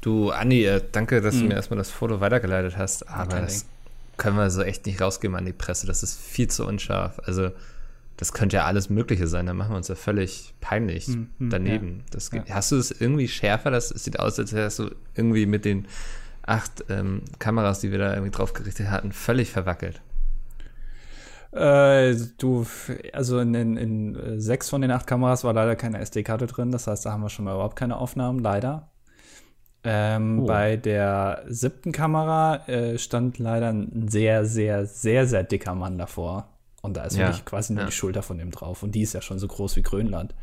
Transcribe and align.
Du, 0.00 0.30
Andi, 0.30 0.64
äh, 0.64 0.80
danke, 0.92 1.20
dass 1.20 1.34
Mhm. 1.36 1.40
du 1.40 1.46
mir 1.48 1.54
erstmal 1.54 1.78
das 1.78 1.90
Foto 1.90 2.20
weitergeleitet 2.20 2.76
hast, 2.78 3.08
aber 3.08 3.40
das 3.40 3.66
können 4.16 4.36
wir 4.36 4.50
so 4.50 4.62
echt 4.62 4.86
nicht 4.86 5.00
rausgeben 5.00 5.36
an 5.36 5.44
die 5.46 5.52
Presse. 5.52 5.86
Das 5.86 6.02
ist 6.02 6.18
viel 6.18 6.48
zu 6.48 6.66
unscharf. 6.66 7.20
Also, 7.24 7.50
das 8.16 8.32
könnte 8.32 8.56
ja 8.56 8.64
alles 8.66 8.90
Mögliche 8.90 9.26
sein. 9.26 9.46
Da 9.46 9.54
machen 9.54 9.72
wir 9.72 9.76
uns 9.76 9.88
ja 9.88 9.94
völlig 9.94 10.54
peinlich 10.60 11.08
Mhm, 11.08 11.28
daneben. 11.50 12.04
Das 12.10 12.30
geht, 12.30 12.50
Hast 12.50 12.72
du 12.72 12.76
es 12.76 12.90
irgendwie 12.90 13.28
schärfer? 13.28 13.70
Das 13.70 13.88
sieht 13.90 14.18
aus, 14.18 14.38
als 14.38 14.52
wärst 14.52 14.78
du 14.78 14.90
irgendwie 15.14 15.46
mit 15.46 15.64
den 15.64 15.86
acht 16.42 16.84
ähm, 16.88 17.22
Kameras, 17.38 17.80
die 17.80 17.92
wir 17.92 17.98
da 17.98 18.12
irgendwie 18.14 18.30
drauf 18.32 18.52
gerichtet 18.54 18.90
hatten, 18.90 19.12
völlig 19.12 19.50
verwackelt. 19.52 20.00
Äh, 21.52 22.14
du, 22.38 22.66
also 23.12 23.40
in, 23.40 23.54
in, 23.54 23.76
in 23.76 24.16
äh, 24.16 24.40
sechs 24.40 24.68
von 24.70 24.82
den 24.82 24.90
acht 24.90 25.06
Kameras 25.06 25.42
war 25.44 25.52
leider 25.52 25.74
keine 25.76 25.98
SD-Karte 25.98 26.46
drin. 26.46 26.70
Das 26.72 26.86
heißt, 26.86 27.04
da 27.06 27.12
haben 27.12 27.22
wir 27.22 27.28
schon 27.30 27.44
mal 27.44 27.54
überhaupt 27.54 27.76
keine 27.76 27.96
Aufnahmen, 27.96 28.38
leider. 28.38 28.88
Ähm, 29.82 30.40
Oh. 30.40 30.46
Bei 30.46 30.76
der 30.76 31.44
siebten 31.48 31.92
Kamera 31.92 32.66
äh, 32.68 32.98
stand 32.98 33.38
leider 33.38 33.70
ein 33.72 34.08
sehr, 34.08 34.44
sehr, 34.44 34.86
sehr, 34.86 35.26
sehr 35.26 35.42
dicker 35.44 35.74
Mann 35.74 35.96
davor. 35.98 36.48
Und 36.82 36.96
da 36.96 37.04
ist 37.04 37.16
Ja, 37.16 37.28
wirklich 37.28 37.44
quasi 37.44 37.72
nur 37.72 37.82
ja. 37.82 37.86
die 37.86 37.92
Schulter 37.92 38.22
von 38.22 38.38
dem 38.38 38.50
drauf. 38.50 38.82
Und 38.82 38.94
die 38.94 39.02
ist 39.02 39.14
ja 39.14 39.22
schon 39.22 39.38
so 39.38 39.48
groß 39.48 39.76
wie 39.76 39.82
Grönland. 39.82 40.34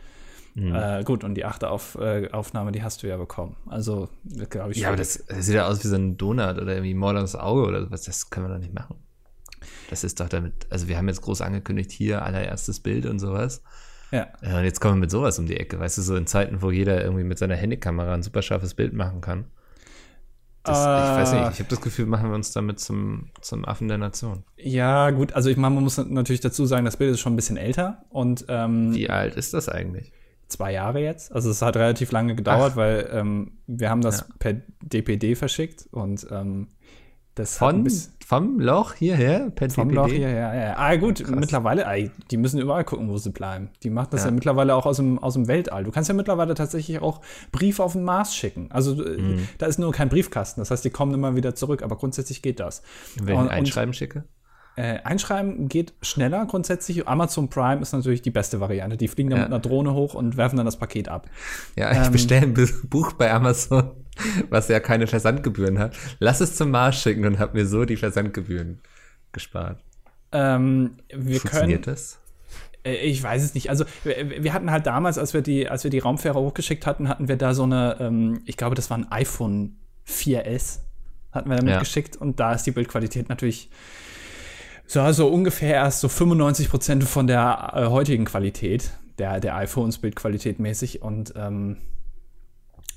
Mhm. 0.56 0.74
Äh, 0.74 1.04
gut, 1.04 1.24
und 1.24 1.36
die 1.36 1.46
achte 1.46 1.70
Auf, 1.70 1.96
äh, 2.02 2.30
Aufnahme, 2.32 2.72
die 2.72 2.82
hast 2.82 3.04
du 3.04 3.08
ja 3.08 3.18
bekommen. 3.18 3.56
Also, 3.68 4.10
glaube 4.50 4.72
ich, 4.72 4.80
Ja, 4.80 4.88
aber 4.88 4.98
das, 4.98 5.24
das 5.28 5.46
sieht 5.46 5.56
ja 5.56 5.68
aus 5.68 5.84
wie 5.84 5.88
so 5.88 5.96
ein 5.96 6.18
Donut 6.18 6.58
oder 6.58 6.74
irgendwie 6.74 6.96
Mord 6.96 7.16
ans 7.16 7.36
Auge 7.36 7.66
oder 7.68 7.92
was. 7.92 8.04
Das 8.04 8.30
können 8.32 8.48
wir 8.48 8.54
doch 8.54 8.60
nicht 8.62 8.74
machen. 8.74 8.96
Das 9.90 10.04
ist 10.04 10.20
doch 10.20 10.30
damit, 10.30 10.68
also 10.70 10.88
wir 10.88 10.98
haben 10.98 11.08
jetzt 11.08 11.22
groß 11.22 11.42
angekündigt, 11.42 11.92
hier 11.92 12.24
allererstes 12.24 12.80
Bild 12.80 13.06
und 13.06 13.20
sowas. 13.20 13.62
Ja. 14.12 14.28
Und 14.42 14.64
jetzt 14.64 14.80
kommen 14.80 14.96
wir 14.96 15.02
mit 15.02 15.12
sowas 15.12 15.38
um 15.40 15.46
die 15.48 15.58
Ecke, 15.58 15.80
weißt 15.80 15.98
du, 15.98 16.02
so 16.02 16.16
in 16.16 16.28
Zeiten, 16.28 16.62
wo 16.62 16.72
jeder 16.72 17.04
irgendwie 17.04 17.24
mit 17.24 17.38
seiner 17.38 17.56
Handykamera 17.56 18.14
ein 18.14 18.24
super 18.24 18.42
scharfes 18.42 18.74
Bild 18.74 18.94
machen 18.94 19.22
kann. 19.22 19.46
Das, 20.64 20.80
ich 20.80 20.86
weiß 20.86 21.34
Ah. 21.34 21.40
nicht, 21.46 21.54
ich 21.54 21.60
habe 21.60 21.70
das 21.70 21.82
Gefühl, 21.82 22.06
machen 22.08 22.30
wir 22.30 22.36
uns 22.36 22.52
damit 22.52 22.80
zum, 22.80 23.30
zum 23.42 23.64
Affen 23.66 23.88
der 23.88 23.98
Nation. 23.98 24.44
Ja, 24.58 25.12
gut, 25.12 25.32
also 25.34 25.50
ich 25.50 25.56
meine, 25.58 25.76
man 25.76 25.84
muss 25.86 25.98
natürlich 25.98 26.42
dazu 26.42 26.66
sagen, 26.66 26.84
das 26.86 26.98
Bild 26.98 27.12
ist 27.14 27.22
schon 27.22 27.34
ein 27.34 27.38
bisschen 27.38 27.56
älter 27.58 28.04
und 28.10 28.46
ähm, 28.50 28.94
Wie 28.94 29.10
alt 29.10 29.36
ist 29.36 29.54
das 29.54 29.70
eigentlich? 29.70 30.12
zwei 30.50 30.72
Jahre 30.72 31.02
jetzt. 31.02 31.34
Also 31.34 31.50
es 31.50 31.62
hat 31.62 31.76
relativ 31.76 32.12
lange 32.14 32.34
gedauert, 32.34 32.72
Ach. 32.74 32.78
weil 32.78 33.10
ähm, 33.12 33.58
wir 33.68 33.90
haben 33.90 34.00
das 34.02 34.22
Ja. 34.22 34.26
per 34.40 34.54
DPD 34.82 35.36
verschickt 35.36 35.88
und 35.92 36.26
ähm, 36.32 36.68
das 37.40 37.58
Von, 37.58 37.88
vom 38.26 38.60
Loch 38.60 38.94
hierher, 38.94 39.50
per 39.52 39.70
vom? 39.70 39.90
Loch 39.90 40.08
hier, 40.08 40.30
ja, 40.30 40.54
ja. 40.54 40.74
Ah, 40.78 40.96
gut, 40.98 41.24
Krass. 41.24 41.36
mittlerweile, 41.36 41.86
die 42.30 42.38
müssen 42.38 42.60
überall 42.60 42.84
gucken, 42.84 43.10
wo 43.10 43.18
sie 43.18 43.30
bleiben. 43.32 43.70
Die 43.84 43.90
machen 43.90 44.10
das 44.12 44.22
ja, 44.22 44.28
Ja. 44.28 44.32
mittlerweile 44.34 44.76
auch 44.76 44.86
aus 44.86 44.98
dem, 44.98 45.18
aus 45.20 45.34
dem 45.36 45.48
Weltall. 45.48 45.84
Du 45.86 45.92
kannst 45.92 46.10
ja 46.10 46.14
mittlerweile 46.16 46.54
tatsächlich 46.54 47.00
auch 47.02 47.22
Briefe 47.52 47.84
auf 47.84 47.94
den 47.94 48.04
Mars 48.04 48.36
schicken. 48.36 48.68
Also 48.72 49.02
äh, 49.04 49.18
Mhm. 49.22 49.48
da 49.58 49.66
ist 49.66 49.80
nur 49.80 49.92
kein 49.94 50.10
Briefkasten. 50.10 50.60
Das 50.62 50.72
heißt, 50.72 50.84
die 50.84 50.90
kommen 50.90 51.14
immer 51.14 51.36
wieder 51.36 51.56
zurück, 51.56 51.84
aber 51.84 51.96
grundsätzlich 51.96 52.42
geht 52.42 52.60
das. 52.60 52.82
Wenn 53.22 53.36
ich 53.36 53.40
Und- 53.42 53.48
ein 53.50 53.60
Einschreiben 53.60 53.94
schicke? 53.94 54.26
Äh, 54.78 55.00
einschreiben 55.04 55.68
geht 55.70 55.94
schneller 56.04 56.46
grundsätzlich. 56.46 57.08
Amazon 57.08 57.50
Prime 57.50 57.82
ist 57.82 57.94
natürlich 57.94 58.22
die 58.22 58.30
beste 58.30 58.60
Variante. 58.60 58.96
Die 58.96 59.08
fliegen 59.08 59.32
dann 59.32 59.40
Ja. 59.40 59.46
mit 59.46 59.52
einer 59.54 59.62
Drohne 59.62 59.94
hoch 59.94 60.14
und 60.14 60.38
werfen 60.38 60.56
dann 60.58 60.66
das 60.68 60.78
Paket 60.78 61.10
ab. 61.10 61.28
Ja, 61.76 61.92
ich 61.92 61.98
Ähm, 62.06 62.12
bestelle 62.12 62.42
ein 62.44 62.54
Bu- 62.54 62.88
Buch 62.88 63.14
bei 63.14 63.34
Amazon, 63.34 63.92
was 64.52 64.68
ja 64.68 64.80
keine 64.80 65.08
Versandgebühren 65.08 65.80
hat. 65.80 65.96
Lass 66.20 66.42
es 66.42 66.56
zum 66.56 66.70
Mars 66.70 67.02
schicken 67.02 67.26
und 67.26 67.40
hab 67.40 67.56
mir 67.56 67.66
so 67.66 67.86
die 67.86 67.98
Versandgebühren 67.98 68.80
gespart. 69.32 69.80
Ähm, 70.32 70.98
wir 71.10 71.18
können, 71.18 71.40
Funktioniert 71.40 71.88
das? 71.88 72.20
äh, 72.86 72.94
ich 72.98 73.24
weiß 73.24 73.44
es 73.44 73.56
nicht. 73.56 73.72
Also 73.72 73.84
wir, 74.04 74.44
wir 74.44 74.54
hatten 74.54 74.70
halt 74.70 74.86
damals, 74.86 75.18
als 75.18 75.34
wir 75.34 75.42
die, 75.42 75.68
als 75.68 75.84
wir 75.86 75.90
die 75.92 76.00
Raumfähre 76.00 76.40
hochgeschickt 76.40 76.86
hatten, 76.86 77.10
hatten 77.10 77.28
wir 77.28 77.38
da 77.38 77.56
so 77.56 77.64
eine, 77.64 77.98
ähm, 78.00 78.42
ich 78.46 78.58
glaube, 78.58 78.76
das 78.76 78.92
war 78.92 78.98
ein 79.00 79.12
iPhone 79.12 79.76
4S, 80.08 80.82
hatten 81.32 81.50
wir 81.50 81.56
damit 81.58 81.74
Ja. 81.74 81.80
geschickt 81.80 82.16
und 82.16 82.40
da 82.40 82.54
ist 82.54 82.64
die 82.68 82.72
Bildqualität 82.72 83.28
natürlich 83.30 83.72
so, 84.88 85.12
so 85.12 85.28
ungefähr 85.28 85.76
erst 85.76 86.00
so 86.02 86.08
95 86.10 86.70
Prozent 86.70 87.04
von 87.04 87.28
der 87.28 87.74
äh, 87.76 87.86
heutigen 87.88 88.26
Qualität 88.26 88.92
der, 89.20 89.40
der 89.40 89.56
iPhones 89.56 89.98
Bildqualität 89.98 90.60
mäßig 90.60 91.02
und 91.02 91.34
ähm, 91.36 91.78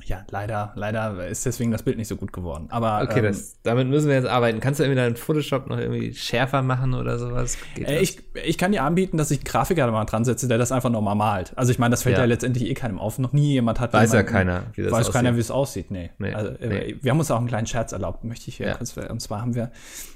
ja, 0.05 0.25
leider, 0.31 0.73
leider 0.75 1.29
ist 1.29 1.47
deswegen 1.47 1.71
das 1.71 1.83
Bild 1.84 1.97
nicht 1.97 2.09
so 2.09 2.17
gut 2.17 2.33
geworden. 2.33 2.67
Aber 2.71 3.03
Okay, 3.03 3.19
ähm, 3.21 3.27
das, 3.27 3.59
damit 3.62 3.87
müssen 3.87 4.09
wir 4.09 4.17
jetzt 4.17 4.27
arbeiten. 4.27 4.59
Kannst 4.59 4.81
du 4.81 4.84
irgendwie 4.84 5.00
deinen 5.00 5.15
Photoshop 5.17 5.69
noch 5.69 5.79
irgendwie 5.79 6.12
schärfer 6.15 6.62
machen 6.62 6.95
oder 6.95 7.19
sowas? 7.19 7.56
Äh, 7.79 8.00
ich, 8.00 8.19
ich 8.45 8.59
kann 8.59 8.73
dir 8.73 8.83
anbieten, 8.83 9.19
dass 9.19 9.31
ich 9.31 9.39
einen 9.39 9.45
Grafiker 9.45 9.87
da 9.87 9.93
mal 9.93 10.06
dran 10.06 10.25
setze, 10.25 10.49
der 10.49 10.59
das 10.59 10.73
einfach 10.73 10.91
nochmal 10.91 11.15
malt. 11.15 11.53
Also 11.56 11.71
ich 11.71 11.79
meine, 11.79 11.93
das 11.93 12.03
fällt 12.03 12.17
ja. 12.17 12.23
Ja. 12.23 12.27
letztendlich 12.27 12.69
eh 12.69 12.75
keinem 12.75 12.99
auf. 12.99 13.19
Noch 13.19 13.33
nie 13.33 13.53
jemand 13.53 13.79
hat 13.79 13.93
Weiß 13.93 14.11
ja 14.12 14.21
jemanden- 14.21 14.33
keiner, 14.33 14.62
wie 14.75 14.83
das 14.83 14.91
weiß 14.93 14.99
aussieht. 15.00 15.12
keiner, 15.15 15.37
wie 15.37 15.41
es 15.41 15.50
aussieht. 15.50 15.91
Nee. 15.91 16.11
Nee, 16.19 16.33
Also, 16.34 16.50
äh, 16.59 16.67
nee. 16.67 16.97
Wir 17.03 17.11
haben 17.12 17.19
uns 17.21 17.31
auch 17.31 17.39
einen 17.39 17.47
kleinen 17.49 17.67
Scherz 17.69 17.93
erlaubt, 17.93 18.25
möchte 18.25 18.49
ich 18.49 18.56
hier 18.56 18.67
Ja. 18.69 18.75
kurz. 18.75 18.97
Und 18.97 19.21
zwar 19.21 19.43
haben 19.43 19.55
wir, 19.55 19.71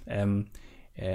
ähm, 0.09 0.47
äh, 0.47 0.59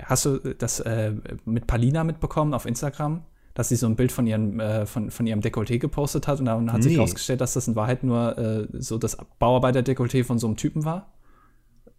hast 0.06 0.26
du 0.26 0.38
das 0.56 0.80
äh, 0.82 1.14
mit 1.46 1.68
Palina 1.68 2.04
mitbekommen 2.04 2.54
auf 2.54 2.66
Instagram? 2.66 3.24
Dass 3.54 3.70
sie 3.70 3.76
so 3.76 3.88
ein 3.88 3.96
Bild 3.96 4.12
von 4.12 4.26
ihrem, 4.28 4.60
äh, 4.60 4.86
von, 4.86 5.10
von 5.12 5.26
ihrem 5.28 5.42
Dekolleté 5.42 5.80
gepostet 5.80 6.28
hat 6.28 6.40
und 6.40 6.46
dann 6.46 6.72
hat 6.72 6.82
sich 6.84 6.92
Nee. 6.94 6.98
herausgestellt, 6.98 7.42
dass 7.42 7.54
das 7.54 7.68
in 7.68 7.76
Wahrheit 7.76 8.04
nur 8.04 8.38
äh, 8.38 8.68
so 8.74 8.98
das 8.98 9.18
Bauarbeiter-Dekolleté 9.40 10.24
von 10.24 10.40
so 10.40 10.48
einem 10.48 10.56
Typen 10.56 10.86
war. 10.86 11.12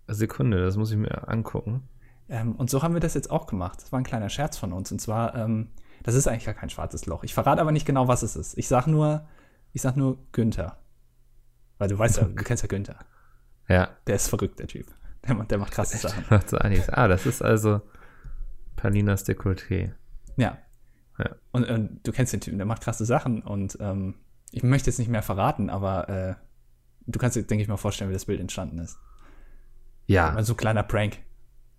Sekunde, 0.08 0.62
das 0.64 0.76
muss 0.76 0.90
ich 0.90 0.96
mir 0.96 1.28
angucken. 1.28 1.82
Ähm, 2.28 2.54
und 2.56 2.70
so 2.70 2.82
haben 2.82 2.94
wir 2.94 3.00
das 3.00 3.14
jetzt 3.14 3.30
auch 3.30 3.46
gemacht. 3.46 3.80
Das 3.82 3.92
war 3.92 4.00
ein 4.00 4.04
kleiner 4.04 4.28
Scherz 4.28 4.56
von 4.56 4.72
uns. 4.72 4.90
Und 4.92 5.00
zwar, 5.00 5.34
ähm, 5.34 5.69
das 6.02 6.14
ist 6.14 6.26
eigentlich 6.28 6.44
gar 6.46 6.54
kein 6.54 6.70
schwarzes 6.70 7.06
Loch. 7.06 7.24
Ich 7.24 7.34
verrate 7.34 7.60
aber 7.60 7.72
nicht 7.72 7.86
genau, 7.86 8.08
was 8.08 8.22
es 8.22 8.36
ist. 8.36 8.56
Ich 8.56 8.69
sag 8.69 8.86
nur, 8.86 9.26
ich 9.72 9.82
sag 9.82 9.96
nur 9.96 10.19
Günther. 10.32 10.78
Weil 11.78 11.88
du 11.88 11.98
weißt 11.98 12.19
ja, 12.19 12.24
du 12.24 12.42
kennst 12.44 12.62
ja 12.62 12.69
Günther. 12.69 12.96
Ja, 13.69 13.88
Der 14.06 14.16
ist 14.16 14.28
verrückt, 14.28 14.58
der 14.58 14.66
Typ. 14.66 14.86
Der, 15.26 15.34
macht- 15.34 15.50
der 15.50 15.58
macht 15.58 15.72
krasse 15.72 15.97
Sachen. 15.98 16.25
macht 16.31 16.48
so 16.48 16.58
einiges. 16.58 16.88
Ah, 16.88 17.08
das 17.08 17.26
ist 17.26 17.42
also 17.42 17.81
Palinas 18.76 19.25
Dekolleté. 19.26 19.92
Ja. 20.36 20.58
Ja. 21.19 21.36
Und, 21.53 21.69
und 21.69 22.00
du 22.06 22.12
kennst 22.12 22.32
den 22.32 22.41
Typen, 22.41 22.58
der 22.58 22.66
macht 22.66 22.82
krasse 22.82 23.04
Sachen. 23.04 23.42
Und 23.42 23.76
ähm, 23.81 24.14
ich 24.53 24.62
möchte 24.62 24.88
jetzt 24.88 24.98
nicht 24.98 25.10
mehr 25.10 25.22
verraten, 25.22 25.69
aber 25.69 26.08
äh, 26.08 26.34
du 27.06 27.19
kannst 27.19 27.36
dir, 27.36 27.42
denke 27.42 27.62
ich 27.62 27.69
mal, 27.69 27.76
vorstellen, 27.76 28.08
wie 28.10 28.14
das 28.14 28.25
Bild 28.25 28.41
entstanden 28.41 28.78
ist. 28.78 28.98
Ja, 30.06 30.31
Also 30.32 30.54
ein 30.54 30.56
kleiner 30.56 30.82
Prank. 30.82 31.19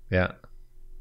ja. 0.09 0.35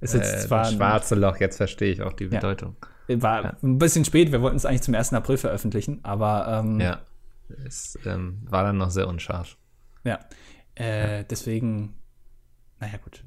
Ist 0.02 0.14
jetzt 0.14 0.32
Äh, 0.32 0.38
zwar 0.38 0.60
das 0.64 0.72
schwarze 0.72 1.14
Loch, 1.14 1.36
jetzt 1.40 1.58
verstehe 1.58 1.92
ich 1.92 2.00
auch 2.00 2.14
die 2.14 2.26
Bedeutung. 2.28 2.74
war 3.06 3.42
Ja. 3.44 3.56
ein 3.62 3.78
bisschen 3.78 4.06
spät, 4.06 4.32
wir 4.32 4.40
wollten 4.40 4.56
es 4.56 4.64
eigentlich 4.64 4.80
zum 4.80 4.94
1. 4.94 5.12
April 5.12 5.36
veröffentlichen, 5.36 6.00
aber 6.04 6.62
ähm, 6.64 6.80
Ja. 6.80 7.02
Es 7.66 7.98
ähm, 8.06 8.40
war 8.48 8.62
dann 8.64 8.78
noch 8.78 8.88
sehr 8.88 9.06
unscharf. 9.08 9.58
Ja. 10.04 10.20
Äh, 10.74 11.24
Deswegen, 11.28 11.96
naja, 12.80 12.94
gut. 13.02 13.22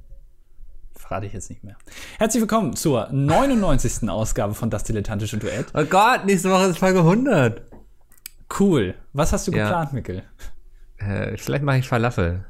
Verrate 0.96 1.26
ich 1.26 1.34
jetzt 1.34 1.50
nicht 1.50 1.64
mehr. 1.64 1.76
Herzlich 2.18 2.42
willkommen 2.42 2.76
zur 2.76 3.10
99. 3.12 4.10
Ausgabe 4.10 4.54
von 4.54 4.70
Das 4.70 4.84
Dilettantische 4.84 5.38
Duett. 5.38 5.68
Oh 5.74 5.84
Gott, 5.86 6.26
nächste 6.26 6.50
Woche 6.50 6.66
ist 6.66 6.78
Folge 6.78 7.00
100. 7.00 7.62
Cool. 8.60 8.96
Was 9.12 9.34
hast 9.34 9.48
du 9.48 9.52
Ja. 9.52 9.66
geplant, 9.66 9.94
Mikkel? 9.94 10.24
Äh, 10.98 11.36
vielleicht 11.38 11.64
mache 11.64 11.80
ich 11.80 11.88
Falafel. 11.88 12.46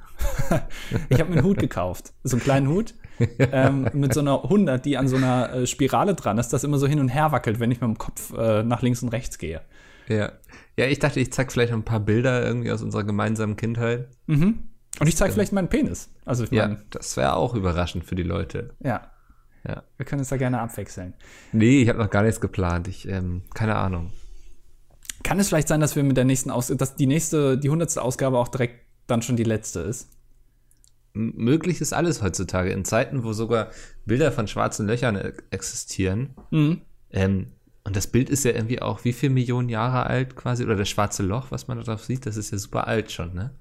Ich 1.09 1.19
habe 1.19 1.31
mir 1.31 1.37
einen 1.37 1.45
Hut 1.45 1.57
gekauft. 1.57 2.13
So 2.23 2.35
einen 2.37 2.43
kleinen 2.43 2.67
Hut 2.67 2.93
ähm, 3.39 3.89
mit 3.93 4.13
so 4.13 4.19
einer 4.19 4.43
100, 4.43 4.85
die 4.85 4.97
an 4.97 5.07
so 5.07 5.15
einer 5.17 5.51
äh, 5.53 5.67
Spirale 5.67 6.13
dran 6.13 6.37
ist, 6.37 6.49
das 6.49 6.63
immer 6.63 6.77
so 6.77 6.87
hin 6.87 6.99
und 6.99 7.09
her 7.09 7.31
wackelt, 7.31 7.59
wenn 7.59 7.71
ich 7.71 7.81
mit 7.81 7.87
dem 7.89 7.97
Kopf 7.97 8.31
äh, 8.37 8.63
nach 8.63 8.81
links 8.81 9.01
und 9.03 9.09
rechts 9.09 9.37
gehe. 9.37 9.61
Ja. 10.07 10.31
Ja, 10.77 10.85
ich 10.85 10.99
dachte, 10.99 11.19
ich 11.19 11.31
zeig 11.33 11.51
vielleicht 11.51 11.71
noch 11.71 11.79
ein 11.79 11.83
paar 11.85 11.99
Bilder 11.99 12.45
irgendwie 12.45 12.71
aus 12.71 12.81
unserer 12.83 13.03
gemeinsamen 13.03 13.55
Kindheit. 13.55 14.07
Mhm. 14.27 14.69
Und 15.03 15.09
ich 15.09 15.17
zeige 15.17 15.33
vielleicht 15.33 15.51
meinen 15.51 15.67
Penis. 15.67 16.09
Also 16.25 16.45
ich 16.45 16.51
Ja, 16.51 16.67
meine, 16.67 16.81
das 16.89 17.17
wäre 17.17 17.35
auch 17.35 17.53
überraschend 17.55 18.05
für 18.05 18.15
die 18.15 18.23
Leute. 18.23 18.73
ja. 18.79 19.09
Ja. 19.65 19.81
Wir 19.95 20.05
können 20.05 20.19
uns 20.19 20.27
da 20.27 20.35
gerne 20.35 20.59
abwechseln. 20.59 21.13
Nee, 21.53 21.83
ich 21.83 21.87
habe 21.87 21.97
noch 21.99 22.09
gar 22.09 22.23
nichts 22.23 22.41
geplant. 22.41 22.89
Ich, 22.89 23.07
ähm, 23.07 23.43
keine 23.53 23.75
Ahnung. 23.77 24.11
Kann 25.23 25.39
es 25.39 25.47
vielleicht 25.47 25.69
sein, 25.69 25.79
dass 25.79 25.95
wir 25.95 26.03
mit 26.03 26.17
der 26.17 26.25
nächsten 26.25 26.51
Aus 26.51 26.67
dass 26.67 26.95
die 26.97 27.05
nächste, 27.07 27.57
die 27.57 27.69
hundertste 27.69 28.01
Ausgabe 28.01 28.37
auch 28.39 28.49
direkt 28.49 28.81
dann 29.07 29.21
schon 29.21 29.37
die 29.37 29.45
letzte 29.45 29.79
ist? 29.79 30.09
M 31.15 31.31
möglich 31.37 31.79
ist 31.79 31.93
alles 31.93 32.21
heutzutage. 32.21 32.71
In 32.71 32.83
Zeiten, 32.83 33.23
wo 33.23 33.31
sogar 33.31 33.69
Bilder 34.05 34.33
von 34.33 34.49
schwarzen 34.49 34.85
Löchern 34.85 35.15
e 35.15 35.31
existieren. 35.51 36.35
Mhm. 36.51 36.81
Ähm, 37.11 37.53
und 37.85 37.95
das 37.95 38.07
Bild 38.07 38.29
ist 38.29 38.43
ja 38.43 38.51
irgendwie 38.51 38.81
auch 38.81 39.05
wie 39.05 39.13
viel 39.13 39.29
Millionen 39.29 39.69
Jahre 39.69 40.07
alt 40.07 40.35
quasi? 40.35 40.65
Oder 40.65 40.75
das 40.75 40.89
schwarze 40.89 41.23
Loch, 41.23 41.51
was 41.51 41.69
man 41.69 41.77
da 41.77 41.83
drauf 41.85 42.03
sieht, 42.03 42.25
das 42.25 42.35
ist 42.35 42.51
ja 42.51 42.57
super 42.57 42.85
alt 42.87 43.13
schon, 43.13 43.33
ne? 43.33 43.51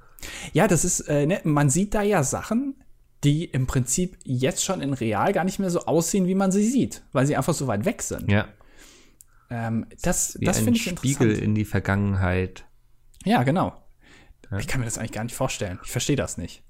Ja, 0.53 0.69
das 0.69 0.85
ist, 0.85 1.01
äh, 1.01 1.27
ne, 1.27 1.41
man 1.45 1.71
sieht 1.71 1.95
da 1.95 2.03
ja 2.03 2.23
Sachen, 2.23 2.83
die 3.25 3.45
im 3.45 3.67
Prinzip 3.67 4.19
jetzt 4.25 4.65
schon 4.65 4.81
in 4.81 4.93
real 4.93 5.33
gar 5.33 5.45
nicht 5.45 5.59
mehr 5.59 5.71
so 5.71 5.85
aussehen, 5.87 6.27
wie 6.27 6.35
man 6.35 6.51
sie 6.51 6.65
sieht, 6.65 7.03
weil 7.13 7.27
sie 7.27 7.37
einfach 7.37 7.55
so 7.55 7.67
weit 7.67 7.85
weg 7.85 8.03
sind. 8.03 8.31
Ja. 8.31 8.49
Ähm, 9.51 9.87
das 10.03 10.39
das 10.41 10.59
ein 10.59 10.65
finde 10.65 10.79
ich 10.79 10.85
Spiegel 10.85 11.29
interessant. 11.29 11.45
in 11.45 11.55
die 11.55 11.65
Vergangenheit. 11.65 12.65
Ja, 13.25 13.43
genau. 13.43 13.75
Ja. 14.51 14.59
Ich 14.59 14.67
kann 14.67 14.81
mir 14.81 14.87
das 14.87 14.99
eigentlich 14.99 15.13
gar 15.13 15.25
nicht 15.25 15.37
vorstellen. 15.37 15.79
Ich 15.85 15.91
verstehe 15.91 16.17
das 16.17 16.37
nicht. 16.37 16.63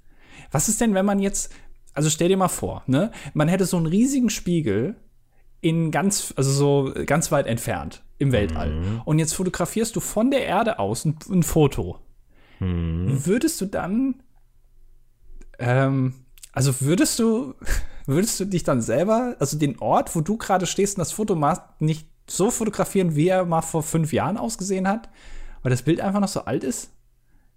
Was 0.51 0.69
ist 0.69 0.81
denn, 0.81 0.95
wenn 0.95 1.07
man 1.07 1.19
jetzt, 1.19 1.53
also 1.95 2.11
stell 2.11 2.29
dir 2.29 2.37
mal 2.37 2.49
vor, 2.49 2.83
ne, 2.87 3.11
man 3.35 3.49
hätte 3.49 3.65
so 3.65 3.77
einen 3.77 3.87
riesigen 3.87 4.31
Spiegel 4.31 4.97
in 5.61 5.91
ganz, 5.91 6.35
also 6.37 6.51
so 6.51 6.93
ganz 7.07 7.33
weit 7.33 7.47
entfernt 7.47 8.03
im 8.19 8.33
Weltall. 8.33 8.71
Mhm. 8.71 9.03
Und 9.05 9.19
jetzt 9.19 9.35
fotografierst 9.35 9.95
du 9.97 10.01
von 10.01 10.31
der 10.31 10.45
Erde 10.45 10.79
aus 10.79 11.05
ein, 11.05 11.17
ein 11.31 11.43
Foto. 11.43 12.01
Hm. 12.63 13.27
Würdest 13.27 13.61
du 13.61 13.67
dann 13.67 14.23
Ähm, 15.59 16.15
also 16.53 16.81
würdest 16.81 17.19
du, 17.19 17.55
würdest 18.07 18.41
du 18.41 18.45
dich 18.47 18.63
dann 18.65 18.81
selber, 18.83 19.37
also 19.39 19.59
den 19.59 19.79
Ort, 19.79 20.15
wo 20.15 20.21
du 20.21 20.37
gerade 20.37 20.67
stehst 20.67 20.97
und 20.97 21.01
das 21.01 21.13
Foto 21.13 21.35
machst, 21.35 21.63
nicht 21.81 22.09
so 22.29 22.51
fotografieren, 22.51 23.17
wie 23.17 23.29
er 23.29 23.45
mal 23.45 23.63
vor 23.63 23.83
fünf 23.83 24.13
Jahren 24.13 24.37
ausgesehen 24.37 24.89
hat? 24.89 25.09
Weil 25.63 25.71
das 25.71 25.83
Bild 25.83 26.01
einfach 26.01 26.21
noch 26.21 26.29
so 26.29 26.45
alt 26.45 26.65
ist? 26.65 26.91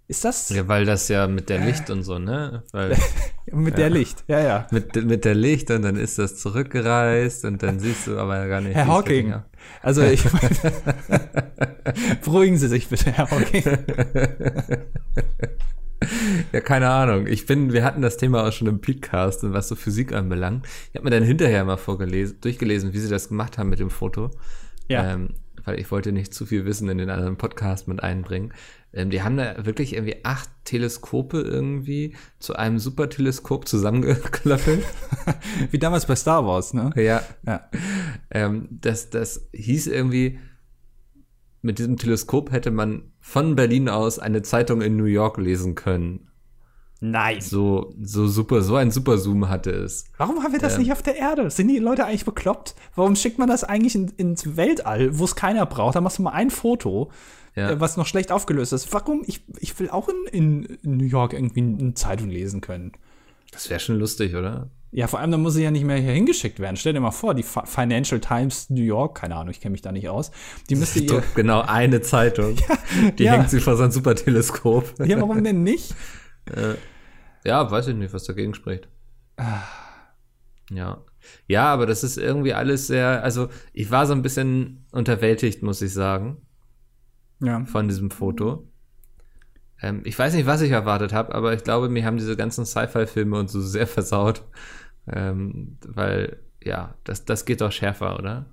Ist 0.08 0.24
das? 0.24 0.50
Ja, 0.50 0.68
weil 0.68 0.84
das 0.84 1.08
ja 1.08 1.26
mit 1.26 1.48
der 1.48 1.58
Licht 1.58 1.90
und 1.90 2.04
so, 2.04 2.20
ne? 2.20 2.62
Weil, 2.70 2.96
mit 3.52 3.74
ja. 3.74 3.76
der 3.76 3.90
Licht, 3.90 4.22
ja, 4.28 4.40
ja. 4.40 4.66
Mit, 4.70 4.94
mit 5.04 5.24
der 5.24 5.34
Licht 5.34 5.70
und 5.72 5.82
dann 5.82 5.96
ist 5.96 6.18
das 6.18 6.36
zurückgereist 6.36 7.44
und 7.44 7.62
dann 7.62 7.80
siehst 7.80 8.06
du 8.06 8.16
aber 8.16 8.46
gar 8.46 8.60
nicht. 8.60 8.76
Herr 8.76 8.86
Hawking. 8.86 9.34
Also 9.82 10.02
ich 10.02 10.22
beruhigen 12.24 12.56
Sie 12.56 12.68
sich 12.68 12.88
bitte, 12.88 13.10
Herr 13.10 13.28
Hawking. 13.30 13.64
Ja, 16.52 16.60
keine 16.60 16.88
Ahnung. 16.88 17.26
Ich 17.26 17.46
bin, 17.46 17.72
wir 17.72 17.82
hatten 17.82 18.02
das 18.02 18.16
Thema 18.16 18.46
auch 18.46 18.52
schon 18.52 18.68
im 18.68 18.80
Podcast 18.80 19.42
und 19.42 19.54
was 19.54 19.66
so 19.66 19.74
Physik 19.74 20.12
anbelangt. 20.12 20.66
Ich 20.90 20.96
habe 20.96 21.04
mir 21.04 21.10
dann 21.10 21.24
hinterher 21.24 21.64
mal 21.64 21.78
vorgelesen, 21.78 22.40
durchgelesen, 22.40 22.92
wie 22.92 22.98
sie 22.98 23.08
das 23.08 23.28
gemacht 23.28 23.58
haben 23.58 23.70
mit 23.70 23.80
dem 23.80 23.90
Foto. 23.90 24.30
Ja. 24.88 25.12
Ähm, 25.12 25.30
weil 25.64 25.80
ich 25.80 25.90
wollte 25.90 26.12
nicht 26.12 26.32
zu 26.32 26.46
viel 26.46 26.64
Wissen 26.64 26.88
in 26.88 26.98
den 26.98 27.10
anderen 27.10 27.36
Podcast 27.36 27.88
mit 27.88 28.02
einbringen. 28.02 28.52
Ähm, 28.92 29.10
die 29.10 29.22
haben 29.22 29.36
da 29.36 29.66
wirklich 29.66 29.94
irgendwie 29.94 30.24
acht 30.24 30.48
Teleskope 30.64 31.40
irgendwie 31.40 32.16
zu 32.38 32.56
einem 32.56 32.78
Superteleskop 32.78 33.68
zusammengeklöppelt. 33.68 34.84
Wie 35.70 35.78
damals 35.78 36.06
bei 36.06 36.16
Star 36.16 36.46
Wars, 36.46 36.74
ne? 36.74 36.90
Ja. 36.96 37.22
ja. 37.46 37.68
Ähm, 38.30 38.68
das, 38.70 39.10
das 39.10 39.48
hieß 39.52 39.86
irgendwie, 39.88 40.38
mit 41.62 41.78
diesem 41.78 41.96
Teleskop 41.96 42.52
hätte 42.52 42.70
man 42.70 43.12
von 43.20 43.56
Berlin 43.56 43.88
aus 43.88 44.18
eine 44.18 44.42
Zeitung 44.42 44.80
in 44.80 44.96
New 44.96 45.04
York 45.04 45.36
lesen 45.38 45.74
können. 45.74 46.30
Nein. 47.00 47.40
So, 47.40 47.92
so 48.00 48.26
super, 48.26 48.62
so 48.62 48.76
ein 48.76 48.90
super 48.90 49.18
Zoom 49.18 49.48
hatte 49.48 49.70
es. 49.70 50.06
Warum 50.16 50.42
haben 50.42 50.52
wir 50.52 50.60
das 50.60 50.74
ähm, 50.74 50.82
nicht 50.82 50.92
auf 50.92 51.02
der 51.02 51.16
Erde? 51.16 51.50
Sind 51.50 51.68
die 51.68 51.78
Leute 51.78 52.06
eigentlich 52.06 52.24
bekloppt? 52.24 52.74
Warum 52.94 53.16
schickt 53.16 53.38
man 53.38 53.48
das 53.48 53.64
eigentlich 53.64 53.94
in, 53.94 54.08
ins 54.16 54.56
Weltall, 54.56 55.18
wo 55.18 55.24
es 55.24 55.36
keiner 55.36 55.66
braucht? 55.66 55.96
Da 55.96 56.00
machst 56.00 56.18
du 56.18 56.22
mal 56.22 56.30
ein 56.30 56.50
Foto, 56.50 57.10
ja. 57.56 57.70
äh, 57.70 57.80
was 57.80 57.96
noch 57.96 58.06
schlecht 58.06 58.30
aufgelöst 58.30 58.72
ist. 58.72 58.92
Warum? 58.92 59.24
Ich, 59.26 59.42
ich 59.58 59.78
will 59.80 59.90
auch 59.90 60.08
in, 60.08 60.64
in 60.82 60.96
New 60.96 61.04
York 61.04 61.32
irgendwie 61.32 61.60
eine 61.60 61.94
Zeitung 61.94 62.28
lesen 62.28 62.60
können. 62.60 62.92
Das 63.50 63.70
wäre 63.70 63.80
schon 63.80 63.98
lustig, 63.98 64.34
oder? 64.34 64.70
Ja, 64.92 65.08
vor 65.08 65.18
allem, 65.18 65.30
dann 65.30 65.42
muss 65.42 65.54
sie 65.54 65.62
ja 65.62 65.70
nicht 65.70 65.84
mehr 65.84 65.96
hier 65.96 66.12
hingeschickt 66.12 66.60
werden. 66.60 66.76
Stell 66.76 66.92
dir 66.92 67.00
mal 67.00 67.10
vor, 67.10 67.34
die 67.34 67.42
Financial 67.42 68.20
Times 68.20 68.70
New 68.70 68.82
York, 68.82 69.18
keine 69.18 69.36
Ahnung, 69.36 69.50
ich 69.50 69.60
kenne 69.60 69.72
mich 69.72 69.82
da 69.82 69.92
nicht 69.92 70.08
aus, 70.08 70.30
die 70.70 70.76
müsste 70.76 71.00
ihr. 71.00 71.22
Genau, 71.34 71.60
eine 71.62 72.00
Zeitung. 72.00 72.56
ja, 72.68 73.10
die 73.10 73.24
ja. 73.24 73.32
hängt 73.32 73.50
sie 73.50 73.60
vor 73.60 73.76
so 73.76 73.82
ein 73.82 73.90
super 73.90 74.14
Teleskop. 74.14 74.94
Ja, 75.04 75.20
warum 75.20 75.42
denn 75.42 75.62
nicht? 75.62 75.94
Äh, 76.54 76.76
ja, 77.44 77.68
weiß 77.68 77.88
ich 77.88 77.96
nicht, 77.96 78.14
was 78.14 78.22
dagegen 78.22 78.54
spricht. 78.54 78.88
Ja. 80.70 81.02
Ja, 81.48 81.64
aber 81.72 81.86
das 81.86 82.04
ist 82.04 82.18
irgendwie 82.18 82.54
alles 82.54 82.86
sehr, 82.86 83.24
also 83.24 83.48
ich 83.72 83.90
war 83.90 84.06
so 84.06 84.12
ein 84.12 84.22
bisschen 84.22 84.86
unterwältigt, 84.92 85.64
muss 85.64 85.82
ich 85.82 85.92
sagen. 85.92 86.45
Ja. 87.40 87.64
Von 87.64 87.88
diesem 87.88 88.10
Foto. 88.10 88.68
Ähm, 89.82 90.02
ich 90.04 90.18
weiß 90.18 90.34
nicht, 90.34 90.46
was 90.46 90.62
ich 90.62 90.70
erwartet 90.70 91.12
habe, 91.12 91.34
aber 91.34 91.52
ich 91.52 91.64
glaube, 91.64 91.88
mir 91.88 92.04
haben 92.04 92.16
diese 92.16 92.36
ganzen 92.36 92.64
Sci-Fi-Filme 92.64 93.38
und 93.38 93.50
so 93.50 93.60
sehr 93.60 93.86
versaut. 93.86 94.42
Ähm, 95.12 95.78
weil, 95.86 96.38
ja, 96.64 96.94
das, 97.04 97.24
das 97.24 97.44
geht 97.44 97.60
doch 97.60 97.72
schärfer, 97.72 98.18
oder? 98.18 98.46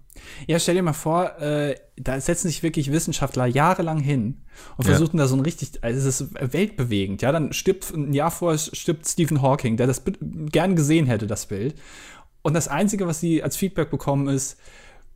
Ja, 0.48 0.60
stell 0.60 0.76
dir 0.76 0.84
mal 0.84 0.94
vor, 0.94 1.40
äh, 1.40 1.76
da 1.96 2.20
setzen 2.20 2.48
sich 2.48 2.62
wirklich 2.62 2.92
Wissenschaftler 2.92 3.48
jahrelang 3.48 4.00
hin 4.00 4.44
und 4.78 4.86
ja. 4.86 4.92
versuchen 4.92 5.18
da 5.18 5.28
so 5.28 5.36
ein 5.36 5.42
richtig, 5.42 5.84
also 5.84 6.08
es 6.08 6.22
ist 6.22 6.54
weltbewegend, 6.54 7.24
ja, 7.24 7.32
dann 7.32 7.52
stirbt, 7.54 7.92
ein 7.92 8.14
Jahr 8.14 8.30
vorher 8.30 8.60
stirbt 8.60 9.08
Stephen 9.08 9.42
Hawking, 9.42 9.78
der 9.78 9.88
das 9.88 10.04
gern 10.22 10.76
gesehen 10.76 11.08
hätte, 11.08 11.26
das 11.26 11.48
Bild. 11.48 11.76
Und 12.44 12.54
das 12.54 12.68
Einzige, 12.68 13.08
was 13.08 13.20
sie 13.20 13.42
als 13.42 13.56
Feedback 13.56 13.90
bekommen, 13.90 14.28
ist, 14.28 14.60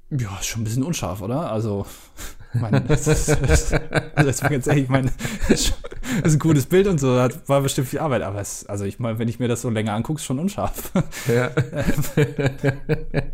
ja, 0.09 0.35
ist 0.39 0.47
schon 0.47 0.61
ein 0.61 0.63
bisschen 0.63 0.83
unscharf, 0.83 1.21
oder? 1.21 1.51
Also, 1.51 1.85
meine, 2.53 2.81
das 2.81 3.07
ist, 3.07 3.29
das, 3.47 3.73
also 4.15 4.29
jetzt 4.29 4.41
ganz 4.41 4.67
ehrlich, 4.67 4.83
ich 4.83 4.89
meine, 4.89 5.11
das 5.49 5.73
ist 6.23 6.33
ein 6.33 6.39
gutes 6.39 6.65
Bild 6.65 6.87
und 6.87 6.99
so, 6.99 7.15
das 7.15 7.47
war 7.47 7.61
bestimmt 7.61 7.87
viel 7.87 7.99
Arbeit, 7.99 8.21
aber 8.21 8.39
es, 8.39 8.65
also 8.65 8.85
ich 8.85 8.99
meine, 8.99 9.19
wenn 9.19 9.27
ich 9.27 9.39
mir 9.39 9.47
das 9.47 9.61
so 9.61 9.69
länger 9.69 9.93
angucke, 9.93 10.19
ist 10.19 10.25
schon 10.25 10.39
unscharf. 10.39 10.91
Ja. 11.27 11.51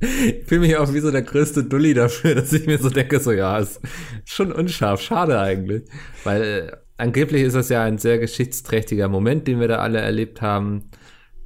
ich 0.01 0.45
fühle 0.48 0.62
mich 0.62 0.77
auch 0.77 0.94
wie 0.94 1.00
so 1.00 1.12
der 1.12 1.21
größte 1.21 1.63
Dulli 1.63 1.94
dafür, 1.94 2.36
dass 2.36 2.51
ich 2.54 2.65
mir 2.65 2.77
so 2.77 2.89
denke, 2.89 3.19
so 3.19 3.31
ja, 3.31 3.57
ist 3.60 3.81
schon 4.25 4.51
unscharf, 4.51 5.01
schade 5.01 5.39
eigentlich. 5.39 5.83
Weil 6.24 6.42
äh, 6.42 6.71
angeblich 6.98 7.44
ist 7.44 7.56
das 7.56 7.69
ja 7.69 7.83
ein 7.83 7.98
sehr 7.98 8.18
geschichtsträchtiger 8.18 9.07
Moment, 9.10 9.48
den 9.48 9.60
wir 9.60 9.68
da 9.68 9.77
alle 9.77 10.00
erlebt 10.00 10.42
haben. 10.42 10.89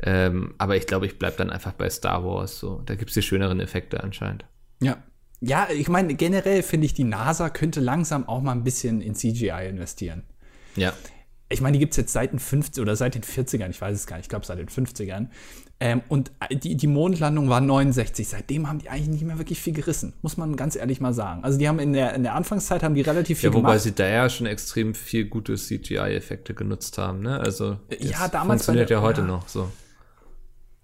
Ähm, 0.02 0.54
aber 0.58 0.78
ich 0.78 0.86
glaube, 0.86 1.06
ich 1.06 1.20
bleibe 1.20 1.38
dann 1.38 1.50
einfach 1.50 1.74
bei 1.74 1.90
Star 1.90 2.24
Wars. 2.24 2.60
So, 2.60 2.82
da 2.86 2.96
gibt 2.96 3.10
es 3.10 3.16
die 3.16 3.22
schöneren 3.22 3.60
Effekte 3.60 4.04
anscheinend. 4.04 4.46
Ja, 4.82 4.98
ja, 5.40 5.68
ich 5.72 5.88
meine, 5.88 6.16
generell 6.16 6.64
finde 6.64 6.86
ich, 6.86 6.94
die 6.94 7.04
NASA 7.04 7.50
könnte 7.50 7.80
langsam 7.80 8.28
auch 8.28 8.42
mal 8.42 8.54
ein 8.54 8.64
bisschen 8.64 9.02
in 9.02 9.16
CGI 9.16 9.68
investieren. 9.70 10.24
Ja. 10.76 10.94
Ich 11.50 11.62
meine, 11.62 11.74
die 11.74 11.80
gibt 11.80 11.94
es 11.94 11.98
jetzt 11.98 12.12
seit 12.12 12.34
den 12.34 12.40
50 12.40 12.82
oder 12.82 12.96
seit 12.96 13.16
den 13.16 13.24
40ern, 13.24 13.70
ich 13.70 13.80
weiß 13.80 13.96
es 13.96 14.06
gar 14.06 14.18
nicht, 14.18 14.26
ich 14.26 14.30
glaube 14.30 14.46
seit 14.46 14.60
den 14.60 14.68
50ern. 14.68 15.28
Ähm, 15.80 16.02
und 16.10 16.32
die, 16.52 16.76
die 16.76 16.88
Mondlandung 16.88 17.50
war 17.50 17.62
69. 17.62 18.28
Seitdem 18.28 18.68
haben 18.68 18.80
die 18.80 18.90
eigentlich 18.90 19.10
nicht 19.10 19.24
mehr 19.24 19.38
wirklich 19.38 19.62
viel 19.62 19.74
gerissen, 19.74 20.14
muss 20.24 20.36
man 20.36 20.56
ganz 20.56 20.76
ehrlich 20.76 21.00
mal 21.00 21.14
sagen. 21.14 21.44
Also 21.44 21.60
die 21.60 21.68
haben 21.68 21.78
in 21.78 21.94
der, 21.94 22.16
in 22.16 22.24
der 22.24 22.34
Anfangszeit 22.34 22.82
haben 22.82 22.96
die 22.96 23.02
relativ 23.02 23.40
viel 23.40 23.50
ja, 23.50 23.54
wobei 23.54 23.70
gemacht. 23.70 23.82
sie 23.82 23.92
da 23.94 24.08
ja 24.08 24.28
schon 24.28 24.48
extrem 24.48 24.96
viel 24.96 25.26
gute 25.26 25.56
CGI-Effekte 25.56 26.56
genutzt 26.56 26.98
haben, 26.98 27.22
ne? 27.22 27.40
Also 27.40 27.78
ja, 28.00 28.28
damals 28.28 28.66
funktioniert 28.66 28.90
der, 28.90 28.98
ja 28.98 29.04
heute 29.04 29.22
ja. 29.22 29.28
noch 29.28 29.48
so. 29.48 29.72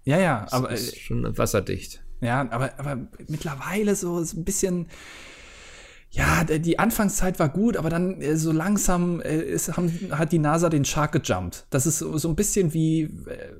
Ja, 0.04 0.18
ja, 0.18 0.46
aber 0.50 0.70
ist 0.70 0.98
schon 0.98 1.36
wasserdicht. 1.36 2.03
Ja, 2.24 2.48
aber, 2.50 2.72
aber 2.78 2.98
mittlerweile 3.28 3.94
so, 3.94 4.22
so 4.24 4.38
ein 4.38 4.44
bisschen, 4.44 4.86
ja, 6.10 6.44
die 6.44 6.78
Anfangszeit 6.78 7.38
war 7.38 7.48
gut, 7.48 7.76
aber 7.76 7.90
dann 7.90 8.20
äh, 8.20 8.36
so 8.36 8.52
langsam 8.52 9.20
äh, 9.20 9.36
ist, 9.36 9.76
haben, 9.76 9.92
hat 10.12 10.30
die 10.30 10.38
NASA 10.38 10.68
den 10.68 10.84
Shark 10.84 11.12
gejumpt. 11.12 11.66
Das 11.70 11.86
ist 11.86 11.98
so, 11.98 12.16
so 12.18 12.28
ein 12.28 12.36
bisschen 12.36 12.72
wie, 12.72 13.02
äh, 13.02 13.10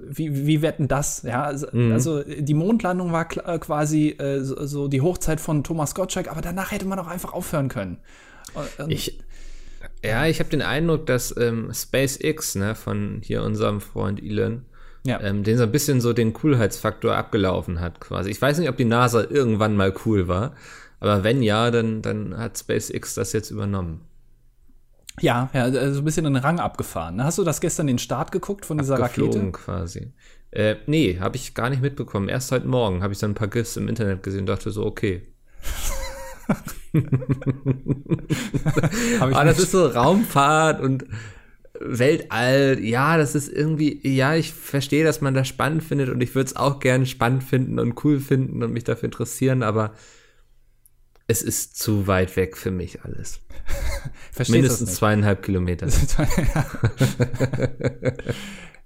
wie, 0.08 0.46
wie 0.46 0.62
wetten 0.62 0.86
das? 0.86 1.22
Ja, 1.22 1.42
also, 1.42 1.66
mhm. 1.72 1.92
also 1.92 2.22
die 2.22 2.54
Mondlandung 2.54 3.12
war 3.12 3.24
quasi 3.26 4.10
äh, 4.10 4.40
so, 4.40 4.64
so, 4.66 4.88
die 4.88 5.00
Hochzeit 5.00 5.40
von 5.40 5.64
Thomas 5.64 5.94
Gottschalk, 5.94 6.30
aber 6.30 6.42
danach 6.42 6.70
hätte 6.70 6.86
man 6.86 6.98
auch 6.98 7.08
einfach 7.08 7.32
aufhören 7.32 7.68
können. 7.68 7.98
Und, 8.78 8.92
ich, 8.92 9.18
ja, 10.04 10.26
ich 10.26 10.38
habe 10.38 10.50
den 10.50 10.62
Eindruck, 10.62 11.06
dass 11.06 11.36
ähm, 11.36 11.72
SpaceX, 11.72 12.54
ne, 12.54 12.74
von 12.74 13.20
hier 13.24 13.42
unserem 13.42 13.80
Freund 13.80 14.22
Elon, 14.22 14.64
ja. 15.04 15.20
ähm, 15.20 15.44
den 15.44 15.58
so 15.58 15.64
ein 15.64 15.72
bisschen 15.72 16.00
so 16.00 16.12
den 16.12 16.32
Coolheitsfaktor 16.32 17.14
abgelaufen 17.14 17.80
hat 17.80 18.00
quasi. 18.00 18.30
Ich 18.30 18.40
weiß 18.40 18.58
nicht, 18.58 18.68
ob 18.68 18.76
die 18.76 18.84
NASA 18.84 19.24
irgendwann 19.28 19.76
mal 19.76 19.94
cool 20.04 20.28
war, 20.28 20.54
aber 21.00 21.22
wenn 21.24 21.42
ja, 21.42 21.70
dann, 21.70 22.02
dann 22.02 22.36
hat 22.36 22.58
SpaceX 22.58 23.14
das 23.14 23.32
jetzt 23.32 23.50
übernommen. 23.50 24.00
Ja, 25.20 25.48
ja, 25.52 25.70
so 25.70 25.78
also 25.78 26.00
ein 26.00 26.04
bisschen 26.04 26.24
den 26.24 26.36
Rang 26.36 26.58
abgefahren. 26.58 27.22
Hast 27.22 27.38
du 27.38 27.44
das 27.44 27.60
gestern 27.60 27.86
den 27.86 27.98
Start 27.98 28.32
geguckt 28.32 28.66
von 28.66 28.78
dieser 28.78 28.98
Rakete? 28.98 29.52
quasi. 29.52 30.12
Äh, 30.50 30.76
nee, 30.86 31.18
habe 31.20 31.36
ich 31.36 31.54
gar 31.54 31.70
nicht 31.70 31.82
mitbekommen. 31.82 32.28
Erst 32.28 32.50
heute 32.50 32.66
Morgen 32.66 33.02
habe 33.02 33.12
ich 33.12 33.18
dann 33.18 33.32
ein 33.32 33.34
paar 33.34 33.48
GIFs 33.48 33.76
im 33.76 33.86
Internet 33.88 34.22
gesehen 34.22 34.40
und 34.40 34.46
dachte 34.46 34.70
so, 34.70 34.84
okay. 34.84 35.22
Aber 39.20 39.36
ah, 39.36 39.44
das 39.44 39.58
ist 39.58 39.72
so 39.72 39.86
Raumfahrt 39.86 40.80
und 40.80 41.04
Weltall, 41.80 42.78
ja, 42.80 43.16
das 43.16 43.34
ist 43.34 43.52
irgendwie, 43.52 44.00
ja, 44.06 44.36
ich 44.36 44.52
verstehe, 44.52 45.04
dass 45.04 45.20
man 45.20 45.34
das 45.34 45.48
spannend 45.48 45.82
findet 45.82 46.08
und 46.08 46.20
ich 46.20 46.34
würde 46.34 46.46
es 46.46 46.56
auch 46.56 46.78
gerne 46.78 47.06
spannend 47.06 47.42
finden 47.42 47.80
und 47.80 48.04
cool 48.04 48.20
finden 48.20 48.62
und 48.62 48.72
mich 48.72 48.84
dafür 48.84 49.06
interessieren, 49.06 49.62
aber 49.62 49.92
es 51.26 51.42
ist 51.42 51.78
zu 51.78 52.06
weit 52.06 52.36
weg 52.36 52.56
für 52.56 52.70
mich 52.70 53.02
alles. 53.02 53.40
Mindestens 54.48 54.94
zweieinhalb 54.94 55.42
Kilometer. 55.42 55.86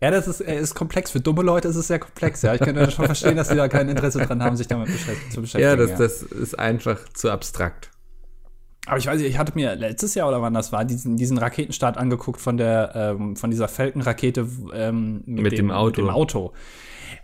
ja, 0.01 0.11
das 0.11 0.29
ist, 0.29 0.41
ist 0.41 0.75
komplex. 0.75 1.11
Für 1.11 1.21
dumme 1.21 1.43
Leute 1.43 1.69
ist 1.69 1.77
es 1.77 1.89
sehr 1.89 1.99
komplex. 1.99 2.41
Ja, 2.43 2.55
ich 2.55 2.61
kann 2.61 2.91
schon 2.91 3.07
verstehen, 3.07 3.37
dass 3.37 3.49
sie 3.49 3.57
da 3.57 3.69
kein 3.69 3.89
Interesse 3.89 4.21
dran 4.21 4.43
haben, 4.43 4.57
sich 4.57 4.69
damit 4.69 4.89
zu 5.31 5.43
beschäftigen. 5.43 5.63
Ja, 5.63 5.77
das, 5.77 5.91
ja. 5.91 5.99
das 5.99 6.23
ist 6.23 6.59
einfach 6.59 7.01
zu 7.13 7.31
abstrakt. 7.31 7.91
Aber 8.89 8.99
ich 8.99 9.07
weiß 9.07 9.21
nicht, 9.21 9.29
ich 9.29 9.39
hatte 9.39 9.53
mir 9.55 9.77
letztes 9.77 10.15
Jahr 10.15 10.29
oder 10.29 10.41
wann 10.41 10.55
das 10.55 10.73
war, 10.73 10.85
diesen, 10.85 11.17
diesen 11.17 11.39
Raketenstart 11.39 11.99
angeguckt 11.99 12.41
von 12.41 12.57
der, 12.57 12.93
ähm, 12.95 13.37
von 13.37 13.51
dieser 13.51 13.69
Falcon-Rakete 13.69 14.49
ähm, 14.73 15.23
mit, 15.27 15.43
mit, 15.43 15.53
dem, 15.53 15.69
dem, 15.69 15.71
Auto. 15.71 16.03
Mit 16.03 16.11
dem 16.11 16.15
Auto. 16.15 16.53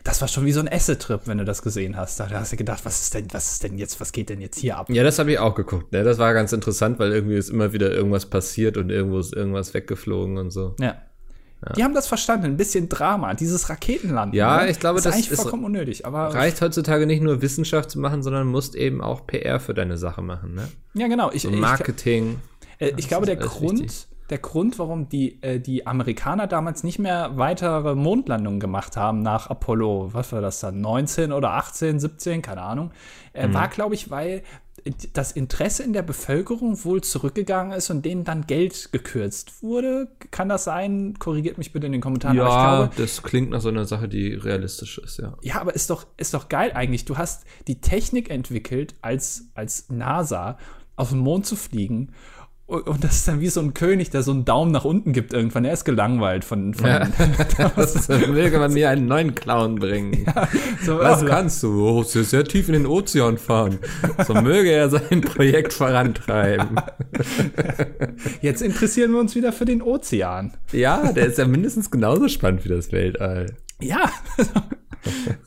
Das 0.02 0.20
war 0.20 0.28
schon 0.28 0.44
wie 0.44 0.52
so 0.52 0.60
ein 0.60 0.68
Acid-Trip, 0.70 1.22
wenn 1.26 1.38
du 1.38 1.44
das 1.44 1.62
gesehen 1.62 1.96
hast. 1.96 2.20
Da 2.20 2.28
hast 2.30 2.52
du 2.52 2.56
gedacht, 2.56 2.84
was 2.84 3.00
ist 3.00 3.14
denn, 3.14 3.26
was 3.32 3.52
ist 3.52 3.62
denn 3.62 3.78
jetzt, 3.78 4.00
was 4.00 4.12
geht 4.12 4.28
denn 4.28 4.40
jetzt 4.40 4.58
hier 4.58 4.76
ab? 4.76 4.90
Ja, 4.90 5.02
das 5.02 5.18
habe 5.18 5.32
ich 5.32 5.38
auch 5.38 5.54
geguckt. 5.54 5.92
Ne? 5.92 6.04
Das 6.04 6.18
war 6.18 6.34
ganz 6.34 6.52
interessant, 6.52 6.98
weil 6.98 7.12
irgendwie 7.12 7.36
ist 7.36 7.48
immer 7.48 7.72
wieder 7.72 7.90
irgendwas 7.90 8.26
passiert 8.26 8.76
und 8.76 8.90
irgendwo 8.90 9.18
ist 9.18 9.34
irgendwas 9.34 9.72
weggeflogen 9.72 10.36
und 10.36 10.50
so. 10.50 10.76
Ja. 10.78 10.96
Die 11.76 11.84
haben 11.84 11.94
das 11.94 12.06
verstanden, 12.06 12.46
ein 12.46 12.56
bisschen 12.56 12.88
Drama, 12.88 13.34
dieses 13.34 13.68
Raketenland. 13.68 14.34
Ja, 14.34 14.62
ne? 14.62 14.70
ich 14.70 14.80
glaube, 14.80 15.00
das 15.00 15.06
ist 15.06 15.12
eigentlich 15.14 15.40
vollkommen 15.40 15.64
unnötig. 15.64 16.06
Aber 16.06 16.34
reicht 16.34 16.60
heutzutage 16.60 17.06
nicht 17.06 17.22
nur 17.22 17.42
Wissenschaft 17.42 17.90
zu 17.90 17.98
machen, 17.98 18.22
sondern 18.22 18.46
musst 18.46 18.74
eben 18.74 19.00
auch 19.00 19.26
PR 19.26 19.60
für 19.60 19.74
deine 19.74 19.96
Sache 19.96 20.22
machen. 20.22 20.54
Ne? 20.54 20.68
Ja, 20.94 21.08
genau. 21.08 21.30
Ich, 21.32 21.42
so 21.42 21.50
Marketing. 21.50 22.40
Ich, 22.78 22.86
äh, 22.86 22.94
ich 22.96 23.08
glaube, 23.08 23.26
der 23.26 23.36
Grund, 23.36 23.80
wichtig. 23.80 24.06
der 24.30 24.38
Grund, 24.38 24.78
warum 24.78 25.08
die, 25.08 25.42
äh, 25.42 25.60
die 25.60 25.86
Amerikaner 25.86 26.46
damals 26.46 26.84
nicht 26.84 26.98
mehr 26.98 27.32
weitere 27.36 27.94
Mondlandungen 27.94 28.60
gemacht 28.60 28.96
haben 28.96 29.22
nach 29.22 29.48
Apollo, 29.48 30.10
was 30.12 30.32
war 30.32 30.40
das 30.40 30.60
dann, 30.60 30.80
19 30.80 31.32
oder 31.32 31.52
18, 31.52 32.00
17, 32.00 32.42
keine 32.42 32.62
Ahnung, 32.62 32.90
äh, 33.32 33.48
mhm. 33.48 33.54
war, 33.54 33.68
glaube 33.68 33.94
ich, 33.94 34.10
weil 34.10 34.42
das 35.14 35.32
Interesse 35.32 35.82
in 35.82 35.94
der 35.94 36.02
Bevölkerung 36.02 36.84
wohl 36.84 37.02
zurückgegangen 37.02 37.72
ist 37.72 37.90
und 37.90 38.04
denen 38.04 38.24
dann 38.24 38.46
Geld 38.46 38.90
gekürzt 38.92 39.62
wurde. 39.62 40.08
Kann 40.30 40.48
das 40.48 40.64
sein? 40.64 41.14
Korrigiert 41.18 41.56
mich 41.56 41.72
bitte 41.72 41.86
in 41.86 41.92
den 41.92 42.00
Kommentaren. 42.02 42.36
Ja, 42.36 42.86
glaube, 42.86 42.92
das 42.96 43.22
klingt 43.22 43.50
nach 43.50 43.62
so 43.62 43.70
einer 43.70 43.86
Sache, 43.86 44.08
die 44.08 44.34
realistisch 44.34 44.98
ist, 44.98 45.18
ja. 45.18 45.36
Ja, 45.42 45.60
aber 45.60 45.74
ist 45.74 45.88
doch, 45.88 46.06
ist 46.18 46.34
doch 46.34 46.50
geil 46.50 46.72
eigentlich. 46.74 47.06
Du 47.06 47.16
hast 47.16 47.44
die 47.66 47.80
Technik 47.80 48.28
entwickelt, 48.30 48.94
als, 49.00 49.48
als 49.54 49.88
NASA 49.88 50.58
auf 50.96 51.10
den 51.10 51.18
Mond 51.18 51.46
zu 51.46 51.56
fliegen 51.56 52.12
und 52.66 53.04
das 53.04 53.16
ist 53.16 53.28
dann 53.28 53.40
wie 53.40 53.48
so 53.48 53.60
ein 53.60 53.74
König, 53.74 54.08
der 54.08 54.22
so 54.22 54.30
einen 54.30 54.46
Daumen 54.46 54.72
nach 54.72 54.86
unten 54.86 55.12
gibt 55.12 55.34
irgendwann. 55.34 55.66
Er 55.66 55.74
ist 55.74 55.84
gelangweilt 55.84 56.44
von. 56.44 56.72
von 56.72 56.86
ja. 56.86 57.06
das 57.76 58.08
möge 58.08 58.58
man 58.58 58.72
mir 58.72 58.88
einen 58.88 59.06
neuen 59.06 59.34
Clown 59.34 59.74
bringen. 59.74 60.24
Ja, 60.26 60.48
so 60.82 60.98
Was 60.98 61.14
also, 61.14 61.26
kannst 61.26 61.62
du? 61.62 61.86
Oh, 61.86 62.02
sehr, 62.02 62.24
sehr 62.24 62.44
tief 62.44 62.68
in 62.68 62.72
den 62.72 62.86
Ozean 62.86 63.36
fahren. 63.36 63.78
So 64.26 64.32
möge 64.34 64.70
er 64.70 64.88
sein 64.88 65.20
Projekt 65.20 65.74
vorantreiben. 65.74 66.80
Jetzt 68.40 68.62
interessieren 68.62 69.12
wir 69.12 69.20
uns 69.20 69.34
wieder 69.34 69.52
für 69.52 69.66
den 69.66 69.82
Ozean. 69.82 70.54
Ja, 70.72 71.12
der 71.12 71.26
ist 71.26 71.36
ja 71.36 71.46
mindestens 71.46 71.90
genauso 71.90 72.28
spannend 72.28 72.64
wie 72.64 72.70
das 72.70 72.92
Weltall. 72.92 73.56
Ja. 73.82 74.10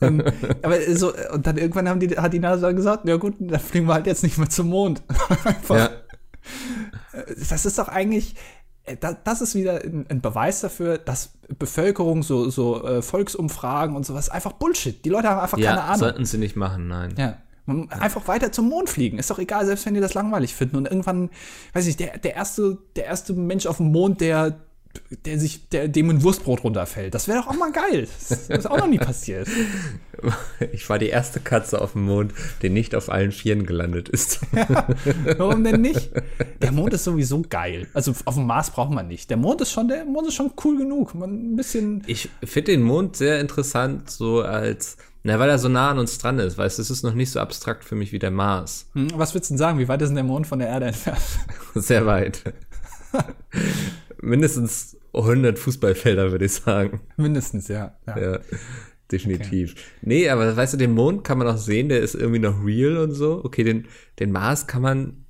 aber 0.62 0.80
so, 0.94 1.12
und 1.32 1.48
dann 1.48 1.56
irgendwann 1.56 1.88
haben 1.88 1.98
die, 1.98 2.16
hat 2.16 2.32
die 2.32 2.38
NASA 2.38 2.70
gesagt, 2.70 3.08
ja 3.08 3.16
gut, 3.16 3.34
dann 3.40 3.58
fliegen 3.58 3.88
wir 3.88 3.94
halt 3.94 4.06
jetzt 4.06 4.22
nicht 4.22 4.38
mehr 4.38 4.48
zum 4.48 4.68
Mond. 4.68 5.02
Einfach. 5.44 5.76
Ja 5.76 5.90
das 7.50 7.66
ist 7.66 7.78
doch 7.78 7.88
eigentlich, 7.88 8.34
äh, 8.84 8.96
das 9.24 9.40
ist 9.40 9.54
wieder 9.54 9.82
ein 9.82 10.20
Beweis 10.20 10.60
dafür, 10.60 10.98
dass 10.98 11.32
Bevölkerung, 11.58 12.22
so, 12.22 12.50
so 12.50 12.84
äh, 12.84 13.02
Volksumfragen 13.02 13.96
und 13.96 14.06
sowas 14.06 14.28
einfach 14.28 14.52
Bullshit. 14.52 15.04
Die 15.04 15.10
Leute 15.10 15.28
haben 15.28 15.40
einfach 15.40 15.58
ja, 15.58 15.70
keine 15.70 15.84
Ahnung. 15.84 15.98
sollten 15.98 16.24
sie 16.24 16.38
nicht 16.38 16.56
machen, 16.56 16.88
nein. 16.88 17.14
Ja. 17.16 17.38
Einfach 17.90 18.26
weiter 18.28 18.50
zum 18.50 18.70
Mond 18.70 18.88
fliegen. 18.88 19.18
Ist 19.18 19.30
doch 19.30 19.38
egal, 19.38 19.66
selbst 19.66 19.84
wenn 19.84 19.92
die 19.92 20.00
das 20.00 20.14
langweilig 20.14 20.54
finden. 20.54 20.76
Und 20.76 20.86
irgendwann, 20.86 21.28
weiß 21.74 21.86
ich, 21.86 21.98
der, 21.98 22.16
der, 22.16 22.34
erste, 22.34 22.78
der 22.96 23.04
erste 23.04 23.34
Mensch 23.34 23.66
auf 23.66 23.76
dem 23.76 23.92
Mond, 23.92 24.22
der 24.22 24.58
der 25.24 25.38
sich, 25.38 25.68
der, 25.68 25.88
dem 25.88 26.10
ein 26.10 26.22
Wurstbrot 26.22 26.64
runterfällt. 26.64 27.14
Das 27.14 27.28
wäre 27.28 27.38
doch 27.38 27.48
auch 27.48 27.56
mal 27.56 27.72
geil. 27.72 28.08
Das 28.28 28.48
ist 28.48 28.70
auch 28.70 28.78
noch 28.78 28.88
nie 28.88 28.98
passiert. 28.98 29.48
Ich 30.72 30.90
war 30.90 30.98
die 30.98 31.06
erste 31.06 31.38
Katze 31.38 31.80
auf 31.80 31.92
dem 31.92 32.02
Mond, 32.06 32.34
die 32.62 32.70
nicht 32.70 32.96
auf 32.96 33.08
allen 33.08 33.30
Vieren 33.30 33.66
gelandet 33.66 34.08
ist. 34.08 34.40
Ja, 34.52 34.88
warum 35.38 35.62
denn 35.62 35.80
nicht? 35.80 36.10
Der 36.60 36.72
Mond 36.72 36.92
ist 36.92 37.04
sowieso 37.04 37.40
geil. 37.48 37.86
Also 37.94 38.12
auf 38.24 38.34
dem 38.34 38.44
Mars 38.44 38.70
braucht 38.70 38.90
man 38.90 39.06
nicht. 39.06 39.30
Der 39.30 39.36
Mond 39.36 39.60
ist 39.60 39.70
schon, 39.70 39.86
der 39.86 40.04
Mond 40.04 40.26
ist 40.26 40.34
schon 40.34 40.50
cool 40.64 40.78
genug. 40.78 41.14
Man 41.14 41.52
ein 41.52 41.56
bisschen. 41.56 42.02
Ich 42.08 42.28
finde 42.42 42.72
den 42.72 42.82
Mond 42.82 43.14
sehr 43.14 43.38
interessant, 43.38 44.10
so 44.10 44.42
als, 44.42 44.96
na, 45.22 45.38
weil 45.38 45.50
er 45.50 45.60
so 45.60 45.68
nah 45.68 45.92
an 45.92 46.00
uns 46.00 46.18
dran 46.18 46.40
ist. 46.40 46.58
Weißt 46.58 46.78
du, 46.78 46.82
es 46.82 46.90
ist 46.90 47.04
noch 47.04 47.14
nicht 47.14 47.30
so 47.30 47.38
abstrakt 47.38 47.84
für 47.84 47.94
mich 47.94 48.10
wie 48.10 48.18
der 48.18 48.32
Mars. 48.32 48.86
Hm, 48.94 49.12
was 49.14 49.34
würdest 49.34 49.50
du 49.50 49.54
denn 49.54 49.58
sagen? 49.58 49.78
Wie 49.78 49.86
weit 49.86 50.02
ist 50.02 50.08
denn 50.08 50.16
der 50.16 50.24
Mond 50.24 50.48
von 50.48 50.58
der 50.58 50.66
Erde 50.66 50.86
entfernt? 50.86 51.22
Sehr 51.76 52.06
weit 52.06 52.42
mindestens 54.20 54.96
100 55.12 55.58
Fußballfelder, 55.58 56.30
würde 56.30 56.44
ich 56.44 56.52
sagen. 56.52 57.00
Mindestens, 57.16 57.68
ja. 57.68 57.96
Ja, 58.06 58.18
ja 58.18 58.40
definitiv. 59.10 59.72
Okay. 59.72 59.82
Nee, 60.02 60.28
aber 60.28 60.56
weißt 60.56 60.74
du, 60.74 60.76
den 60.76 60.92
Mond 60.92 61.24
kann 61.24 61.38
man 61.38 61.46
auch 61.48 61.56
sehen, 61.56 61.88
der 61.88 62.00
ist 62.00 62.14
irgendwie 62.14 62.40
noch 62.40 62.64
real 62.64 62.98
und 62.98 63.12
so. 63.12 63.42
Okay, 63.44 63.64
den, 63.64 63.86
den 64.18 64.32
Mars 64.32 64.66
kann 64.66 64.82
man 64.82 65.24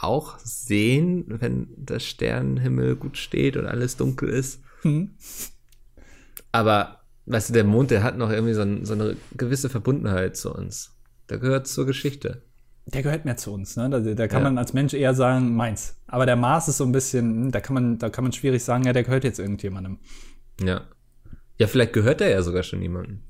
auch 0.00 0.38
sehen, 0.38 1.24
wenn 1.26 1.68
der 1.76 2.00
Sternenhimmel 2.00 2.96
gut 2.96 3.16
steht 3.16 3.56
und 3.56 3.66
alles 3.66 3.96
dunkel 3.96 4.28
ist. 4.28 4.62
Hm. 4.82 5.10
Aber, 6.52 7.02
weißt 7.26 7.50
du, 7.50 7.52
der 7.52 7.64
Mond, 7.64 7.90
der 7.90 8.02
hat 8.02 8.16
noch 8.16 8.30
irgendwie 8.30 8.54
so, 8.54 8.62
ein, 8.62 8.84
so 8.84 8.94
eine 8.94 9.16
gewisse 9.36 9.68
Verbundenheit 9.68 10.36
zu 10.36 10.54
uns. 10.54 10.96
Der 11.28 11.38
gehört 11.38 11.66
zur 11.66 11.84
Geschichte 11.84 12.42
der 12.94 13.02
gehört 13.02 13.24
mehr 13.24 13.36
zu 13.36 13.52
uns. 13.52 13.76
Ne? 13.76 13.90
Da, 13.90 14.00
da 14.00 14.28
kann 14.28 14.42
ja. 14.42 14.48
man 14.48 14.58
als 14.58 14.72
Mensch 14.72 14.94
eher 14.94 15.14
sagen, 15.14 15.54
meins. 15.54 15.96
Aber 16.06 16.26
der 16.26 16.36
Mars 16.36 16.68
ist 16.68 16.78
so 16.78 16.84
ein 16.84 16.92
bisschen, 16.92 17.44
hm, 17.44 17.50
da 17.50 17.60
kann 17.60 17.74
man, 17.74 17.98
da 17.98 18.08
kann 18.08 18.24
man 18.24 18.32
schwierig 18.32 18.64
sagen, 18.64 18.84
ja, 18.84 18.92
der 18.92 19.02
gehört 19.02 19.24
jetzt 19.24 19.38
irgendjemandem. 19.38 19.98
Ja. 20.60 20.82
Ja, 21.58 21.66
vielleicht 21.66 21.92
gehört 21.92 22.20
der 22.20 22.30
ja 22.30 22.42
sogar 22.42 22.62
schon 22.62 22.80
jemandem. 22.80 23.20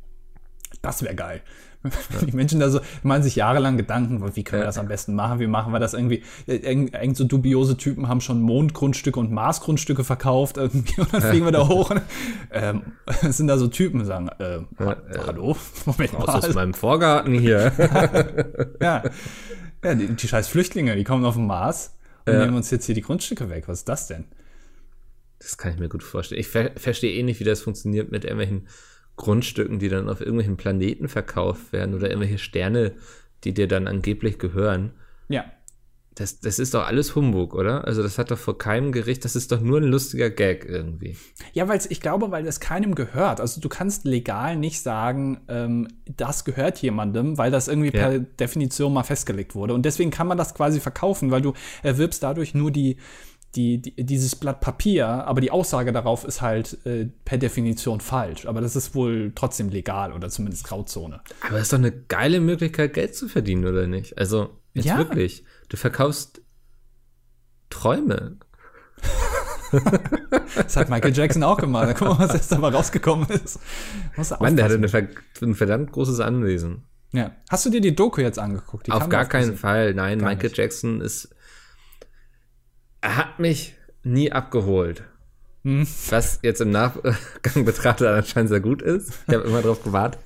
Das 0.82 1.02
wäre 1.02 1.14
geil. 1.14 1.42
Die 2.26 2.34
Menschen 2.34 2.58
da 2.58 2.70
so, 2.70 2.80
machen 3.02 3.22
sich 3.22 3.36
jahrelang 3.36 3.76
Gedanken, 3.76 4.34
wie 4.34 4.42
können 4.42 4.62
wir 4.62 4.66
das 4.66 4.78
am 4.78 4.88
besten 4.88 5.14
machen? 5.14 5.38
Wie 5.38 5.46
machen 5.46 5.72
wir 5.72 5.78
das 5.78 5.94
irgendwie? 5.94 6.24
Irgend, 6.46 6.94
irgend 6.94 7.16
so 7.16 7.24
dubiose 7.24 7.76
Typen 7.76 8.08
haben 8.08 8.20
schon 8.20 8.40
Mondgrundstücke 8.40 9.18
und 9.18 9.30
Marsgrundstücke 9.30 10.02
verkauft 10.02 10.56
irgendwie 10.56 11.00
und 11.00 11.12
dann 11.12 11.22
fliegen 11.22 11.44
wir 11.44 11.52
da 11.52 11.68
hoch. 11.68 11.90
Und, 11.90 12.02
ähm, 12.50 12.82
sind 13.30 13.46
da 13.46 13.58
so 13.58 13.68
Typen, 13.68 14.04
sagen, 14.04 14.28
äh, 14.38 14.56
äh, 14.56 14.96
hallo, 15.26 15.56
Moment 15.86 16.12
mal. 16.18 16.24
Aus 16.24 16.54
meinem 16.54 16.74
Vorgarten 16.74 17.34
hier. 17.34 17.72
ja, 18.80 19.04
ja 19.84 19.94
die, 19.94 20.08
die, 20.08 20.28
scheiß 20.28 20.48
Flüchtlinge, 20.48 20.96
die 20.96 21.04
kommen 21.04 21.24
auf 21.24 21.36
den 21.36 21.46
Mars 21.46 21.96
und 22.26 22.32
ja. 22.32 22.40
nehmen 22.44 22.56
uns 22.56 22.70
jetzt 22.70 22.86
hier 22.86 22.94
die 22.94 23.02
Grundstücke 23.02 23.50
weg. 23.50 23.64
Was 23.68 23.78
ist 23.78 23.88
das 23.88 24.08
denn? 24.08 24.24
Das 25.38 25.56
kann 25.56 25.72
ich 25.72 25.78
mir 25.78 25.88
gut 25.88 26.02
vorstellen. 26.02 26.40
Ich 26.40 26.48
ver 26.48 26.72
verstehe 26.76 27.12
eh 27.12 27.22
nicht, 27.22 27.38
wie 27.38 27.44
das 27.44 27.60
funktioniert 27.60 28.10
mit 28.10 28.24
irgendwelchen 28.24 28.66
Grundstücken, 29.18 29.78
die 29.78 29.90
dann 29.90 30.08
auf 30.08 30.20
irgendwelchen 30.20 30.56
Planeten 30.56 31.08
verkauft 31.08 31.72
werden 31.72 31.94
oder 31.94 32.08
irgendwelche 32.08 32.38
Sterne, 32.38 32.92
die 33.44 33.52
dir 33.52 33.68
dann 33.68 33.86
angeblich 33.86 34.38
gehören. 34.38 34.92
Ja. 35.28 35.44
Das, 36.14 36.40
das 36.40 36.58
ist 36.58 36.74
doch 36.74 36.84
alles 36.84 37.14
Humbug, 37.14 37.54
oder? 37.54 37.84
Also 37.84 38.02
das 38.02 38.18
hat 38.18 38.32
doch 38.32 38.38
vor 38.38 38.58
keinem 38.58 38.90
Gericht, 38.90 39.24
das 39.24 39.36
ist 39.36 39.52
doch 39.52 39.60
nur 39.60 39.78
ein 39.78 39.84
lustiger 39.84 40.30
Gag 40.30 40.64
irgendwie. 40.64 41.16
Ja, 41.52 41.68
weil 41.68 41.78
ich 41.88 42.00
glaube, 42.00 42.32
weil 42.32 42.42
das 42.42 42.58
keinem 42.58 42.96
gehört. 42.96 43.40
Also 43.40 43.60
du 43.60 43.68
kannst 43.68 44.04
legal 44.04 44.56
nicht 44.56 44.80
sagen, 44.80 45.42
ähm, 45.46 45.86
das 46.16 46.44
gehört 46.44 46.78
jemandem, 46.78 47.38
weil 47.38 47.52
das 47.52 47.68
irgendwie 47.68 47.96
ja. 47.96 48.08
per 48.08 48.18
Definition 48.18 48.92
mal 48.92 49.04
festgelegt 49.04 49.54
wurde. 49.54 49.74
Und 49.74 49.84
deswegen 49.84 50.10
kann 50.10 50.26
man 50.26 50.38
das 50.38 50.54
quasi 50.54 50.80
verkaufen, 50.80 51.30
weil 51.30 51.42
du 51.42 51.52
erwirbst 51.84 52.20
dadurch 52.20 52.52
nur 52.52 52.72
die, 52.72 52.96
die, 53.54 53.80
die, 53.80 54.04
dieses 54.04 54.36
Blatt 54.36 54.60
Papier, 54.60 55.06
aber 55.06 55.40
die 55.40 55.50
Aussage 55.50 55.92
darauf 55.92 56.24
ist 56.24 56.42
halt 56.42 56.84
äh, 56.86 57.06
per 57.24 57.38
Definition 57.38 58.00
falsch. 58.00 58.46
Aber 58.46 58.60
das 58.60 58.76
ist 58.76 58.94
wohl 58.94 59.32
trotzdem 59.34 59.70
legal 59.70 60.12
oder 60.12 60.28
zumindest 60.28 60.64
Grauzone. 60.64 61.20
Aber 61.40 61.54
das 61.54 61.62
ist 61.62 61.72
doch 61.72 61.78
eine 61.78 61.92
geile 61.92 62.40
Möglichkeit, 62.40 62.94
Geld 62.94 63.14
zu 63.14 63.28
verdienen, 63.28 63.66
oder 63.66 63.86
nicht? 63.86 64.18
Also, 64.18 64.50
jetzt 64.74 64.86
ja. 64.86 64.98
wirklich. 64.98 65.44
Du 65.68 65.76
verkaufst 65.76 66.42
Träume. 67.70 68.36
das 70.56 70.76
hat 70.76 70.88
Michael 70.90 71.14
Jackson 71.14 71.42
auch 71.42 71.58
gemacht. 71.58 71.88
Da 71.88 71.94
guck 71.94 72.08
mal, 72.08 72.28
was 72.28 72.34
jetzt 72.34 72.52
dabei 72.52 72.68
rausgekommen 72.68 73.28
ist. 73.28 73.60
Mann, 74.40 74.56
der 74.56 74.64
hatte 74.66 74.74
eine, 74.74 75.08
ein 75.42 75.54
verdammt 75.54 75.92
großes 75.92 76.20
Anwesen. 76.20 76.84
Ja. 77.12 77.32
Hast 77.48 77.64
du 77.64 77.70
dir 77.70 77.80
die 77.80 77.94
Doku 77.94 78.20
jetzt 78.20 78.38
angeguckt? 78.38 78.86
Die 78.86 78.92
auf 78.92 79.08
gar 79.08 79.24
keinen 79.24 79.56
Fall. 79.56 79.94
Nein, 79.94 80.18
gar 80.18 80.28
Michael 80.28 80.48
nicht. 80.48 80.58
Jackson 80.58 81.00
ist 81.00 81.34
hat 83.02 83.38
mich 83.38 83.74
nie 84.02 84.32
abgeholt. 84.32 85.04
Hm. 85.64 85.86
Was 86.10 86.40
jetzt 86.42 86.60
im 86.60 86.70
Nachgang 86.70 87.64
betrachtet 87.64 88.06
anscheinend 88.06 88.48
sehr 88.48 88.60
gut 88.60 88.80
ist. 88.80 89.12
Ich 89.26 89.34
habe 89.34 89.44
immer 89.46 89.62
darauf 89.62 89.82
gewartet. 89.82 90.20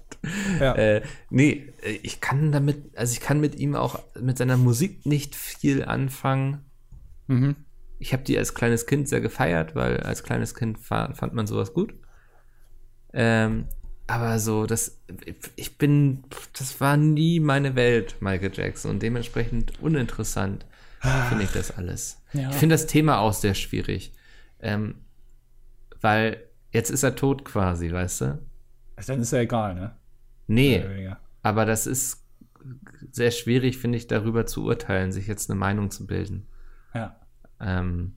Ja. 0.60 0.74
Äh, 0.74 1.02
nee, 1.30 1.72
ich 2.02 2.20
kann 2.20 2.52
damit, 2.52 2.96
also 2.96 3.12
ich 3.12 3.20
kann 3.20 3.40
mit 3.40 3.56
ihm 3.56 3.74
auch, 3.74 3.98
mit 4.20 4.38
seiner 4.38 4.56
Musik 4.56 5.04
nicht 5.06 5.34
viel 5.34 5.84
anfangen. 5.84 6.64
Mhm. 7.26 7.56
Ich 7.98 8.12
habe 8.12 8.22
die 8.22 8.38
als 8.38 8.54
kleines 8.54 8.86
Kind 8.86 9.08
sehr 9.08 9.20
gefeiert, 9.20 9.74
weil 9.74 9.98
als 10.00 10.22
kleines 10.22 10.54
Kind 10.54 10.78
fand 10.78 11.32
man 11.32 11.46
sowas 11.46 11.72
gut. 11.72 11.94
Ähm, 13.12 13.66
aber 14.06 14.38
so, 14.38 14.66
das, 14.66 15.00
ich 15.56 15.78
bin, 15.78 16.24
das 16.58 16.80
war 16.80 16.96
nie 16.96 17.40
meine 17.40 17.74
Welt, 17.76 18.16
Michael 18.20 18.50
Jackson, 18.52 18.90
und 18.90 19.02
dementsprechend 19.02 19.80
uninteressant 19.80 20.66
finde 21.28 21.44
ich 21.44 21.52
das 21.52 21.76
alles. 21.76 22.22
Ja. 22.32 22.50
Ich 22.50 22.56
finde 22.56 22.74
das 22.74 22.86
Thema 22.86 23.18
auch 23.18 23.32
sehr 23.32 23.54
schwierig. 23.54 24.12
Ähm, 24.60 24.96
weil 26.00 26.44
jetzt 26.70 26.90
ist 26.90 27.02
er 27.02 27.16
tot 27.16 27.44
quasi, 27.44 27.92
weißt 27.92 28.20
du? 28.22 28.38
Dann 29.06 29.20
ist 29.20 29.32
ja 29.32 29.40
egal, 29.40 29.74
ne? 29.74 29.96
Nee. 30.46 31.10
Aber 31.42 31.64
das 31.64 31.86
ist 31.86 32.24
sehr 33.10 33.30
schwierig, 33.30 33.78
finde 33.78 33.98
ich, 33.98 34.06
darüber 34.06 34.46
zu 34.46 34.64
urteilen, 34.64 35.10
sich 35.12 35.26
jetzt 35.26 35.50
eine 35.50 35.58
Meinung 35.58 35.90
zu 35.90 36.06
bilden. 36.06 36.46
Ja. 36.94 37.16
Ähm, 37.60 38.14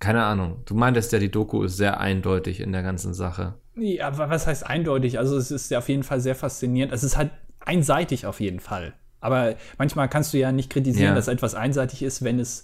keine 0.00 0.24
Ahnung. 0.24 0.62
Du 0.64 0.74
meintest 0.74 1.12
ja, 1.12 1.18
die 1.18 1.30
Doku 1.30 1.62
ist 1.62 1.76
sehr 1.76 2.00
eindeutig 2.00 2.60
in 2.60 2.72
der 2.72 2.82
ganzen 2.82 3.14
Sache. 3.14 3.54
Ja, 3.76 4.08
aber 4.08 4.28
was 4.28 4.46
heißt 4.46 4.66
eindeutig? 4.66 5.18
Also 5.18 5.36
es 5.36 5.50
ist 5.50 5.70
ja 5.70 5.78
auf 5.78 5.88
jeden 5.88 6.02
Fall 6.02 6.20
sehr 6.20 6.34
faszinierend. 6.34 6.92
Es 6.92 7.04
ist 7.04 7.16
halt 7.16 7.30
einseitig 7.60 8.26
auf 8.26 8.40
jeden 8.40 8.60
Fall. 8.60 8.94
Aber 9.26 9.56
manchmal 9.76 10.08
kannst 10.08 10.32
du 10.32 10.38
ja 10.38 10.52
nicht 10.52 10.70
kritisieren, 10.70 11.10
ja. 11.10 11.14
dass 11.14 11.28
etwas 11.28 11.54
einseitig 11.54 12.02
ist, 12.02 12.22
wenn 12.22 12.38
es 12.38 12.62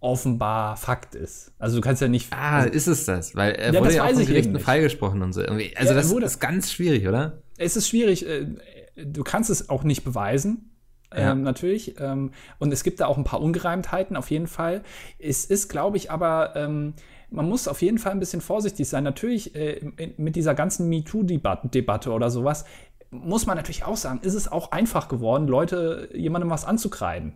offenbar 0.00 0.76
Fakt 0.76 1.14
ist. 1.14 1.52
Also 1.58 1.76
du 1.76 1.80
kannst 1.80 2.02
ja 2.02 2.08
nicht. 2.08 2.32
Ah, 2.32 2.58
also, 2.58 2.70
ist 2.70 2.86
es 2.86 3.06
das? 3.06 3.34
Weil 3.34 3.52
er 3.52 3.72
ja, 3.72 3.80
wurde 3.80 3.94
ja 3.94 4.04
auch 4.04 4.10
von 4.10 4.26
Gerichten 4.26 4.58
freigesprochen 4.58 5.22
und 5.22 5.32
so. 5.32 5.40
Irgendwie. 5.40 5.74
Also 5.76 5.92
ja, 5.92 5.96
das 5.96 6.10
wurde, 6.10 6.26
ist 6.26 6.40
ganz 6.40 6.70
schwierig, 6.70 7.08
oder? 7.08 7.42
Es 7.56 7.76
ist 7.76 7.88
schwierig. 7.88 8.26
Äh, 8.28 8.46
du 8.96 9.22
kannst 9.22 9.48
es 9.48 9.68
auch 9.70 9.84
nicht 9.84 10.04
beweisen. 10.04 10.72
ja. 11.16 11.32
ähm, 11.32 11.42
natürlich. 11.42 11.98
Ähm, 12.00 12.32
und 12.58 12.72
es 12.72 12.82
gibt 12.82 13.00
da 13.00 13.06
auch 13.06 13.16
ein 13.16 13.24
paar 13.24 13.40
Ungereimtheiten, 13.40 14.16
auf 14.16 14.30
jeden 14.30 14.48
Fall. 14.48 14.82
Es 15.18 15.44
ist, 15.44 15.68
glaube 15.68 15.96
ich, 15.96 16.10
aber, 16.10 16.54
ähm, 16.56 16.94
man 17.32 17.48
muss 17.48 17.66
auf 17.66 17.82
jeden 17.82 17.98
Fall 17.98 18.12
ein 18.12 18.20
bisschen 18.20 18.40
vorsichtig 18.40 18.88
sein. 18.88 19.04
Natürlich 19.04 19.54
äh, 19.54 19.80
mit 20.16 20.36
dieser 20.36 20.54
ganzen 20.54 20.88
MeToo-Debatte 20.88 22.10
oder 22.10 22.30
sowas 22.30 22.64
muss 23.12 23.46
man 23.46 23.56
natürlich 23.56 23.84
auch 23.84 23.96
sagen, 23.96 24.20
ist 24.22 24.34
es 24.34 24.50
auch 24.50 24.72
einfach 24.72 25.08
geworden, 25.08 25.46
Leute 25.46 26.08
jemandem 26.14 26.50
was 26.50 26.64
anzukreiden. 26.64 27.34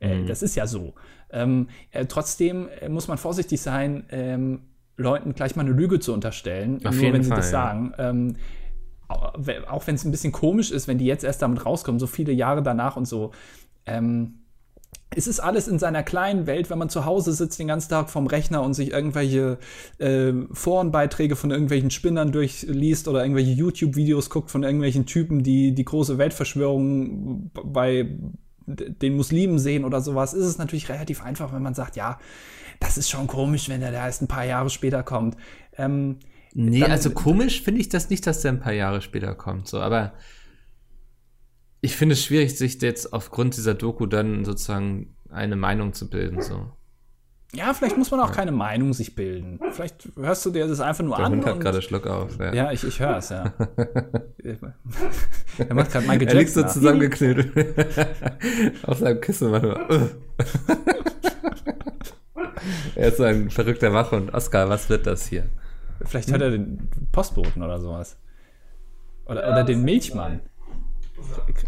Äh, 0.00 0.16
mhm. 0.16 0.26
Das 0.26 0.42
ist 0.42 0.56
ja 0.56 0.66
so. 0.66 0.94
Ähm, 1.30 1.68
äh, 1.92 2.06
trotzdem 2.06 2.68
äh, 2.80 2.88
muss 2.88 3.08
man 3.08 3.18
vorsichtig 3.18 3.60
sein, 3.62 4.04
ähm, 4.10 4.62
Leuten 4.96 5.34
gleich 5.34 5.56
mal 5.56 5.62
eine 5.62 5.72
Lüge 5.72 6.00
zu 6.00 6.12
unterstellen, 6.12 6.84
Auf 6.84 6.94
nur 6.94 7.12
wenn 7.12 7.22
Fall, 7.22 7.22
sie 7.22 7.30
das 7.30 7.46
ja. 7.46 7.50
sagen. 7.50 7.94
Ähm, 7.98 8.36
auch 9.08 9.86
wenn 9.86 9.94
es 9.94 10.04
ein 10.04 10.10
bisschen 10.10 10.32
komisch 10.32 10.70
ist, 10.70 10.88
wenn 10.88 10.98
die 10.98 11.04
jetzt 11.04 11.22
erst 11.22 11.42
damit 11.42 11.64
rauskommen, 11.64 11.98
so 11.98 12.06
viele 12.06 12.32
Jahre 12.32 12.62
danach 12.62 12.96
und 12.96 13.06
so. 13.06 13.32
Ähm, 13.86 14.41
es 15.16 15.26
ist 15.26 15.40
alles 15.40 15.68
in 15.68 15.78
seiner 15.78 16.02
kleinen 16.02 16.46
Welt, 16.46 16.70
wenn 16.70 16.78
man 16.78 16.88
zu 16.88 17.04
Hause 17.04 17.32
sitzt 17.32 17.58
den 17.58 17.68
ganzen 17.68 17.90
Tag 17.90 18.10
vorm 18.10 18.26
Rechner 18.26 18.62
und 18.62 18.74
sich 18.74 18.92
irgendwelche 18.92 19.58
äh, 19.98 20.32
Forenbeiträge 20.52 21.36
von 21.36 21.50
irgendwelchen 21.50 21.90
Spinnern 21.90 22.32
durchliest 22.32 23.08
oder 23.08 23.22
irgendwelche 23.22 23.52
YouTube-Videos 23.52 24.30
guckt 24.30 24.50
von 24.50 24.62
irgendwelchen 24.62 25.06
Typen, 25.06 25.42
die 25.42 25.74
die 25.74 25.84
große 25.84 26.18
Weltverschwörung 26.18 27.50
bei 27.52 28.08
den 28.66 29.16
Muslimen 29.16 29.58
sehen 29.58 29.84
oder 29.84 30.00
sowas, 30.00 30.34
ist 30.34 30.46
es 30.46 30.58
natürlich 30.58 30.88
relativ 30.88 31.22
einfach, 31.22 31.52
wenn 31.52 31.62
man 31.62 31.74
sagt, 31.74 31.96
ja, 31.96 32.18
das 32.80 32.96
ist 32.96 33.10
schon 33.10 33.26
komisch, 33.26 33.68
wenn 33.68 33.82
er 33.82 33.92
da 33.92 34.06
erst 34.06 34.22
ein 34.22 34.28
paar 34.28 34.44
Jahre 34.44 34.70
später 34.70 35.02
kommt. 35.02 35.36
Ähm, 35.76 36.18
nee, 36.54 36.84
also 36.84 37.10
komisch 37.10 37.62
finde 37.62 37.80
ich 37.80 37.88
das 37.88 38.10
nicht, 38.10 38.26
dass 38.26 38.42
der 38.42 38.52
ein 38.52 38.60
paar 38.60 38.72
Jahre 38.72 39.00
später 39.00 39.34
kommt, 39.34 39.68
so, 39.68 39.80
aber 39.80 40.12
ich 41.82 41.96
finde 41.96 42.14
es 42.14 42.24
schwierig, 42.24 42.56
sich 42.56 42.80
jetzt 42.80 43.12
aufgrund 43.12 43.56
dieser 43.56 43.74
Doku 43.74 44.06
dann 44.06 44.44
sozusagen 44.46 45.14
eine 45.30 45.56
Meinung 45.56 45.92
zu 45.92 46.08
bilden, 46.08 46.40
so. 46.40 46.72
Ja, 47.54 47.74
vielleicht 47.74 47.98
muss 47.98 48.10
man 48.10 48.20
auch 48.20 48.32
keine 48.32 48.50
Meinung 48.52 48.94
sich 48.94 49.14
bilden. 49.14 49.60
Vielleicht 49.72 50.08
hörst 50.16 50.46
du 50.46 50.50
dir 50.50 50.66
das 50.66 50.80
einfach 50.80 51.04
nur 51.04 51.16
Der 51.16 51.26
an. 51.26 51.32
Hund 51.32 51.44
hat 51.44 51.54
und- 51.56 51.60
gerade 51.60 51.82
Schluck 51.82 52.06
auf. 52.06 52.38
Ja, 52.38 52.54
ja, 52.54 52.72
ich, 52.72 52.82
ich 52.82 52.98
höre 52.98 53.18
es, 53.18 53.28
ja. 53.28 53.52
er 55.58 55.74
macht 55.74 55.92
gerade 55.92 56.06
Michael 56.06 56.28
er 56.28 56.34
liegt 56.34 56.50
so 56.50 56.60
Jackson. 56.60 56.80
zusammengeknüllt 56.80 57.52
auf 58.86 58.98
seinem 58.98 59.20
Kissen 59.20 59.50
manchmal. 59.50 59.86
er 62.94 63.08
ist 63.08 63.16
so 63.18 63.24
ein 63.24 63.50
verrückter 63.50 63.92
Wachhund. 63.92 64.32
Oscar, 64.32 64.68
was 64.70 64.88
wird 64.88 65.06
das 65.06 65.26
hier? 65.26 65.44
Vielleicht 66.04 66.30
hört 66.30 66.42
er 66.42 66.50
den 66.52 66.88
Postboten 67.12 67.62
oder 67.62 67.80
sowas. 67.80 68.16
Oder, 69.26 69.46
oder 69.48 69.64
den 69.64 69.82
Milchmann. 69.84 70.40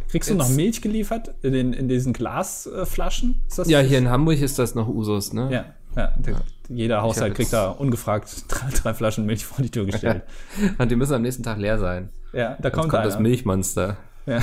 Kriegst 0.08 0.30
du 0.30 0.34
noch 0.34 0.48
Milch 0.48 0.80
geliefert 0.82 1.34
in, 1.42 1.52
den, 1.52 1.72
in 1.72 1.88
diesen 1.88 2.12
Glasflaschen? 2.12 3.42
Ist 3.48 3.58
das 3.58 3.68
Ja, 3.68 3.80
hier 3.80 3.98
in 3.98 4.08
Hamburg 4.10 4.40
ist 4.40 4.58
das 4.58 4.74
noch 4.74 4.88
Usus, 4.88 5.32
ne? 5.32 5.48
Ja, 5.50 5.64
ja. 5.96 6.12
der- 6.16 6.40
Jeder 6.68 7.02
Haushalt 7.02 7.34
kriegt 7.34 7.52
da 7.52 7.68
ungefragt 7.70 8.44
drei, 8.48 8.70
drei 8.70 8.94
Flaschen 8.94 9.26
Milch 9.26 9.44
vor 9.44 9.62
die 9.62 9.70
Tür 9.70 9.84
gestellt. 9.86 10.22
Und 10.78 10.90
die 10.90 10.96
müssen 10.96 11.14
am 11.14 11.22
nächsten 11.22 11.42
Tag 11.42 11.58
leer 11.58 11.78
sein. 11.78 12.08
ja, 12.32 12.56
da 12.60 12.70
kommt, 12.70 12.88
kommt, 12.88 13.04
das 13.04 13.18
Milchmonster. 13.18 13.96
Ja. 14.26 14.40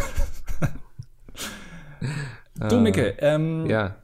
du, 2.69 2.79
Micke, 2.79 3.15
ähm, 3.19 3.65
Ja. 3.65 3.95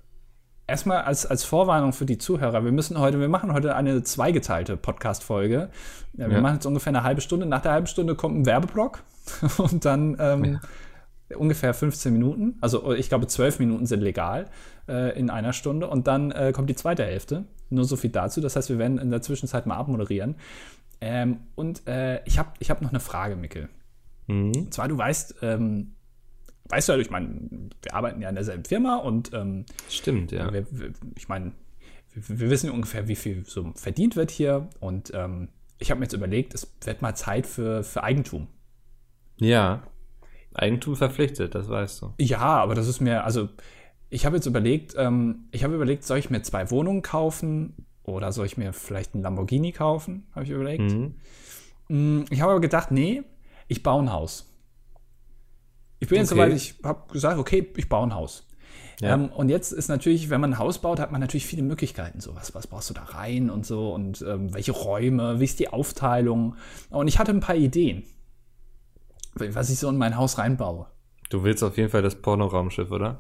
erstmal 0.66 1.02
als, 1.04 1.26
als 1.26 1.44
Vorwarnung 1.44 1.94
für 1.94 2.06
die 2.06 2.18
Zuhörer, 2.18 2.64
wir 2.64 2.72
müssen 2.72 2.98
heute, 3.00 3.20
wir 3.20 3.30
machen 3.30 3.54
heute 3.54 3.76
eine 3.76 4.04
zweigeteilte 4.04 4.78
Podcast-Folge. 4.78 5.70
Ja, 6.14 6.28
wir 6.28 6.36
Ja. 6.38 6.42
machen 6.42 6.56
jetzt 6.56 6.66
ungefähr 6.66 6.92
eine 6.92 7.04
halbe 7.04 7.22
Stunde. 7.22 7.46
Nach 7.46 7.62
der 7.62 7.74
halben 7.74 7.88
Stunde 7.88 8.16
kommt 8.16 8.36
ein 8.38 8.46
Werbeblock 8.46 9.04
und 9.58 9.86
dann 9.86 10.18
ähm, 10.20 10.60
ungefähr 11.36 11.74
15 11.74 12.14
Minuten. 12.14 12.58
Also 12.62 12.94
ich 12.94 13.10
glaube, 13.10 13.28
12 13.28 13.60
Minuten 13.60 13.86
sind 13.86 14.02
legal 14.02 14.50
äh, 14.88 15.18
in 15.18 15.30
einer 15.30 15.54
Stunde 15.54 15.88
und 15.88 16.08
dann 16.08 16.32
äh, 16.32 16.52
kommt 16.54 16.70
die 16.70 16.76
zweite 16.76 17.04
Hälfte. 17.04 17.46
Nur 17.70 17.84
so 17.84 17.98
viel 17.98 18.10
dazu. 18.10 18.40
Das 18.40 18.56
heißt, 18.56 18.70
wir 18.70 18.78
werden 18.78 18.98
in 18.98 19.12
der 19.12 19.22
Zwischenzeit 19.22 19.66
mal 19.66 19.76
abmoderieren. 19.76 20.36
Ähm, 21.02 21.42
und 21.56 21.86
äh, 21.88 22.24
ich 22.26 22.40
habe 22.40 22.52
ich 22.60 22.70
hab 22.70 22.82
noch 22.82 22.90
eine 22.90 23.00
Frage, 23.00 23.36
Mickel. 23.36 23.70
Mhm. 24.28 24.54
Und 24.56 24.74
zwar, 24.74 24.88
du 24.88 24.98
weißt, 24.98 25.36
ähm, 25.42 25.94
weißt 26.70 26.90
du 26.90 26.94
ja, 26.94 27.00
ich 27.00 27.10
meine, 27.10 27.70
wir 27.82 27.94
arbeiten 27.94 28.22
ja 28.22 28.30
in 28.30 28.36
derselben 28.36 28.66
Firma 28.66 28.98
und 28.98 29.34
ähm, 29.34 29.66
Stimmt, 29.90 30.32
ja. 30.32 30.52
wir, 30.52 30.66
wir, 30.72 30.94
ich 31.16 31.28
meine, 31.28 31.52
wir, 32.14 32.40
wir 32.40 32.50
wissen 32.50 32.72
ungefähr, 32.72 33.08
wie 33.08 33.16
viel 33.16 33.46
so 33.46 33.72
verdient 33.76 34.16
wird 34.16 34.32
hier. 34.32 34.70
Und 34.80 35.12
ähm, 35.14 35.50
ich 35.78 35.92
habe 35.92 36.00
mir 36.00 36.06
jetzt 36.06 36.14
überlegt, 36.14 36.54
es 36.54 36.72
wird 36.84 37.02
mal 37.02 37.16
Zeit 37.16 37.46
für, 37.46 37.84
für 37.84 38.04
Eigentum. 38.04 38.48
Ja. 39.38 39.84
Eigentum 40.58 40.96
verpflichtet, 40.96 41.56
das 41.56 41.70
weißt 41.70 42.02
du. 42.02 42.14
Ja, 42.20 42.40
aber 42.40 42.76
das 42.76 42.88
ist 42.88 43.00
mir, 43.02 43.24
also 43.24 43.50
ich 44.10 44.26
habe 44.26 44.38
jetzt 44.38 44.46
überlegt, 44.46 44.96
ähm, 44.98 45.46
ich 45.52 45.64
habe 45.64 45.76
überlegt, 45.76 46.04
soll 46.04 46.18
ich 46.18 46.30
mir 46.30 46.42
zwei 46.42 46.72
Wohnungen 46.72 47.02
kaufen 47.02 47.86
oder 48.04 48.32
soll 48.32 48.46
ich 48.46 48.58
mir 48.58 48.74
vielleicht 48.74 49.14
einen 49.14 49.24
Lamborghini 49.24 49.72
kaufen, 49.72 50.28
habe 50.34 50.46
ich 50.46 50.52
überlegt. 50.52 50.84
Mhm. 50.92 51.16
Mm, 51.90 52.26
Ich 52.30 52.42
habe 52.42 52.52
aber 52.52 52.62
gedacht, 52.62 52.92
nee, 52.92 53.24
ich 53.68 53.84
baue 53.84 54.04
ein 54.04 54.12
Haus. 54.12 54.46
Ich 56.00 56.08
bin 56.10 56.20
jetzt 56.20 56.32
Okay. 56.32 56.42
soweit, 56.42 56.56
ich 56.56 56.76
habe 56.84 57.12
gesagt, 57.12 57.38
okay, 57.40 57.68
ich 57.76 57.90
baue 57.90 58.08
ein 58.08 58.14
Haus. 58.16 58.48
Ja. 59.02 59.14
Ähm, 59.14 59.30
und 59.30 59.50
jetzt 59.50 59.72
ist 59.72 59.90
natürlich, 59.90 60.30
wenn 60.30 60.42
man 60.42 60.54
ein 60.54 60.60
Haus 60.60 60.80
baut, 60.80 61.00
hat 61.00 61.12
man 61.12 61.22
natürlich 61.22 61.46
viele 61.46 61.64
Möglichkeiten. 61.64 62.20
So, 62.20 62.36
was, 62.36 62.56
was 62.56 62.68
brauchst 62.68 62.90
du 62.90 62.94
da 62.94 63.04
rein 63.04 63.50
und 63.50 63.66
so 63.66 63.94
und 63.94 64.24
ähm, 64.28 64.54
welche 64.54 64.72
Räume, 64.72 65.40
wie 65.40 65.44
ist 65.44 65.60
die 65.60 65.70
Aufteilung. 65.70 66.56
Und 66.90 67.08
ich 67.08 67.20
hatte 67.20 67.32
ein 67.32 67.40
paar 67.40 67.56
Ideen, 67.56 68.04
was 69.40 69.70
ich 69.70 69.80
so 69.80 69.90
in 69.90 69.98
mein 69.98 70.18
Haus 70.18 70.38
reinbaue. 70.38 70.88
Du 71.30 71.44
willst 71.44 71.64
auf 71.64 71.78
jeden 71.78 71.90
Fall 71.90 72.02
das 72.02 72.16
Pornoraumschiff, 72.16 72.92
oder? 72.92 73.20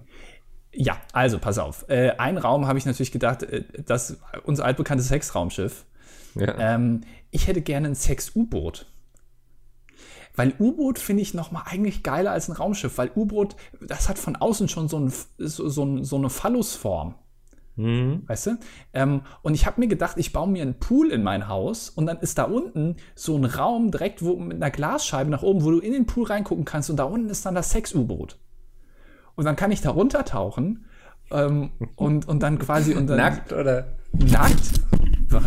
Ja, 0.73 0.97
also 1.11 1.39
pass 1.39 1.57
auf. 1.57 1.85
Äh, 1.89 2.11
ein 2.17 2.37
Raum 2.37 2.67
habe 2.67 2.77
ich 2.77 2.85
natürlich 2.85 3.11
gedacht, 3.11 3.43
äh, 3.43 3.63
das 3.85 4.17
unser 4.43 4.65
altbekanntes 4.65 5.07
Sexraumschiff. 5.07 5.85
Ja. 6.35 6.55
Ähm, 6.57 7.01
ich 7.31 7.47
hätte 7.47 7.61
gerne 7.61 7.87
ein 7.87 7.95
Sex-U-Boot. 7.95 8.85
Weil 10.35 10.53
U-Boot 10.59 10.99
finde 10.99 11.23
ich 11.23 11.33
noch 11.33 11.51
mal 11.51 11.63
eigentlich 11.65 12.03
geiler 12.03 12.31
als 12.31 12.47
ein 12.47 12.51
Raumschiff, 12.51 12.97
weil 12.99 13.11
U-Boot, 13.15 13.55
das 13.81 14.07
hat 14.07 14.19
von 14.19 14.35
außen 14.35 14.69
schon 14.69 14.87
so, 14.87 14.99
ein, 14.99 15.11
so, 15.39 16.03
so 16.03 16.15
eine 16.15 16.29
Phallusform, 16.29 17.15
Mhm. 17.77 18.23
weißt 18.27 18.47
du? 18.47 18.57
Ähm, 18.93 19.21
und 19.43 19.53
ich 19.53 19.65
habe 19.65 19.79
mir 19.79 19.87
gedacht, 19.87 20.17
ich 20.17 20.33
baue 20.33 20.49
mir 20.49 20.63
einen 20.63 20.79
Pool 20.79 21.11
in 21.11 21.23
mein 21.23 21.47
Haus 21.47 21.89
und 21.89 22.07
dann 22.07 22.17
ist 22.19 22.37
da 22.37 22.43
unten 22.43 22.97
so 23.15 23.37
ein 23.37 23.45
Raum 23.45 23.91
direkt 23.91 24.23
wo, 24.23 24.35
mit 24.35 24.57
einer 24.57 24.71
Glasscheibe 24.71 25.29
nach 25.29 25.43
oben, 25.43 25.63
wo 25.63 25.71
du 25.71 25.79
in 25.79 25.93
den 25.93 26.05
Pool 26.07 26.25
reingucken 26.25 26.65
kannst 26.65 26.89
und 26.89 26.97
da 26.97 27.03
unten 27.03 27.29
ist 27.29 27.45
dann 27.45 27.55
das 27.55 27.69
Sex-U-Boot. 27.71 28.37
Und 29.35 29.45
dann 29.45 29.55
kann 29.55 29.71
ich 29.71 29.81
da 29.81 29.91
runtertauchen 29.91 30.85
ähm, 31.31 31.69
und, 31.95 32.27
und 32.27 32.41
dann 32.41 32.57
quasi 32.59 32.95
und 32.95 33.07
dann 33.07 33.17
Nackt, 33.17 33.53
oder? 33.53 33.97
nackt. 34.13 34.81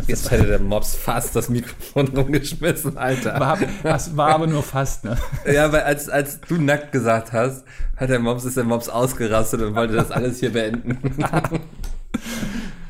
Jetzt 0.06 0.30
hätte 0.30 0.46
der 0.46 0.60
Mops 0.60 0.94
fast 0.94 1.34
das 1.34 1.48
Mikrofon 1.48 2.08
rumgeschmissen, 2.16 2.98
Alter. 2.98 3.40
war, 3.40 3.58
das 3.82 4.16
war 4.16 4.34
aber 4.34 4.46
nur 4.46 4.62
fast, 4.62 5.04
ne? 5.04 5.16
Ja, 5.52 5.72
weil 5.72 5.82
als, 5.82 6.08
als 6.08 6.40
du 6.42 6.60
nackt 6.60 6.92
gesagt 6.92 7.32
hast, 7.32 7.64
hat 7.96 8.10
der 8.10 8.18
Mops, 8.18 8.44
ist 8.44 8.56
der 8.56 8.64
Mops 8.64 8.88
ausgerastet 8.88 9.62
und 9.62 9.74
wollte 9.74 9.94
das 9.94 10.10
alles 10.10 10.38
hier 10.40 10.52
beenden. 10.52 10.98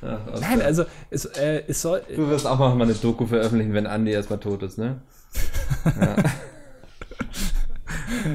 Ach. 0.03 0.41
Nein, 0.41 0.63
also 0.63 0.85
es, 1.11 1.25
äh, 1.27 1.63
es 1.69 1.83
soll. 1.83 2.03
Du 2.15 2.29
wirst 2.29 2.47
auch 2.47 2.59
mal 2.59 2.81
eine 2.81 2.95
Doku 2.95 3.27
veröffentlichen, 3.27 3.73
wenn 3.75 3.87
Andi 3.87 4.13
erstmal 4.13 4.39
tot 4.41 4.63
ist, 4.63 4.79
ne? 4.79 5.01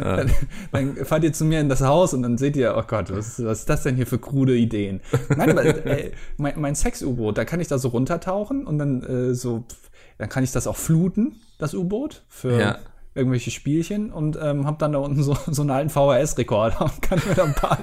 Dann, 0.01 0.32
dann 0.71 0.95
fahrt 1.06 1.23
ihr 1.23 1.34
zu 1.34 1.43
mir 1.45 1.60
in 1.60 1.67
das 1.69 1.82
Haus 1.82 2.13
und 2.13 2.23
dann 2.23 2.38
seht 2.38 2.56
ihr, 2.56 2.75
oh 2.78 2.84
Gott, 2.88 3.12
was, 3.13 3.43
was 3.43 3.60
ist 3.60 3.69
das 3.69 3.84
denn 3.84 3.95
hier 3.95 4.08
für 4.08 4.17
krude 4.19 4.56
Ideen? 4.56 5.01
Nein, 5.36 5.51
aber 5.51 5.65
äh, 5.86 6.12
mein, 6.38 6.54
mein 6.60 6.75
Sex-U-Boot, 6.75 7.38
da 7.38 7.45
kann 7.45 7.60
ich 7.60 7.67
da 7.67 7.78
so 7.78 7.89
runtertauchen 7.89 8.65
und 8.65 8.78
dann 8.80 9.04
äh, 9.04 9.34
so, 9.34 9.65
dann 10.17 10.30
kann 10.30 10.43
ich 10.43 10.51
das 10.51 10.67
auch 10.67 10.78
fluten, 10.78 11.36
das 11.58 11.73
U-Boot, 11.73 12.23
für 12.30 12.58
Ja. 12.60 12.78
irgendwelche 13.15 13.51
Spielchen 13.51 14.12
und 14.12 14.38
ähm, 14.41 14.65
hab 14.65 14.80
dann 14.80 14.93
da 14.93 14.99
unten 14.99 15.21
so, 15.23 15.38
so 15.51 15.62
einen 15.62 15.71
alten 15.71 15.89
VHS-Rekorder 15.89 16.82
und 16.82 17.01
kann 17.01 17.21
mir 17.28 17.36
da 17.36 17.43
ein 17.43 17.54
paar 17.56 17.78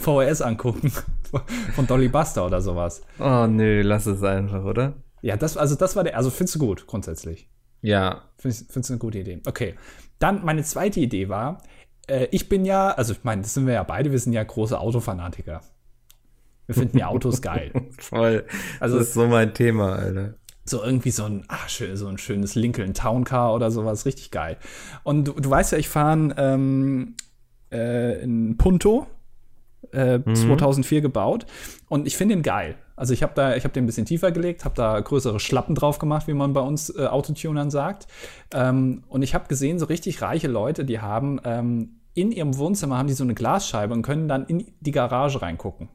VHS 0.00 0.42
angucken. 0.42 0.92
Von 1.74 1.86
Dolly 1.86 2.08
Buster 2.08 2.46
oder 2.46 2.60
sowas. 2.60 3.02
Oh 3.18 3.46
nö, 3.46 3.82
lass 3.82 4.06
es 4.06 4.22
einfach, 4.22 4.64
oder? 4.64 4.94
Ja, 5.22 5.36
das, 5.36 5.56
also 5.56 5.74
das 5.76 5.96
war 5.96 6.04
der, 6.04 6.16
also 6.16 6.30
findest 6.30 6.56
du 6.56 6.58
gut, 6.58 6.86
grundsätzlich. 6.86 7.48
Ja. 7.80 8.22
Findest 8.38 8.74
du 8.74 8.92
eine 8.92 8.98
gute 8.98 9.18
Idee? 9.18 9.40
Okay. 9.46 9.74
Dann 10.18 10.44
meine 10.44 10.62
zweite 10.62 11.00
Idee 11.00 11.28
war, 11.28 11.62
äh, 12.06 12.26
ich 12.30 12.48
bin 12.48 12.64
ja, 12.64 12.90
also 12.90 13.12
ich 13.12 13.24
meine, 13.24 13.42
das 13.42 13.54
sind 13.54 13.66
wir 13.66 13.74
ja 13.74 13.82
beide, 13.82 14.12
wir 14.12 14.18
sind 14.18 14.32
ja 14.32 14.42
große 14.42 14.78
Autofanatiker. 14.78 15.60
Wir 16.66 16.74
finden 16.74 16.98
ja 16.98 17.08
Autos 17.08 17.42
geil. 17.42 17.72
Voll. 17.98 18.44
Also- 18.80 18.98
das 18.98 19.08
ist 19.08 19.14
so 19.14 19.26
mein 19.26 19.54
Thema, 19.54 19.94
Alter. 19.96 20.34
So 20.64 20.80
irgendwie 20.84 21.10
so 21.10 21.24
ein, 21.24 21.44
ach, 21.48 21.68
schön, 21.68 21.96
so 21.96 22.06
ein 22.06 22.18
schönes 22.18 22.54
Lincoln 22.54 22.94
Town 22.94 23.24
Car 23.24 23.52
oder 23.52 23.72
sowas, 23.72 24.06
richtig 24.06 24.30
geil. 24.30 24.58
Und 25.02 25.26
du, 25.26 25.32
du 25.32 25.50
weißt 25.50 25.72
ja, 25.72 25.78
ich 25.78 25.88
fahre 25.88 26.32
ähm, 26.36 27.16
äh, 27.72 28.22
in 28.22 28.56
Punto, 28.58 29.08
äh, 29.90 30.20
2004 30.32 31.00
gebaut 31.00 31.46
und 31.88 32.06
ich 32.06 32.16
finde 32.16 32.34
ihn 32.34 32.42
geil. 32.42 32.76
Also 32.94 33.14
ich 33.14 33.22
habe 33.22 33.32
da, 33.34 33.56
ich 33.56 33.64
habe 33.64 33.72
den 33.72 33.84
ein 33.84 33.86
bisschen 33.86 34.06
tiefer 34.06 34.30
gelegt, 34.30 34.64
habe 34.64 34.76
da 34.76 35.00
größere 35.00 35.40
Schlappen 35.40 35.74
drauf 35.74 35.98
gemacht, 35.98 36.28
wie 36.28 36.34
man 36.34 36.52
bei 36.52 36.60
uns 36.60 36.88
äh, 36.90 37.06
Autotunern 37.06 37.70
sagt. 37.70 38.06
Ähm, 38.52 39.02
und 39.08 39.22
ich 39.22 39.34
habe 39.34 39.48
gesehen, 39.48 39.78
so 39.78 39.86
richtig 39.86 40.22
reiche 40.22 40.48
Leute, 40.48 40.84
die 40.84 41.00
haben 41.00 41.40
ähm, 41.44 42.00
in 42.14 42.30
ihrem 42.30 42.56
Wohnzimmer 42.58 42.98
haben 42.98 43.08
die 43.08 43.14
so 43.14 43.24
eine 43.24 43.34
Glasscheibe 43.34 43.94
und 43.94 44.02
können 44.02 44.28
dann 44.28 44.44
in 44.46 44.66
die 44.80 44.90
Garage 44.90 45.40
reingucken. 45.40 45.88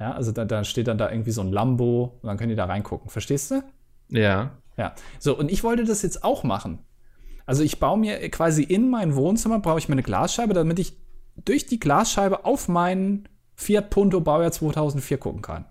Ja, 0.00 0.12
also 0.12 0.32
da, 0.32 0.44
da 0.44 0.64
steht 0.64 0.88
dann 0.88 0.98
da 0.98 1.10
irgendwie 1.10 1.30
so 1.30 1.40
ein 1.40 1.52
Lambo 1.52 2.18
und 2.20 2.26
dann 2.26 2.36
können 2.36 2.50
die 2.50 2.56
da 2.56 2.64
reingucken. 2.64 3.08
Verstehst 3.08 3.52
du? 3.52 3.62
Ja. 4.08 4.50
Ja. 4.76 4.94
So, 5.18 5.38
und 5.38 5.50
ich 5.50 5.62
wollte 5.62 5.84
das 5.84 6.02
jetzt 6.02 6.24
auch 6.24 6.42
machen. 6.42 6.80
Also 7.46 7.62
ich 7.62 7.78
baue 7.78 7.98
mir 7.98 8.28
quasi 8.30 8.62
in 8.62 8.90
mein 8.90 9.14
Wohnzimmer, 9.14 9.60
brauche 9.60 9.78
ich 9.78 9.88
mir 9.88 9.94
eine 9.94 10.02
Glasscheibe, 10.02 10.54
damit 10.54 10.78
ich 10.78 10.96
durch 11.36 11.66
die 11.66 11.80
Glasscheibe 11.80 12.44
auf 12.44 12.68
meinen 12.68 13.28
Fiat 13.54 13.90
Punto 13.90 14.20
Baujahr 14.20 14.52
2004 14.52 15.18
gucken 15.18 15.42
kann. 15.42 15.64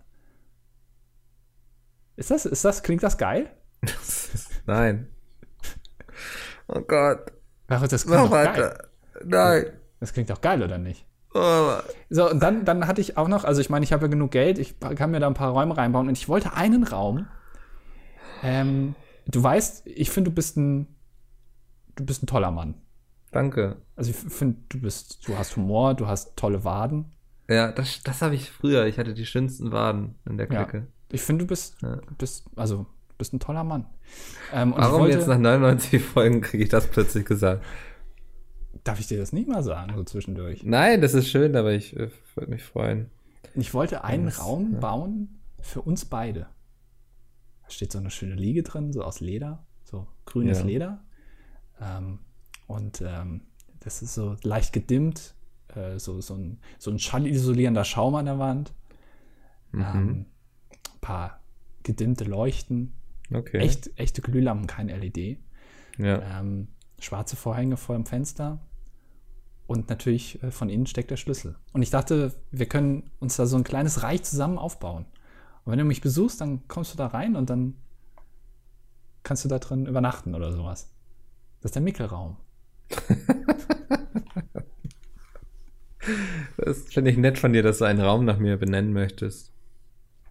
Ist 2.16 2.32
das, 2.32 2.46
ist 2.46 2.64
das, 2.64 2.84
klingt 2.84 3.04
das 3.04 3.18
geil? 3.18 3.52
Nein. 4.66 5.08
Oh 6.68 6.82
Gott. 6.82 7.32
Ach, 7.68 7.88
das 7.88 8.06
klingt 8.06 8.24
Mach 8.24 8.32
weiter. 8.32 8.54
geil. 8.54 8.88
Nein. 9.26 9.66
Das 10.00 10.14
klingt 10.14 10.30
doch 10.30 10.42
geil, 10.42 10.62
oder 10.62 10.78
nicht? 10.78 11.06
Oh. 11.34 11.74
So, 12.10 12.30
und 12.30 12.42
dann, 12.42 12.66
dann 12.66 12.88
hatte 12.88 13.02
ich 13.02 13.18
auch 13.18 13.28
noch, 13.28 13.44
also 13.44 13.60
ich 13.62 13.70
meine, 13.70 13.84
ich 13.84 13.92
habe 13.94 14.04
ja 14.06 14.08
genug 14.10 14.32
Geld, 14.32 14.60
ich 14.60 14.80
kann 14.80 15.12
mir 15.12 15.20
da 15.20 15.28
ein 15.28 15.34
paar 15.34 15.52
Räume 15.52 15.76
reinbauen 15.76 16.08
und 16.08 16.18
ich 16.18 16.30
wollte 16.30 16.54
einen 16.54 16.84
Raum. 16.84 17.28
Ähm, 18.44 18.96
du 19.26 19.42
weißt, 19.42 19.88
ich 19.88 20.12
finde, 20.12 20.30
du 20.30 20.36
bist 20.36 20.58
ein, 20.58 20.88
du 21.96 22.06
bist 22.06 22.22
ein 22.22 22.28
toller 22.28 22.52
Mann. 22.52 22.76
Danke. 23.34 23.78
Also 23.96 24.12
ich 24.12 24.16
finde, 24.16 24.58
du 24.70 24.80
bist, 24.82 25.28
du 25.28 25.38
hast 25.38 25.56
Humor, 25.58 25.94
du 25.96 26.08
hast 26.08 26.36
tolle 26.38 26.64
Waden. 26.64 27.06
Ja, 27.50 27.72
das, 27.72 28.02
das 28.04 28.22
habe 28.22 28.36
ich 28.36 28.50
früher. 28.50 28.86
Ich 28.86 28.98
hatte 28.98 29.14
die 29.14 29.26
schönsten 29.26 29.72
Waden 29.72 30.16
in 30.28 30.38
der 30.38 30.50
Ja. 30.52 30.64
Clique. 30.66 30.88
Ich 31.12 31.22
finde, 31.22 31.44
du 31.44 31.48
bist, 31.50 31.82
Ja. 31.82 32.00
bist, 32.18 32.46
also, 32.56 32.78
du 33.10 33.16
bist 33.18 33.34
ein 33.34 33.40
toller 33.40 33.64
Mann. 33.64 33.86
Ähm, 34.54 34.74
Warum 34.76 35.02
wollte, 35.02 35.18
jetzt 35.18 35.28
nach 35.28 35.38
99 35.38 36.02
Folgen 36.04 36.42
kriege 36.42 36.64
ich 36.64 36.70
das 36.70 36.88
plötzlich 36.88 37.26
gesagt? 37.26 37.64
darf 38.84 39.00
ich 39.00 39.08
dir 39.08 39.18
das 39.18 39.32
nicht 39.32 39.48
mal 39.48 39.64
sagen, 39.64 39.94
so 39.96 40.04
zwischendurch? 40.04 40.64
Nein, 40.66 41.00
das 41.00 41.14
ist 41.14 41.30
schön, 41.30 41.56
aber 41.56 41.72
ich 41.72 41.96
äh, 41.96 42.10
würde 42.36 42.52
mich 42.52 42.64
freuen. 42.64 43.10
Ich 43.56 43.74
wollte 43.74 44.04
einen 44.04 44.26
Das- 44.26 44.44
Raum 44.44 44.74
ja. 44.74 44.80
bauen 44.80 45.40
für 45.62 45.82
uns 45.82 46.04
beide. 46.06 46.48
Da 47.64 47.70
steht 47.70 47.92
so 47.94 48.00
eine 48.00 48.10
schöne 48.12 48.36
Liege 48.36 48.62
drin, 48.64 48.92
so 48.92 49.04
aus 49.04 49.22
Leder, 49.22 49.66
so 49.86 50.08
grünes 50.26 50.60
Ja. 50.60 50.66
Leder. 50.66 51.04
Ähm, 51.80 52.20
und 52.68 53.02
ähm, 53.02 53.42
das 53.80 54.02
ist 54.02 54.14
so 54.14 54.36
leicht 54.44 54.74
gedimmt, 54.74 55.36
äh, 55.76 56.00
so, 56.00 56.22
so 56.22 56.36
ein, 56.36 56.60
so 56.80 56.92
ein 56.92 57.00
schallisolierender 57.00 57.84
Schaum 57.84 58.16
an 58.16 58.26
der 58.26 58.40
Wand. 58.40 58.74
Mhm. 59.72 59.82
Ähm, 59.82 60.26
ein 60.94 61.00
paar 61.02 61.42
gedimmte 61.84 62.24
Leuchten, 62.24 62.94
okay. 63.34 63.58
echt, 63.58 63.98
echte 64.00 64.22
Glühlampen, 64.22 64.68
kein 64.68 64.88
LED. 64.88 65.38
Ja. 65.98 66.40
Ähm, 66.40 66.70
schwarze 67.00 67.36
Vorhänge 67.36 67.78
vor 67.78 67.96
dem 67.96 68.06
Fenster. 68.06 68.60
Und 69.68 69.90
natürlich 69.90 70.42
äh, 70.44 70.52
von 70.52 70.70
innen 70.70 70.86
steckt 70.86 71.12
der 71.12 71.18
Schlüssel. 71.18 71.56
Und 71.74 71.82
ich 71.82 71.90
dachte, 71.90 72.34
wir 72.52 72.68
können 72.68 73.12
uns 73.20 73.36
da 73.36 73.46
so 73.46 73.58
ein 73.58 73.64
kleines 73.64 74.04
Reich 74.04 74.24
zusammen 74.24 74.58
aufbauen. 74.58 75.06
Und 75.64 75.72
wenn 75.72 75.80
du 75.80 75.86
mich 75.86 76.02
besuchst, 76.02 76.42
dann 76.42 76.68
kommst 76.68 76.94
du 76.94 76.98
da 76.98 77.08
rein 77.08 77.36
und 77.36 77.50
dann 77.50 77.76
kannst 79.24 79.46
du 79.46 79.50
da 79.50 79.60
drin 79.60 79.86
übernachten 79.86 80.36
oder 80.36 80.52
sowas. 80.52 80.94
Das 81.62 81.70
ist 81.70 81.76
der 81.76 81.82
Mickelraum. 81.82 82.38
Das 86.58 86.82
finde 86.94 87.12
ich 87.12 87.18
nett 87.18 87.38
von 87.38 87.54
dir, 87.54 87.64
dass 87.64 87.80
du 87.80 87.86
einen 87.86 88.02
Raum 88.02 88.26
nach 88.26 88.38
mir 88.38 88.58
benennen 88.58 88.94
möchtest. 88.94 89.52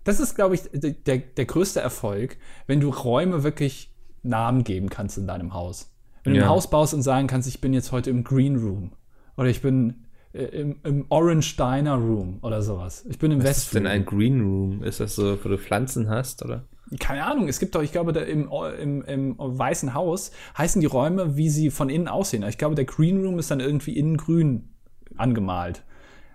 Das 0.05 0.21
ist, 0.21 0.35
glaube 0.35 0.55
ich, 0.55 0.63
der, 0.73 1.19
der, 1.19 1.45
größte 1.45 1.81
Erfolg, 1.81 2.37
wenn 2.67 2.81
du 2.81 2.91
Räume 2.91 3.43
wirklich 3.45 3.91
Namen 4.23 4.65
geben 4.65 4.89
kannst 4.89 5.19
in 5.19 5.27
deinem 5.27 5.55
Haus. 5.55 5.93
Wenn 6.25 6.35
du 6.35 6.39
Ja. 6.41 6.47
ein 6.47 6.51
Haus 6.51 6.71
baust 6.71 6.95
und 6.95 7.03
sagen 7.03 7.27
kannst, 7.27 7.49
ich 7.49 7.61
bin 7.61 7.73
jetzt 7.73 7.93
heute 7.93 8.11
im 8.11 8.25
Green 8.25 8.57
Room 8.57 8.93
oder 9.37 9.49
ich 9.49 9.63
bin 9.63 10.07
äh, 10.33 10.45
im, 10.45 10.81
im 10.83 11.07
Orange 11.09 11.57
Diner 11.57 11.95
Room 11.95 12.39
oder 12.43 12.63
sowas. 12.63 13.05
Ich 13.09 13.19
bin 13.19 13.31
im 13.31 13.43
Was 13.43 13.59
ist 13.59 13.75
denn 13.75 13.87
ein 13.87 14.05
Green 14.05 14.41
Room? 14.41 14.83
Ist 14.83 15.01
das 15.01 15.15
so, 15.15 15.39
wo 15.45 15.49
du 15.49 15.59
Pflanzen 15.59 16.09
hast, 16.09 16.45
oder? 16.45 16.67
Keine 17.01 17.25
Ahnung, 17.25 17.49
es 17.49 17.59
gibt 17.59 17.75
doch, 17.75 17.83
ich 17.83 17.93
glaube, 17.93 18.13
da 18.13 18.21
im, 18.21 18.51
im, 18.79 19.03
im 19.05 19.37
Weißen 19.39 19.95
Haus 19.95 20.31
heißen 20.59 20.81
die 20.81 20.87
Räume, 20.87 21.37
wie 21.37 21.49
sie 21.49 21.71
von 21.71 21.89
innen 21.89 22.09
aussehen. 22.09 22.43
Ich 22.45 22.59
glaube, 22.59 22.75
der 22.75 22.85
Green 22.85 23.25
Room 23.25 23.39
ist 23.39 23.51
dann 23.51 23.61
irgendwie 23.61 23.97
innen 23.97 24.17
grün 24.17 24.69
angemalt. 25.17 25.83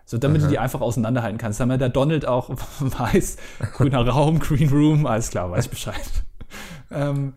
So, 0.06 0.18
damit 0.18 0.42
du 0.42 0.48
die 0.48 0.58
einfach 0.58 0.80
auseinanderhalten 0.80 1.38
kannst. 1.38 1.60
Damit 1.60 1.82
der 1.82 1.90
Donald 1.90 2.26
auch 2.26 2.50
weiß, 2.80 3.38
grüner 3.74 4.08
Raum, 4.08 4.40
Green 4.40 4.70
Room, 4.70 5.06
alles 5.06 5.30
klar, 5.30 5.52
weiß 5.52 5.68
Bescheid. 5.68 6.00
ähm, 6.92 7.34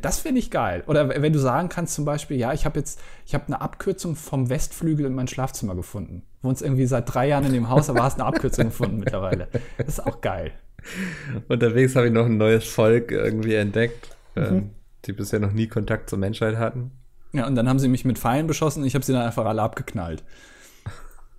das 0.00 0.20
finde 0.20 0.38
ich 0.38 0.50
geil. 0.50 0.84
Oder 0.86 1.08
wenn 1.20 1.34
du 1.34 1.38
sagen 1.38 1.68
kannst 1.68 1.94
zum 1.94 2.06
Beispiel, 2.06 2.38
ja, 2.38 2.54
ich 2.54 2.64
habe 2.64 2.78
jetzt, 2.78 2.98
ich 3.26 3.34
habe 3.34 3.46
eine 3.48 3.60
Abkürzung 3.60 4.16
vom 4.16 4.48
Westflügel 4.48 5.04
in 5.04 5.14
mein 5.14 5.28
Schlafzimmer 5.28 5.74
gefunden. 5.74 6.22
Wohnst 6.40 6.62
irgendwie 6.62 6.86
seit 6.86 7.12
drei 7.12 7.28
Jahren 7.28 7.44
in 7.44 7.52
dem 7.52 7.68
Haus, 7.68 7.90
aber 7.90 8.02
hast 8.02 8.18
eine 8.18 8.24
Abkürzung 8.24 8.66
gefunden 8.66 8.96
mittlerweile. 8.96 9.48
Das 9.76 9.88
ist 9.88 10.06
auch 10.06 10.22
geil. 10.22 10.52
Unterwegs 11.48 11.96
habe 11.96 12.06
ich 12.06 12.12
noch 12.12 12.26
ein 12.26 12.36
neues 12.36 12.64
Volk 12.64 13.10
irgendwie 13.10 13.54
entdeckt, 13.54 14.08
Mhm. 14.34 14.42
ähm, 14.42 14.70
die 15.06 15.12
bisher 15.12 15.38
noch 15.40 15.52
nie 15.52 15.66
Kontakt 15.66 16.10
zur 16.10 16.18
Menschheit 16.18 16.56
hatten. 16.56 16.90
Ja, 17.32 17.46
und 17.46 17.54
dann 17.54 17.68
haben 17.68 17.78
sie 17.78 17.88
mich 17.88 18.04
mit 18.04 18.18
Pfeilen 18.18 18.46
beschossen 18.46 18.80
und 18.82 18.86
ich 18.86 18.94
habe 18.94 19.04
sie 19.04 19.12
dann 19.12 19.22
einfach 19.22 19.44
alle 19.46 19.62
abgeknallt. 19.62 20.24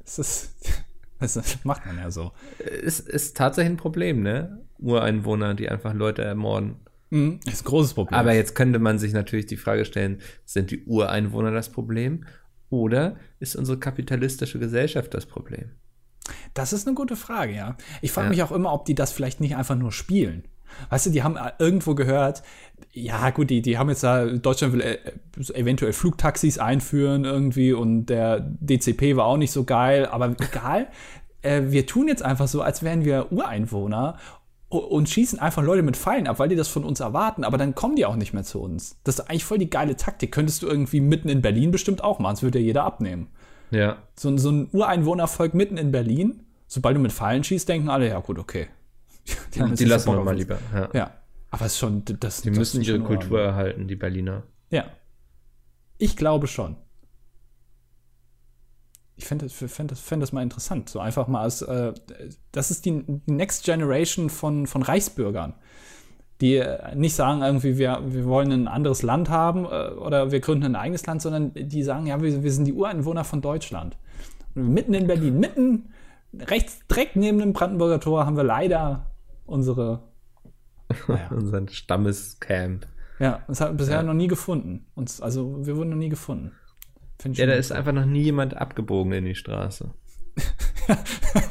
Das 0.04 0.20
ist, 0.20 0.52
das 1.20 1.64
macht 1.64 1.86
man 1.86 1.98
ja 1.98 2.10
so. 2.12 2.32
Ist, 2.60 3.08
ist 3.08 3.38
tatsächlich 3.38 3.74
ein 3.74 3.78
Problem, 3.78 4.22
ne? 4.22 4.62
Ureinwohner, 4.80 5.54
die 5.56 5.70
einfach 5.70 5.94
Leute 5.94 6.24
ermorden. 6.24 6.78
Mhm, 7.10 7.40
ist 7.46 7.62
ein 7.64 7.66
großes 7.66 7.94
Problem. 7.94 8.18
Aber 8.20 8.34
jetzt 8.34 8.54
könnte 8.56 8.80
man 8.80 9.00
sich 9.00 9.14
natürlich 9.14 9.46
die 9.48 9.58
Frage 9.58 9.86
stellen, 9.86 10.20
sind 10.46 10.72
die 10.72 10.84
Ureinwohner 10.86 11.52
das 11.52 11.70
Problem? 11.70 12.26
Oder 12.70 13.16
ist 13.40 13.56
unsere 13.56 13.80
kapitalistische 13.80 14.60
Gesellschaft 14.60 15.14
das 15.14 15.26
Problem? 15.26 15.72
Das 16.58 16.74
ist 16.74 16.88
eine 16.88 16.96
gute 16.96 17.16
Frage, 17.16 17.54
ja. 17.54 17.76
Ich 18.02 18.12
frage 18.12 18.28
Ja. 18.28 18.30
mich 18.32 18.44
auch 18.44 18.52
immer, 18.52 18.74
ob 18.74 18.86
die 18.86 18.96
das 18.96 19.12
vielleicht 19.12 19.40
nicht 19.42 19.56
einfach 19.56 19.76
nur 19.76 19.92
spielen. 19.92 20.44
Weißt 20.90 21.06
du, 21.06 21.10
die 21.12 21.24
haben 21.24 21.38
äh, 21.38 21.52
irgendwo 21.60 21.96
gehört, 21.96 22.44
ja 22.92 23.30
gut, 23.30 23.50
die, 23.50 23.62
die 23.62 23.78
haben 23.78 23.90
jetzt 23.90 24.04
da, 24.04 24.26
Deutschland 24.26 24.74
will 24.74 24.82
äh, 24.82 24.98
eventuell 25.54 25.94
Flugtaxis 25.94 26.58
einführen 26.60 27.24
irgendwie 27.26 27.74
und 27.74 28.08
der 28.08 28.40
DCP 28.42 29.16
war 29.16 29.26
auch 29.26 29.38
nicht 29.38 29.52
so 29.52 29.64
geil, 29.64 30.06
aber 30.06 30.36
egal. 30.40 30.88
äh, 31.42 31.64
wir 31.68 31.86
tun 31.86 32.08
jetzt 32.08 32.24
einfach 32.24 32.48
so, 32.48 32.62
als 32.62 32.84
wären 32.84 33.06
wir 33.06 33.32
Ureinwohner 33.32 34.18
und 34.70 35.08
schießen 35.08 35.40
einfach 35.40 35.64
Leute 35.64 35.82
mit 35.82 35.96
Pfeilen 35.96 36.28
ab, 36.28 36.40
weil 36.40 36.50
die 36.50 36.58
das 36.58 36.68
von 36.68 36.84
uns 36.84 37.00
erwarten, 37.00 37.46
aber 37.46 37.58
dann 37.58 37.74
kommen 37.74 37.96
die 37.96 38.06
auch 38.06 38.18
nicht 38.18 38.34
mehr 38.34 38.44
zu 38.44 38.62
uns. 38.62 38.98
Das 39.06 39.20
ist 39.20 39.30
eigentlich 39.30 39.46
voll 39.46 39.60
die 39.60 39.70
geile 39.70 39.96
Taktik. 39.96 40.34
Könntest 40.34 40.62
du 40.62 40.68
irgendwie 40.68 41.00
mitten 41.00 41.30
in 41.30 41.42
Berlin 41.42 41.72
bestimmt 41.72 42.04
auch 42.04 42.20
machen, 42.20 42.34
das 42.34 42.44
würde 42.44 42.60
ja 42.60 42.66
jeder 42.66 42.84
abnehmen. 42.84 43.28
Ja. 43.72 43.98
So, 44.16 44.36
so 44.38 44.50
ein 44.52 44.68
Ureinwohnervolk 44.74 45.54
mitten 45.54 45.78
in 45.78 45.92
Berlin, 45.92 46.44
sobald 46.68 46.96
du 46.96 47.02
mit 47.02 47.12
Pfeilen 47.12 47.44
schießt, 47.44 47.68
denken 47.68 47.90
alle, 47.90 48.08
ja 48.10 48.20
gut, 48.20 48.38
okay. 48.40 48.68
Die, 49.56 49.60
Die 49.76 49.86
lassen 49.86 50.10
wir 50.12 50.24
mal 50.24 50.32
uns. 50.32 50.40
lieber. 50.40 50.58
Ja. 50.74 50.90
Ja, 50.94 51.12
aber 51.50 51.66
es 51.66 51.74
ist 51.74 51.80
schon, 51.80 52.04
das 52.20 52.42
Die 52.42 52.50
das 52.50 52.58
müssen 52.58 52.82
ihre 52.82 53.00
Kultur 53.00 53.32
Ureinwohner. 53.32 53.44
erhalten, 53.44 53.88
die 53.88 53.96
Berliner. 53.96 54.44
Ja. 54.70 54.86
Ich 55.98 56.16
glaube 56.16 56.48
schon. 56.48 56.76
Ich 59.16 59.26
fände 59.26 59.46
das, 59.46 59.54
fänd 59.54 59.90
das, 59.92 60.00
fänd 60.00 60.22
das 60.22 60.32
mal 60.32 60.44
interessant. 60.44 60.90
So 60.90 61.00
einfach 61.00 61.28
mal 61.28 61.42
als, 61.42 61.64
äh, 61.64 61.94
das 62.52 62.70
ist 62.70 62.86
die 62.86 63.04
Next 63.26 63.66
Generation 63.66 64.30
von, 64.30 64.68
von 64.68 64.84
Reichsbürgern, 64.84 65.56
die 66.40 66.58
äh, 66.58 66.94
nicht 66.96 67.16
sagen 67.16 67.42
irgendwie, 67.42 67.80
wir, 67.80 68.04
wir 68.06 68.26
wollen 68.26 68.52
ein 68.52 68.68
anderes 68.68 69.02
Land 69.02 69.30
haben 69.30 69.66
äh, 69.66 69.90
oder 69.96 70.32
wir 70.32 70.40
gründen 70.40 70.66
ein 70.66 70.76
eigenes 70.76 71.04
Land, 71.08 71.24
sondern 71.24 71.52
die 71.56 71.82
sagen, 71.82 72.06
ja, 72.06 72.22
wir, 72.22 72.44
wir 72.44 72.52
sind 72.52 72.66
die 72.66 72.74
Ureinwohner 72.74 73.24
von 73.24 73.42
Deutschland. 73.42 73.98
Mitten 74.54 74.94
in 74.94 75.08
Berlin, 75.08 75.40
mitten 75.40 75.90
rechts, 76.42 76.80
direkt 76.90 77.16
neben 77.16 77.40
dem 77.40 77.54
Brandenburger 77.54 78.00
Tor 78.00 78.26
haben 78.26 78.38
wir 78.38 78.44
leider 78.44 79.12
unsere, 79.46 80.04
naja, 81.08 81.28
Unseren 81.32 81.68
Stammescamp. 81.70 82.86
ja, 83.20 83.44
das 83.48 83.60
wir 83.60 83.74
bisher 83.74 83.96
Ja. 83.98 84.04
noch 84.04 84.14
nie 84.14 84.28
gefunden. 84.28 84.86
Uns, 84.96 85.22
also 85.22 85.66
wir 85.66 85.76
wurden 85.78 85.90
noch 85.92 85.98
nie 85.98 86.10
gefunden. 86.10 86.52
Ja, 87.32 87.46
da 87.48 87.54
ist 87.54 87.72
einfach 87.72 87.94
noch 87.94 88.06
nie 88.06 88.22
jemand 88.24 88.56
abgebogen 88.56 89.12
in 89.14 89.26
die 89.26 89.36
Straße. 89.36 89.92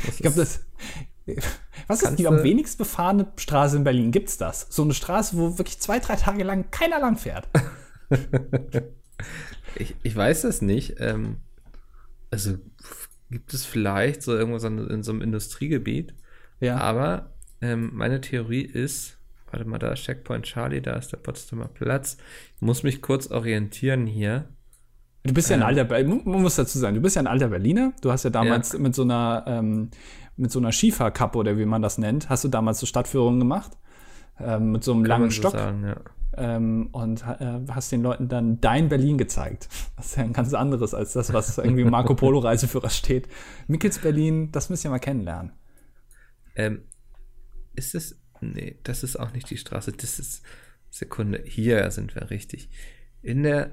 Ich 0.09 0.18
glaube, 0.18 0.37
das. 0.37 0.61
Was 1.88 2.03
ist 2.03 2.16
die 2.20 2.29
am 2.29 2.44
wenigst 2.44 2.79
befahrene 2.79 3.27
Straße 3.37 3.77
in 3.77 3.83
Berlin? 3.85 4.12
Gibt's 4.12 4.38
das? 4.38 4.68
So 4.70 4.83
eine 4.85 4.94
Straße, 4.94 5.37
wo 5.37 5.59
wirklich 5.59 5.81
zwei, 5.81 5.99
drei 5.99 6.14
Tage 6.14 6.44
lang 6.44 6.70
keiner 6.70 7.01
lang 7.01 7.16
fährt. 7.16 7.49
Ich, 9.79 9.94
ich 10.03 10.16
weiß 10.16 10.42
das 10.42 10.62
nicht. 10.62 10.96
Ähm, 11.01 11.38
also 12.31 12.55
gibt 13.31 13.53
es 13.55 13.65
vielleicht 13.65 14.23
so 14.23 14.35
irgendwas 14.35 14.65
an, 14.65 14.79
in 14.89 15.03
so 15.03 15.12
einem 15.12 15.23
Industriegebiet. 15.23 16.15
Ja. 16.61 16.79
Aber 16.79 17.33
ähm, 17.61 17.91
meine 17.95 18.21
Theorie 18.21 18.62
ist, 18.62 19.19
warte 19.51 19.67
mal, 19.67 19.79
da 19.79 19.93
ist 19.93 20.05
Checkpoint 20.05 20.45
Charlie, 20.45 20.81
da 20.81 20.95
ist 20.95 21.12
der 21.12 21.19
Potsdamer 21.19 21.69
Platz. 21.69 22.17
Ich 22.57 22.62
muss 22.62 22.83
mich 22.83 23.03
kurz 23.03 23.31
orientieren 23.31 24.07
hier. 24.07 24.49
Du 25.25 25.35
bist 25.35 25.51
ja 25.51 25.57
ein 25.57 25.62
Ähm. 25.62 25.67
alter, 25.67 26.05
man 26.25 26.43
muss 26.43 26.55
dazu 26.57 26.79
sagen, 26.79 26.95
du 26.95 27.01
bist 27.01 27.17
ja 27.17 27.23
ein 27.23 27.27
alter 27.27 27.49
Berliner. 27.49 27.93
Du 28.01 28.12
hast 28.12 28.23
ja 28.23 28.31
damals 28.31 28.79
mit 28.79 28.95
so 28.95 29.03
einer, 29.03 29.45
ähm, 29.47 29.91
mit 30.37 30.53
so 30.53 30.61
einer 30.61 30.71
Skifahrkappe 30.71 31.39
oder 31.39 31.59
wie 31.59 31.65
man 31.65 31.83
das 31.83 31.99
nennt, 31.99 32.29
hast 32.29 32.45
du 32.45 32.49
damals 32.49 32.79
so 32.79 32.87
Stadtführungen 32.87 33.41
gemacht. 33.41 33.73
Ähm, 34.39 34.73
mit 34.73 34.85
so 34.85 34.93
einem 34.93 35.03
Kann 35.03 35.09
langen 35.09 35.31
so 35.31 35.37
Stock. 35.37 35.53
Sagen, 35.53 35.85
ja. 35.85 35.97
Ähm, 36.37 36.89
und 36.93 37.23
äh, 37.23 37.61
hast 37.71 37.93
den 37.93 38.03
Leuten 38.03 38.29
dann 38.29 38.61
dein 38.61 38.89
Berlin 38.89 39.19
gezeigt. 39.19 39.69
Das 39.97 40.07
ist 40.07 40.17
ja 40.17 40.25
ein 40.25 40.33
ganz 40.33 40.55
anderes 40.55 40.95
als 40.95 41.12
das, 41.12 41.33
was 41.33 41.59
irgendwie 41.59 41.83
im 41.83 41.91
Marco 41.91 42.15
Polo 42.15 42.39
Reiseführer 42.39 42.91
steht. 42.91 43.29
Mickels 43.67 43.99
Berlin, 43.99 44.53
das 44.53 44.71
müsst 44.71 44.85
ihr 44.85 44.91
mal 44.91 44.99
kennenlernen. 44.99 45.53
Ähm, 46.55 46.83
ist 47.75 47.95
es, 47.95 48.21
nee, 48.41 48.79
das 48.83 49.03
ist 49.03 49.17
auch 49.17 49.33
nicht 49.33 49.51
die 49.51 49.57
Straße, 49.57 49.93
das 49.93 50.19
ist, 50.19 50.45
Sekunde, 50.91 51.43
hier 51.45 51.91
sind 51.91 52.15
wir 52.15 52.31
richtig. 52.31 52.71
In 53.21 53.43
der 53.43 53.73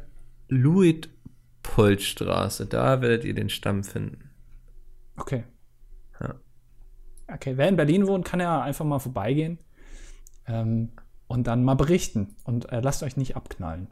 Luitpoldstraße, 0.49 2.65
da 2.65 3.01
werdet 3.01 3.23
ihr 3.23 3.33
den 3.33 3.49
Stamm 3.49 3.83
finden. 3.83 4.31
Okay. 5.15 5.45
Ja. 6.19 6.35
Okay, 7.27 7.53
wer 7.55 7.69
in 7.69 7.77
Berlin 7.77 8.07
wohnt, 8.07 8.25
kann 8.25 8.39
ja 8.39 8.61
einfach 8.61 8.85
mal 8.85 8.99
vorbeigehen. 8.99 9.59
Ähm, 10.45 10.91
und 11.33 11.47
dann 11.47 11.63
mal 11.63 11.73
berichten 11.73 12.35
und 12.43 12.71
äh, 12.71 12.79
lasst 12.79 13.01
euch 13.01 13.17
nicht 13.17 13.35
abknallen. 13.35 13.87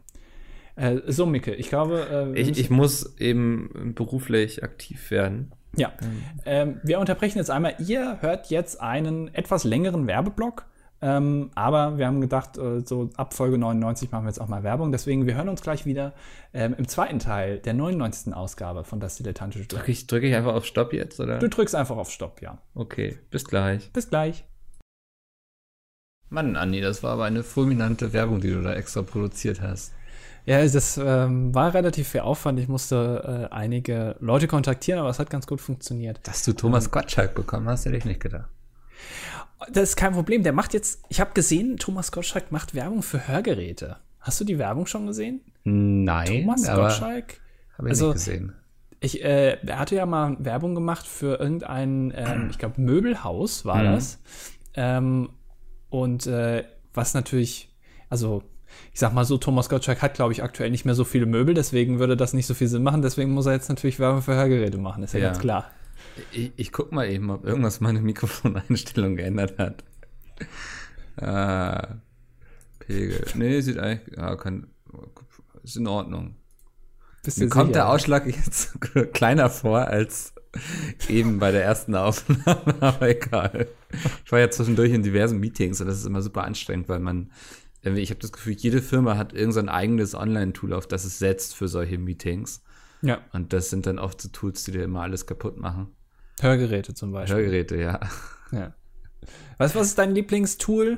Äh, 0.75 0.99
so, 1.08 1.25
Micke, 1.25 1.54
ich 1.56 1.69
glaube. 1.69 2.34
Äh, 2.36 2.39
ich, 2.39 2.58
ich 2.58 2.69
muss 2.69 3.17
eben 3.17 3.93
beruflich 3.95 4.63
aktiv 4.63 5.10
werden. 5.12 5.51
Ja. 5.75 5.91
Mhm. 6.01 6.23
Ähm, 6.45 6.80
wir 6.84 6.99
unterbrechen 6.99 7.39
jetzt 7.39 7.49
einmal. 7.49 7.75
Ihr 7.80 8.21
hört 8.21 8.51
jetzt 8.51 8.80
einen 8.80 9.34
etwas 9.34 9.63
längeren 9.63 10.08
Werbeblock. 10.08 10.65
Ähm, 11.04 11.49
aber 11.56 11.97
wir 11.97 12.06
haben 12.06 12.21
gedacht, 12.21 12.60
äh, 12.60 12.82
so 12.82 13.10
ab 13.17 13.34
Folge 13.34 13.58
99 13.58 14.12
machen 14.12 14.25
wir 14.25 14.30
jetzt 14.30 14.39
auch 14.39 14.47
mal 14.47 14.62
Werbung. 14.62 14.91
Deswegen, 14.91 15.25
wir 15.25 15.34
hören 15.34 15.49
uns 15.49 15.63
gleich 15.63 15.88
wieder 15.88 16.13
ähm, 16.54 16.75
im 16.77 16.88
zweiten 16.88 17.17
Teil 17.17 17.58
der 17.58 17.73
99. 17.73 18.36
Ausgabe 18.36 18.84
von 18.84 18.99
Das 18.99 19.15
Dilettantische 19.15 19.65
Drücke 19.65 19.91
ich, 19.91 20.06
drück 20.06 20.21
ich 20.21 20.36
einfach 20.36 20.54
auf 20.54 20.63
Stopp 20.63 20.93
jetzt, 20.93 21.19
oder? 21.19 21.39
Du 21.39 21.49
drückst 21.49 21.73
einfach 21.73 21.97
auf 21.97 22.12
Stopp, 22.12 22.43
ja. 22.43 22.60
Okay, 22.75 23.17
bis 23.32 23.45
gleich. 23.45 23.91
Bis 23.93 24.10
gleich. 24.10 24.45
Mann, 26.31 26.55
Andi, 26.55 26.79
das 26.79 27.03
war 27.03 27.11
aber 27.11 27.25
eine 27.25 27.43
fulminante 27.43 28.13
Werbung, 28.13 28.39
die 28.39 28.51
du 28.51 28.61
da 28.61 28.73
extra 28.73 29.01
produziert 29.01 29.61
hast. 29.61 29.93
Ja, 30.45 30.65
das 30.65 30.97
ähm, 30.97 31.53
war 31.53 31.73
relativ 31.73 32.07
viel 32.07 32.21
Aufwand. 32.21 32.57
Ich 32.57 32.69
musste 32.69 33.49
äh, 33.51 33.53
einige 33.53 34.15
Leute 34.21 34.47
kontaktieren, 34.47 34.99
aber 34.99 35.09
es 35.09 35.19
hat 35.19 35.29
ganz 35.29 35.45
gut 35.45 35.59
funktioniert. 35.59 36.19
Dass 36.23 36.43
du 36.43 36.53
Thomas 36.53 36.85
ähm, 36.85 36.91
Gottschalk 36.91 37.35
bekommen 37.35 37.67
hast, 37.67 37.85
hätte 37.85 37.97
ich 37.97 38.05
nicht 38.05 38.21
gedacht. 38.21 38.49
Das 39.71 39.89
ist 39.89 39.95
kein 39.97 40.13
Problem. 40.13 40.41
Der 40.41 40.53
macht 40.53 40.73
jetzt, 40.73 41.03
ich 41.09 41.19
habe 41.19 41.31
gesehen, 41.33 41.77
Thomas 41.77 42.13
Gottschalk 42.13 42.51
macht 42.51 42.73
Werbung 42.73 43.03
für 43.03 43.27
Hörgeräte. 43.27 43.97
Hast 44.21 44.39
du 44.39 44.45
die 44.45 44.57
Werbung 44.57 44.85
schon 44.85 45.07
gesehen? 45.07 45.41
Nein. 45.65 46.43
Thomas 46.43 46.65
Gottschalk? 46.65 47.41
Habe 47.77 47.89
ich 47.89 47.91
also, 47.91 48.07
nicht 48.07 48.13
gesehen. 48.13 48.53
Ich, 49.01 49.21
äh, 49.23 49.57
er 49.65 49.79
hatte 49.79 49.95
ja 49.95 50.05
mal 50.05 50.37
Werbung 50.39 50.75
gemacht 50.75 51.05
für 51.05 51.39
irgendein, 51.39 52.13
ähm, 52.15 52.47
ich 52.51 52.57
glaube, 52.57 52.79
Möbelhaus 52.79 53.65
war 53.65 53.83
mhm. 53.83 53.91
das. 53.91 54.19
Ähm, 54.73 55.29
und 55.91 56.25
äh, 56.25 56.63
was 56.93 57.13
natürlich, 57.13 57.69
also 58.10 58.43
ich 58.93 58.99
sag 58.99 59.13
mal 59.13 59.25
so, 59.25 59.38
Thomas 59.38 59.67
Gottschalk 59.67 60.01
hat, 60.01 60.13
glaube 60.13 60.32
ich, 60.32 60.41
aktuell 60.41 60.71
nicht 60.71 60.86
mehr 60.86 60.95
so 60.95 61.04
viele 61.04 61.25
Möbel, 61.25 61.54
deswegen 61.54 61.99
würde 61.99 62.15
das 62.15 62.32
nicht 62.32 62.47
so 62.47 62.54
viel 62.54 62.69
Sinn 62.69 62.82
machen. 62.82 63.01
Deswegen 63.01 63.32
muss 63.32 63.45
er 63.45 63.51
jetzt 63.51 63.67
natürlich 63.67 63.99
Werbung 63.99 64.21
für 64.21 64.34
Hörgeräte 64.34 64.77
machen, 64.77 65.04
ist 65.04 65.13
ja, 65.13 65.19
ja. 65.19 65.25
ganz 65.27 65.39
klar. 65.39 65.69
Ich, 66.32 66.54
ich 66.56 66.71
guck 66.71 66.93
mal 66.93 67.10
eben, 67.10 67.30
ob 67.30 67.45
irgendwas 67.45 67.82
meine 67.82 67.99
Mikrofoneinstellung 67.99 69.15
geändert 69.17 69.60
hat. 69.60 69.84
Ah, 71.17 71.95
Pegel. 72.80 73.25
Nee, 73.36 73.60
sieht 73.60 73.77
eigentlich, 73.77 74.17
ja, 74.17 74.34
kann, 74.38 74.67
ist 75.62 75.75
in 75.75 75.88
Ordnung. 75.88 76.36
Mir 77.36 77.49
kommt 77.49 77.75
der 77.75 77.89
Ausschlag 77.89 78.25
jetzt 78.25 78.80
kleiner 79.13 79.49
vor 79.49 79.88
als 79.88 80.34
eben 81.07 81.39
bei 81.39 81.51
der 81.51 81.63
ersten 81.63 81.95
Aufnahme, 81.95 82.75
aber 82.81 83.09
egal. 83.09 83.67
Ich 84.25 84.31
war 84.31 84.39
ja 84.39 84.49
zwischendurch 84.49 84.91
in 84.91 85.03
diversen 85.03 85.39
Meetings 85.39 85.81
und 85.81 85.87
das 85.87 85.97
ist 85.97 86.05
immer 86.05 86.21
super 86.21 86.43
anstrengend, 86.43 86.89
weil 86.89 86.99
man, 86.99 87.31
ich 87.83 88.09
habe 88.09 88.19
das 88.19 88.31
Gefühl, 88.31 88.53
jede 88.53 88.81
Firma 88.81 89.17
hat 89.17 89.33
irgendein 89.33 89.65
so 89.65 89.71
eigenes 89.71 90.15
Online-Tool, 90.15 90.73
auf 90.73 90.87
das 90.87 91.05
es 91.05 91.19
setzt 91.19 91.55
für 91.55 91.67
solche 91.67 91.97
Meetings. 91.97 92.63
Ja. 93.01 93.19
Und 93.33 93.53
das 93.53 93.69
sind 93.69 93.85
dann 93.85 93.97
oft 93.97 94.21
so 94.21 94.29
Tools, 94.29 94.63
die 94.63 94.71
dir 94.71 94.83
immer 94.83 95.01
alles 95.01 95.25
kaputt 95.25 95.57
machen. 95.57 95.87
Hörgeräte 96.39 96.93
zum 96.93 97.11
Beispiel. 97.11 97.37
Hörgeräte, 97.37 97.77
ja. 97.77 97.99
Ja. 98.51 98.73
Was, 99.57 99.75
was 99.75 99.87
ist 99.87 99.97
dein 99.97 100.13
Lieblingstool? 100.13 100.97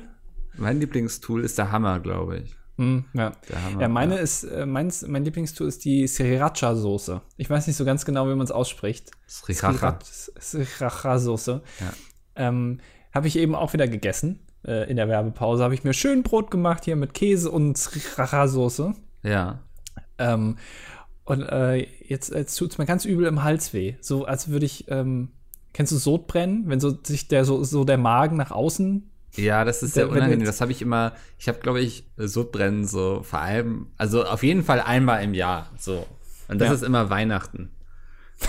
Mein 0.56 0.80
Lieblingstool 0.80 1.44
ist 1.44 1.58
der 1.58 1.72
Hammer, 1.72 2.00
glaube 2.00 2.38
ich. 2.38 2.56
Mm, 2.76 3.00
ja. 3.14 3.32
Hammer, 3.64 3.80
ja, 3.80 3.88
meine 3.88 4.16
ja. 4.16 4.20
ist, 4.20 4.44
äh, 4.44 4.66
meins, 4.66 5.06
mein 5.06 5.24
Lieblingstool 5.24 5.68
ist 5.68 5.84
die 5.84 6.06
Sriracha-Soße. 6.06 7.20
Ich 7.36 7.48
weiß 7.48 7.66
nicht 7.66 7.76
so 7.76 7.84
ganz 7.84 8.04
genau, 8.04 8.28
wie 8.28 8.34
man 8.34 8.44
es 8.44 8.50
ausspricht. 8.50 9.10
Sriracha. 9.28 9.98
Sriracha-Soße. 10.40 11.62
Ja. 11.80 11.92
Ähm, 12.36 12.80
Habe 13.12 13.28
ich 13.28 13.36
eben 13.36 13.54
auch 13.54 13.72
wieder 13.72 13.86
gegessen. 13.86 14.40
Äh, 14.66 14.90
in 14.90 14.96
der 14.96 15.08
Werbepause 15.08 15.62
habe 15.62 15.74
ich 15.74 15.84
mir 15.84 15.92
schön 15.92 16.22
Brot 16.22 16.50
gemacht 16.50 16.84
hier 16.84 16.96
mit 16.96 17.14
Käse 17.14 17.50
und 17.50 17.76
Sriracha-Soße. 17.76 18.94
Ja. 19.22 19.60
Ähm, 20.18 20.56
und 21.24 21.42
äh, 21.42 21.86
jetzt, 22.06 22.32
jetzt 22.32 22.56
tut 22.56 22.72
es 22.72 22.78
mir 22.78 22.86
ganz 22.86 23.04
übel 23.04 23.26
im 23.26 23.42
Hals 23.42 23.72
weh. 23.72 23.94
So 24.00 24.24
als 24.24 24.48
würde 24.48 24.66
ich, 24.66 24.86
ähm, 24.88 25.30
kennst 25.72 25.92
du 25.92 25.96
Sodbrennen? 25.96 26.64
Wenn 26.66 26.80
so 26.80 26.96
sich 27.02 27.28
der 27.28 27.44
so, 27.44 27.62
so 27.62 27.84
der 27.84 27.98
Magen 27.98 28.36
nach 28.36 28.50
außen 28.50 29.10
ja, 29.36 29.64
das 29.64 29.82
ist 29.82 29.94
sehr 29.94 30.08
unangenehm. 30.08 30.46
Das 30.46 30.60
habe 30.60 30.72
ich 30.72 30.82
immer, 30.82 31.12
ich 31.38 31.48
habe, 31.48 31.58
glaube 31.60 31.80
ich, 31.80 32.04
Sodbrennen 32.16 32.86
so 32.86 33.22
vor 33.22 33.40
allem, 33.40 33.88
also 33.96 34.24
auf 34.24 34.42
jeden 34.42 34.62
Fall 34.62 34.80
einmal 34.80 35.22
im 35.22 35.34
Jahr 35.34 35.70
so. 35.78 36.06
Und 36.48 36.60
das 36.60 36.68
ja. 36.68 36.74
ist 36.74 36.82
immer 36.82 37.10
Weihnachten. 37.10 37.70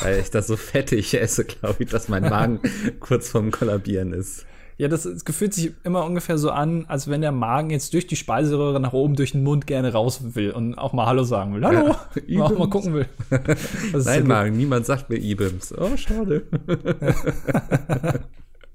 Weil 0.01 0.19
ich 0.19 0.31
das 0.31 0.47
so 0.47 0.57
fettig 0.57 1.13
esse, 1.13 1.45
glaube 1.45 1.83
ich, 1.83 1.89
dass 1.89 2.09
mein 2.09 2.23
Magen 2.23 2.59
kurz 2.99 3.29
vorm 3.29 3.51
Kollabieren 3.51 4.13
ist. 4.13 4.45
Ja, 4.77 4.89
das, 4.89 5.03
das 5.03 5.23
fühlt 5.35 5.53
sich 5.53 5.71
immer 5.85 6.03
ungefähr 6.03 6.37
so 6.37 6.49
an, 6.51 6.85
als 6.87 7.07
wenn 7.07 7.21
der 7.21 7.31
Magen 7.31 7.69
jetzt 7.69 7.93
durch 7.93 8.07
die 8.07 8.17
Speiseröhre 8.17 8.81
nach 8.81 8.91
oben 8.91 9.15
durch 9.15 9.31
den 9.31 9.41
Mund 9.41 9.67
gerne 9.67 9.93
raus 9.93 10.35
will 10.35 10.51
und 10.51 10.77
auch 10.77 10.91
mal 10.91 11.05
Hallo 11.05 11.23
sagen 11.23 11.55
will. 11.55 11.63
Hallo! 11.63 11.95
Ja, 12.27 12.41
auch 12.43 12.57
mal 12.57 12.69
gucken 12.69 12.93
will. 12.93 13.07
Nein, 13.93 14.27
Magen, 14.27 14.57
niemand 14.57 14.85
sagt 14.85 15.09
mir 15.09 15.17
Ibims. 15.17 15.73
Oh, 15.77 15.95
schade. 15.95 16.43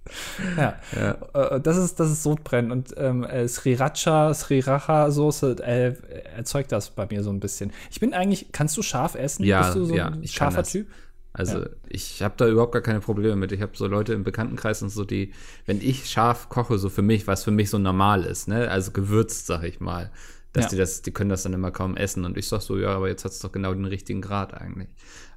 ja. 0.56 0.74
ja. 0.94 1.56
Äh, 1.56 1.60
das 1.60 1.76
ist, 1.76 2.00
das 2.00 2.10
ist 2.10 2.22
Sodbrennen. 2.22 2.72
Und 2.72 2.94
ähm, 2.96 3.24
äh, 3.24 3.46
Sriracha, 3.46 4.32
Sriracha-Soße 4.32 5.62
äh, 5.62 5.94
erzeugt 6.36 6.72
das 6.72 6.90
bei 6.90 7.06
mir 7.06 7.22
so 7.22 7.30
ein 7.30 7.40
bisschen. 7.40 7.72
Ich 7.90 8.00
bin 8.00 8.14
eigentlich, 8.14 8.52
kannst 8.52 8.76
du 8.76 8.82
scharf 8.82 9.14
essen? 9.14 9.44
Ja, 9.44 9.62
Bist 9.62 9.76
du 9.76 9.84
so 9.84 9.94
ja, 9.94 10.08
ein 10.08 10.26
scharfer 10.26 10.62
Typ? 10.62 10.88
Also 11.32 11.60
ja. 11.60 11.68
ich 11.88 12.22
habe 12.22 12.34
da 12.36 12.48
überhaupt 12.48 12.72
gar 12.72 12.82
keine 12.82 13.00
Probleme 13.00 13.36
mit. 13.36 13.52
Ich 13.52 13.62
habe 13.62 13.72
so 13.76 13.86
Leute 13.86 14.12
im 14.14 14.24
Bekanntenkreis 14.24 14.82
und 14.82 14.90
so, 14.90 15.04
die, 15.04 15.32
wenn 15.64 15.80
ich 15.80 16.10
scharf 16.10 16.48
koche, 16.48 16.78
so 16.78 16.88
für 16.88 17.02
mich, 17.02 17.26
was 17.26 17.44
für 17.44 17.52
mich 17.52 17.70
so 17.70 17.78
normal 17.78 18.24
ist, 18.24 18.48
ne, 18.48 18.68
also 18.68 18.90
gewürzt, 18.90 19.46
sag 19.46 19.62
ich 19.62 19.78
mal, 19.78 20.10
dass 20.52 20.64
ja. 20.64 20.70
die 20.70 20.76
das, 20.76 21.02
die 21.02 21.12
können 21.12 21.30
das 21.30 21.44
dann 21.44 21.52
immer 21.52 21.70
kaum 21.70 21.96
essen. 21.96 22.24
Und 22.24 22.36
ich 22.36 22.48
sag 22.48 22.62
so, 22.62 22.76
ja, 22.78 22.88
aber 22.88 23.08
jetzt 23.08 23.24
hat 23.24 23.30
es 23.30 23.38
doch 23.38 23.52
genau 23.52 23.72
den 23.72 23.84
richtigen 23.84 24.20
Grad 24.20 24.54
eigentlich. 24.54 24.88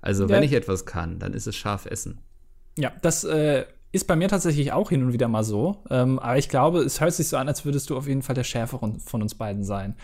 Also 0.02 0.30
wenn 0.30 0.41
ich 0.41 0.54
etwas 0.54 0.86
kann, 0.86 1.19
dann 1.19 1.34
ist 1.34 1.45
es 1.45 1.56
scharf 1.56 1.86
essen. 1.86 2.19
Ja, 2.76 2.91
das 3.02 3.23
äh, 3.23 3.65
ist 3.93 4.08
bei 4.08 4.15
mir 4.15 4.27
tatsächlich 4.27 4.73
auch 4.73 4.89
hin 4.89 5.03
und 5.03 5.13
wieder 5.13 5.27
mal 5.27 5.43
so. 5.43 5.84
Ähm, 5.89 6.19
aber 6.19 6.38
ich 6.38 6.49
glaube, 6.49 6.79
es 6.79 6.99
hört 6.99 7.13
sich 7.13 7.27
so 7.27 7.38
an, 7.38 7.47
als 7.47 7.63
würdest 7.63 7.89
du 7.89 7.95
auf 7.95 8.08
jeden 8.08 8.23
Fall 8.23 8.36
der 8.36 8.43
Schärfere 8.43 8.95
von 9.06 9.21
uns 9.21 9.36
beiden 9.36 9.63
sein. 9.63 9.95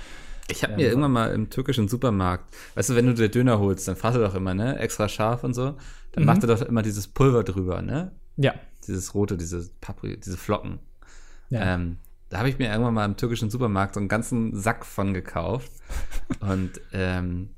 Ich 0.48 0.64
habe 0.64 0.76
mir 0.76 0.84
ähm, 0.84 0.90
irgendwann 0.90 1.12
mal 1.12 1.34
im 1.34 1.50
türkischen 1.50 1.88
Supermarkt, 1.88 2.54
weißt 2.76 2.92
du, 2.92 2.96
wenn 2.96 3.08
du 3.08 3.14
dir 3.16 3.30
Döner 3.30 3.60
holst, 3.60 3.88
dann 3.88 3.96
fragst 3.96 4.18
du 4.18 4.22
doch 4.22 4.36
immer, 4.36 4.54
ne, 4.54 4.78
extra 4.80 5.10
scharf 5.10 5.44
und 5.44 5.56
so. 5.56 5.76
Dann 6.12 6.24
mhm. 6.24 6.26
macht 6.26 6.44
er 6.44 6.48
doch 6.48 6.62
immer 6.62 6.84
dieses 6.84 7.08
Pulver 7.08 7.44
drüber, 7.44 7.82
ne? 7.82 8.12
Ja. 8.38 8.54
Dieses 8.88 9.14
rote, 9.16 9.38
diese 9.38 9.70
Papri, 9.82 10.18
diese 10.20 10.38
Flocken. 10.38 10.80
Ja. 11.50 11.76
Ähm, 11.76 11.98
da 12.30 12.38
habe 12.38 12.50
ich 12.50 12.60
mir 12.60 12.70
irgendwann 12.70 12.94
mal 12.94 13.06
im 13.06 13.18
türkischen 13.18 13.50
Supermarkt 13.50 13.96
so 13.96 14.00
einen 14.00 14.08
ganzen 14.08 14.56
Sack 14.56 14.86
von 14.86 15.16
gekauft. 15.16 15.72
und 16.40 16.80
ähm, 16.94 17.50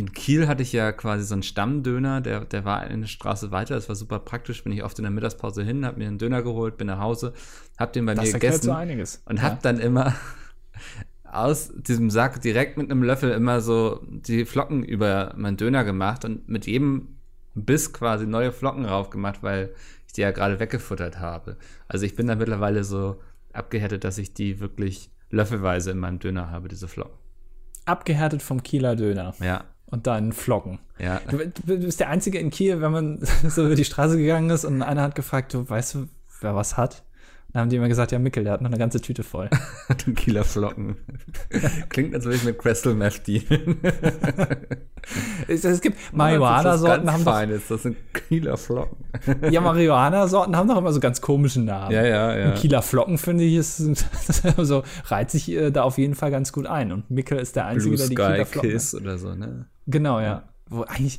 in 0.00 0.12
Kiel 0.12 0.48
hatte 0.48 0.62
ich 0.62 0.72
ja 0.72 0.92
quasi 0.92 1.24
so 1.24 1.34
einen 1.34 1.42
Stammdöner, 1.42 2.22
der, 2.22 2.46
der 2.46 2.64
war 2.64 2.80
eine 2.80 3.06
Straße 3.06 3.50
weiter. 3.50 3.74
Das 3.74 3.90
war 3.90 3.96
super 3.96 4.18
praktisch. 4.18 4.64
Bin 4.64 4.72
ich 4.72 4.82
oft 4.82 4.98
in 4.98 5.02
der 5.02 5.10
Mittagspause 5.10 5.62
hin, 5.62 5.84
habe 5.84 5.98
mir 5.98 6.08
einen 6.08 6.16
Döner 6.16 6.42
geholt, 6.42 6.78
bin 6.78 6.86
nach 6.86 7.00
Hause, 7.00 7.34
habe 7.78 7.92
den 7.92 8.06
bei 8.06 8.14
das 8.14 8.24
mir 8.24 8.32
gegessen 8.32 8.62
so 8.62 8.72
einiges. 8.72 9.22
und 9.26 9.36
ja. 9.36 9.42
habe 9.42 9.58
dann 9.60 9.78
immer 9.78 10.14
aus 11.24 11.70
diesem 11.74 12.08
Sack 12.08 12.40
direkt 12.40 12.78
mit 12.78 12.90
einem 12.90 13.02
Löffel 13.02 13.30
immer 13.32 13.60
so 13.60 14.00
die 14.08 14.46
Flocken 14.46 14.82
über 14.82 15.34
meinen 15.36 15.58
Döner 15.58 15.84
gemacht 15.84 16.24
und 16.24 16.48
mit 16.48 16.66
jedem 16.66 17.18
Biss 17.54 17.92
quasi 17.92 18.26
neue 18.26 18.52
Flocken 18.52 18.84
drauf 18.84 19.10
gemacht, 19.10 19.42
weil 19.42 19.74
ich 20.06 20.14
die 20.14 20.22
ja 20.22 20.30
gerade 20.30 20.60
weggefuttert 20.60 21.18
habe. 21.18 21.58
Also 21.88 22.06
ich 22.06 22.16
bin 22.16 22.26
da 22.26 22.36
mittlerweile 22.36 22.84
so 22.84 23.20
abgehärtet, 23.52 24.04
dass 24.04 24.16
ich 24.16 24.32
die 24.32 24.60
wirklich 24.60 25.10
löffelweise 25.28 25.90
in 25.90 25.98
meinem 25.98 26.20
Döner 26.20 26.50
habe, 26.50 26.68
diese 26.68 26.88
Flocken. 26.88 27.18
Abgehärtet 27.84 28.40
vom 28.40 28.62
Kieler 28.62 28.96
Döner. 28.96 29.34
Ja, 29.40 29.64
und 29.90 30.06
dann 30.06 30.32
Flocken. 30.32 30.78
Ja. 30.98 31.20
Du, 31.30 31.38
du, 31.38 31.78
bist 31.78 32.00
der 32.00 32.08
Einzige 32.08 32.38
in 32.38 32.50
Kiel, 32.50 32.80
wenn 32.80 32.92
man 32.92 33.18
so 33.48 33.66
über 33.66 33.74
die 33.74 33.84
Straße 33.84 34.16
gegangen 34.16 34.50
ist 34.50 34.64
und 34.64 34.82
einer 34.82 35.02
hat 35.02 35.14
gefragt, 35.14 35.54
du 35.54 35.68
weißt 35.68 35.94
du, 35.94 36.08
wer 36.40 36.54
was 36.54 36.76
hat? 36.76 37.02
Dann 37.52 37.62
haben 37.62 37.68
die 37.70 37.76
immer 37.76 37.88
gesagt, 37.88 38.12
ja, 38.12 38.20
Mickel, 38.20 38.44
der 38.44 38.52
hat 38.52 38.60
noch 38.60 38.70
eine 38.70 38.78
ganze 38.78 39.00
Tüte 39.00 39.24
voll. 39.24 39.50
du 40.04 40.12
Kieler 40.12 40.44
Flocken. 40.44 40.96
Klingt, 41.88 42.14
als 42.14 42.24
würde 42.24 42.36
ich 42.36 42.44
mit 42.44 42.58
Crystal 42.58 42.94
Meth 42.94 43.26
dealen. 43.26 43.80
es, 45.48 45.64
es 45.64 45.80
gibt 45.80 45.96
Marihuana-Sorten 46.12 47.10
haben 47.10 47.24
doch, 47.24 47.60
das 47.68 47.82
sind 47.82 47.96
Kieler 48.28 48.56
Flocken. 48.56 49.04
ja, 49.50 49.60
Marihuana-Sorten 49.60 50.54
haben 50.54 50.68
doch 50.68 50.76
immer 50.76 50.92
so 50.92 51.00
ganz 51.00 51.20
komischen 51.20 51.64
Namen. 51.64 51.90
Ja, 51.90 52.04
ja, 52.04 52.36
ja. 52.38 52.48
Und 52.50 52.54
Kieler 52.54 52.82
Flocken, 52.82 53.18
finde 53.18 53.42
ich, 53.42 53.56
ist, 53.56 53.78
so, 54.58 54.84
reiht 55.06 55.32
sich 55.32 55.50
äh, 55.50 55.72
da 55.72 55.82
auf 55.82 55.98
jeden 55.98 56.14
Fall 56.14 56.30
ganz 56.30 56.52
gut 56.52 56.66
ein. 56.66 56.92
Und 56.92 57.10
Mickel 57.10 57.38
ist 57.38 57.56
der 57.56 57.66
Einzige, 57.66 57.96
Blue 57.96 57.98
der 57.98 58.08
die 58.08 58.14
Sky 58.14 58.32
Kieler 58.32 58.46
Flocken 58.46 58.70
Kiss 58.70 58.94
oder 58.94 59.18
so, 59.18 59.34
ne? 59.34 59.66
Genau, 59.90 60.20
ja. 60.20 60.48
Wo 60.68 60.82
eigentlich, 60.82 61.18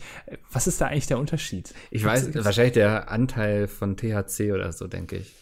was 0.52 0.68
ist 0.68 0.80
da 0.80 0.88
eigentlich 0.88 1.08
der 1.08 1.20
Unterschied? 1.20 1.74
Ich 1.90 2.06
weiß, 2.06 2.34
wahrscheinlich 2.44 2.74
der 2.74 3.12
Anteil 3.12 3.68
von 3.68 3.98
THC 3.98 4.54
oder 4.54 4.72
so, 4.72 4.88
denke 4.88 5.18
ich. 5.18 5.34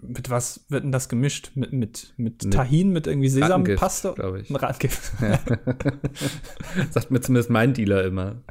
Mit 0.00 0.30
was 0.30 0.66
wird 0.68 0.84
denn 0.84 0.92
das 0.92 1.08
gemischt? 1.08 1.52
Mit, 1.54 1.72
mit, 1.72 2.14
mit, 2.18 2.44
mit 2.44 2.52
Tahin, 2.52 2.90
mit 2.90 3.06
irgendwie 3.06 3.28
Sesampaste? 3.28 4.12
glaube 4.14 4.40
ich. 4.42 4.54
Ratgift. 4.54 5.12
Ja. 5.20 5.40
Sagt 6.90 7.10
mir 7.10 7.20
zumindest 7.20 7.50
mein 7.50 7.74
Dealer 7.74 8.04
immer. 8.04 8.42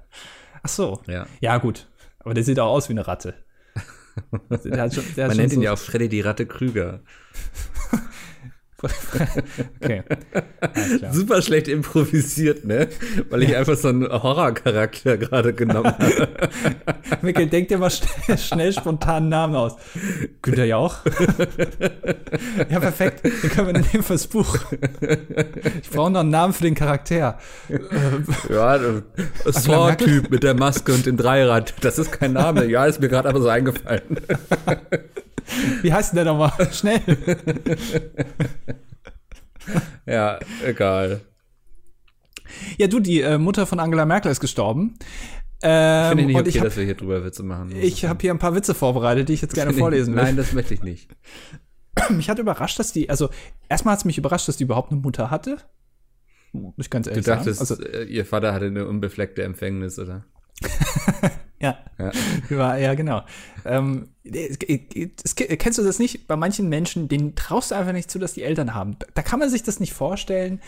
Ach 0.63 0.69
so. 0.69 1.01
Ja. 1.07 1.27
Ja, 1.39 1.57
gut. 1.57 1.87
Aber 2.19 2.33
der 2.33 2.43
sieht 2.43 2.59
auch 2.59 2.71
aus 2.71 2.89
wie 2.89 2.93
eine 2.93 3.07
Ratte. 3.07 3.35
Schon, 4.49 5.03
Man 5.15 5.37
nennt 5.37 5.51
so 5.51 5.57
ihn 5.57 5.61
ja 5.61 5.73
auch 5.73 5.77
Freddy 5.77 6.09
die 6.09 6.21
Ratte 6.21 6.45
Krüger. 6.45 7.01
Okay. 8.83 10.03
Super 11.11 11.41
schlecht 11.41 11.67
improvisiert, 11.67 12.63
ne? 12.65 12.87
Weil 13.29 13.43
ich 13.43 13.55
einfach 13.55 13.75
so 13.75 13.87
einen 13.87 14.07
Horrorcharakter 14.07 15.17
gerade 15.17 15.53
genommen 15.53 15.93
habe. 15.97 16.27
Mikkel, 17.21 17.47
denk 17.47 17.69
dir 17.69 17.79
mal 17.79 17.89
schnell, 17.89 18.37
schnell 18.37 18.73
spontan 18.73 19.29
Namen 19.29 19.55
aus. 19.55 19.75
Günter 20.43 20.65
Jauch? 20.65 20.97
ja, 22.69 22.79
perfekt. 22.79 23.25
Den 23.25 23.49
können 23.49 23.67
wir 23.67 23.81
nehmen 23.81 24.03
fürs 24.03 24.27
Buch. 24.27 24.57
Ich 25.81 25.89
brauche 25.89 26.11
noch 26.11 26.19
einen 26.19 26.29
Namen 26.29 26.53
für 26.53 26.63
den 26.63 26.75
Charakter. 26.75 27.39
ja, 28.49 28.79
Saw-Typ 29.45 30.29
mit 30.29 30.43
der 30.43 30.53
Maske 30.53 30.93
und 30.93 31.05
dem 31.05 31.17
Dreirad. 31.17 31.73
Das 31.81 31.97
ist 31.97 32.11
kein 32.11 32.33
Name. 32.33 32.65
Ja, 32.65 32.85
ist 32.85 33.01
mir 33.01 33.09
gerade 33.09 33.27
aber 33.27 33.41
so 33.41 33.49
eingefallen. 33.49 34.19
Wie 35.81 35.93
heißt 35.93 36.11
denn 36.11 36.17
der 36.17 36.25
nochmal? 36.25 36.51
Schnell. 36.71 37.01
ja, 40.05 40.39
egal. 40.65 41.21
Ja, 42.77 42.87
du, 42.87 42.99
die 42.99 43.21
äh, 43.21 43.37
Mutter 43.37 43.65
von 43.65 43.79
Angela 43.79 44.05
Merkel 44.05 44.31
ist 44.31 44.39
gestorben. 44.39 44.97
Ähm, 45.61 46.09
Finde 46.09 46.23
ich 46.23 46.27
nicht 46.27 46.39
okay, 46.39 46.49
ich 46.49 46.57
hab, 46.57 46.65
dass 46.65 46.77
wir 46.77 46.85
hier 46.85 46.95
drüber 46.95 47.25
Witze 47.25 47.43
machen. 47.43 47.71
Ich 47.75 48.05
habe 48.05 48.19
hier 48.21 48.31
ein 48.31 48.39
paar 48.39 48.53
Witze 48.55 48.75
vorbereitet, 48.75 49.29
die 49.29 49.33
ich 49.33 49.41
jetzt 49.41 49.55
gerne 49.55 49.73
vorlesen 49.73 50.15
will. 50.15 50.23
Nein, 50.23 50.37
das 50.37 50.53
möchte 50.53 50.73
ich 50.73 50.83
nicht. 50.83 51.09
Mich 52.09 52.29
hat 52.29 52.37
überrascht, 52.39 52.77
dass 52.77 52.93
die, 52.93 53.09
also 53.09 53.29
erstmal 53.69 53.93
hat 53.93 53.99
es 53.99 54.05
mich 54.05 54.19
überrascht, 54.19 54.47
dass 54.47 54.57
die 54.57 54.63
überhaupt 54.65 54.91
eine 54.91 55.01
Mutter 55.01 55.31
hatte. 55.31 55.57
Ich 56.77 56.89
ganz 56.89 57.07
ehrlich 57.07 57.25
Du 57.25 57.31
dachtest, 57.31 57.65
sagen. 57.65 57.83
Also, 57.83 58.03
ihr 58.03 58.25
Vater 58.25 58.53
hatte 58.53 58.65
eine 58.65 58.87
unbefleckte 58.87 59.43
Empfängnis, 59.43 59.99
oder? 59.99 60.25
Ja. 61.59 61.77
Ja, 62.49 62.77
ja 62.77 62.93
genau. 62.93 63.23
Ähm, 63.65 64.09
es, 64.23 64.57
es, 65.23 65.35
kennst 65.35 65.79
du 65.79 65.83
das 65.83 65.99
nicht? 65.99 66.27
Bei 66.27 66.35
manchen 66.35 66.69
Menschen, 66.69 67.07
denen 67.07 67.35
traust 67.35 67.71
du 67.71 67.75
einfach 67.75 67.93
nicht 67.93 68.11
zu, 68.11 68.19
dass 68.19 68.33
die 68.33 68.43
Eltern 68.43 68.73
haben. 68.73 68.97
Da 69.15 69.21
kann 69.21 69.39
man 69.39 69.49
sich 69.49 69.63
das 69.63 69.79
nicht 69.79 69.93
vorstellen, 69.93 70.61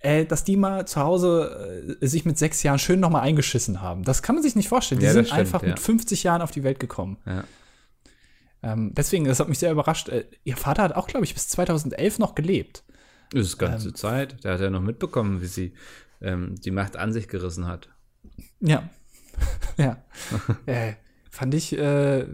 äh, 0.00 0.24
dass 0.24 0.44
die 0.44 0.56
mal 0.56 0.86
zu 0.86 1.00
Hause 1.00 1.96
äh, 2.00 2.06
sich 2.06 2.24
mit 2.24 2.38
sechs 2.38 2.62
Jahren 2.62 2.78
schön 2.78 3.00
nochmal 3.00 3.22
eingeschissen 3.22 3.80
haben. 3.82 4.04
Das 4.04 4.22
kann 4.22 4.36
man 4.36 4.42
sich 4.42 4.54
nicht 4.54 4.68
vorstellen. 4.68 5.00
Die 5.00 5.06
ja, 5.06 5.12
sind 5.12 5.26
stimmt, 5.26 5.40
einfach 5.40 5.62
mit 5.62 5.80
50 5.80 6.22
Jahren 6.22 6.42
auf 6.42 6.50
die 6.50 6.62
Welt 6.62 6.78
gekommen. 6.78 7.18
Ja. 7.26 7.44
Ähm, 8.62 8.92
deswegen, 8.94 9.24
das 9.24 9.40
hat 9.40 9.48
mich 9.48 9.58
sehr 9.58 9.72
überrascht. 9.72 10.08
Äh, 10.08 10.26
ihr 10.44 10.56
Vater 10.56 10.82
hat 10.82 10.94
auch, 10.94 11.08
glaube 11.08 11.24
ich, 11.24 11.34
bis 11.34 11.48
2011 11.48 12.18
noch 12.18 12.34
gelebt. 12.34 12.84
Das 13.32 13.46
ist 13.46 13.58
ganze 13.58 13.88
ähm, 13.88 13.94
Zeit. 13.94 14.44
Der 14.44 14.54
hat 14.54 14.60
ja 14.60 14.70
noch 14.70 14.80
mitbekommen, 14.80 15.42
wie 15.42 15.46
sie 15.46 15.74
ähm, 16.20 16.54
die 16.56 16.70
Macht 16.70 16.96
an 16.96 17.12
sich 17.12 17.28
gerissen 17.28 17.66
hat. 17.66 17.88
Ja, 18.60 18.88
ja. 19.76 19.96
äh, 20.66 20.94
fand 21.30 21.54
ich, 21.54 21.76
äh, 21.76 22.20
äh, 22.20 22.26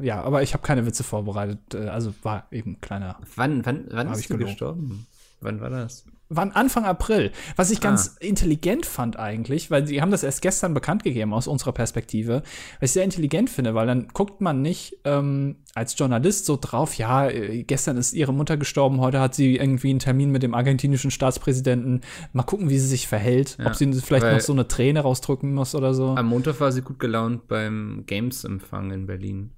ja, 0.00 0.22
aber 0.22 0.42
ich 0.42 0.52
habe 0.52 0.62
keine 0.62 0.86
Witze 0.86 1.02
vorbereitet. 1.02 1.74
Äh, 1.74 1.88
also 1.88 2.14
war 2.22 2.46
eben 2.50 2.80
kleiner. 2.80 3.18
Wann, 3.36 3.64
wann, 3.64 3.86
wann 3.90 4.12
ist 4.12 4.28
du 4.30 4.38
gestorben? 4.38 5.06
Wann 5.40 5.60
war 5.60 5.70
das? 5.70 6.04
Wann 6.36 6.52
Anfang 6.52 6.84
April. 6.84 7.32
Was 7.56 7.70
ich 7.70 7.78
ah. 7.78 7.82
ganz 7.82 8.16
intelligent 8.20 8.86
fand 8.86 9.18
eigentlich, 9.18 9.70
weil 9.70 9.86
sie 9.86 10.00
haben 10.00 10.10
das 10.10 10.22
erst 10.22 10.42
gestern 10.42 10.74
bekannt 10.74 11.04
gegeben 11.04 11.32
aus 11.32 11.46
unserer 11.46 11.72
Perspektive, 11.72 12.42
was 12.80 12.90
ich 12.90 12.92
sehr 12.92 13.04
intelligent 13.04 13.50
finde, 13.50 13.74
weil 13.74 13.86
dann 13.86 14.08
guckt 14.08 14.40
man 14.40 14.62
nicht 14.62 14.98
ähm, 15.04 15.56
als 15.74 15.98
Journalist 15.98 16.46
so 16.46 16.58
drauf, 16.60 16.94
ja, 16.94 17.28
äh, 17.28 17.64
gestern 17.64 17.96
ist 17.96 18.12
ihre 18.12 18.32
Mutter 18.32 18.56
gestorben, 18.56 19.00
heute 19.00 19.20
hat 19.20 19.34
sie 19.34 19.56
irgendwie 19.56 19.90
einen 19.90 19.98
Termin 19.98 20.30
mit 20.30 20.42
dem 20.42 20.54
argentinischen 20.54 21.10
Staatspräsidenten. 21.10 22.02
Mal 22.32 22.44
gucken, 22.44 22.70
wie 22.70 22.78
sie 22.78 22.86
sich 22.86 23.08
verhält, 23.08 23.56
ja, 23.58 23.66
ob 23.66 23.74
sie 23.74 23.92
vielleicht 23.92 24.26
noch 24.26 24.40
so 24.40 24.52
eine 24.52 24.68
Träne 24.68 25.00
rausdrücken 25.00 25.52
muss 25.54 25.74
oder 25.74 25.94
so. 25.94 26.14
Am 26.16 26.26
Montag 26.26 26.60
war 26.60 26.72
sie 26.72 26.82
gut 26.82 26.98
gelaunt 26.98 27.48
beim 27.48 28.04
Games-Empfang 28.06 28.90
in 28.92 29.06
Berlin. 29.06 29.50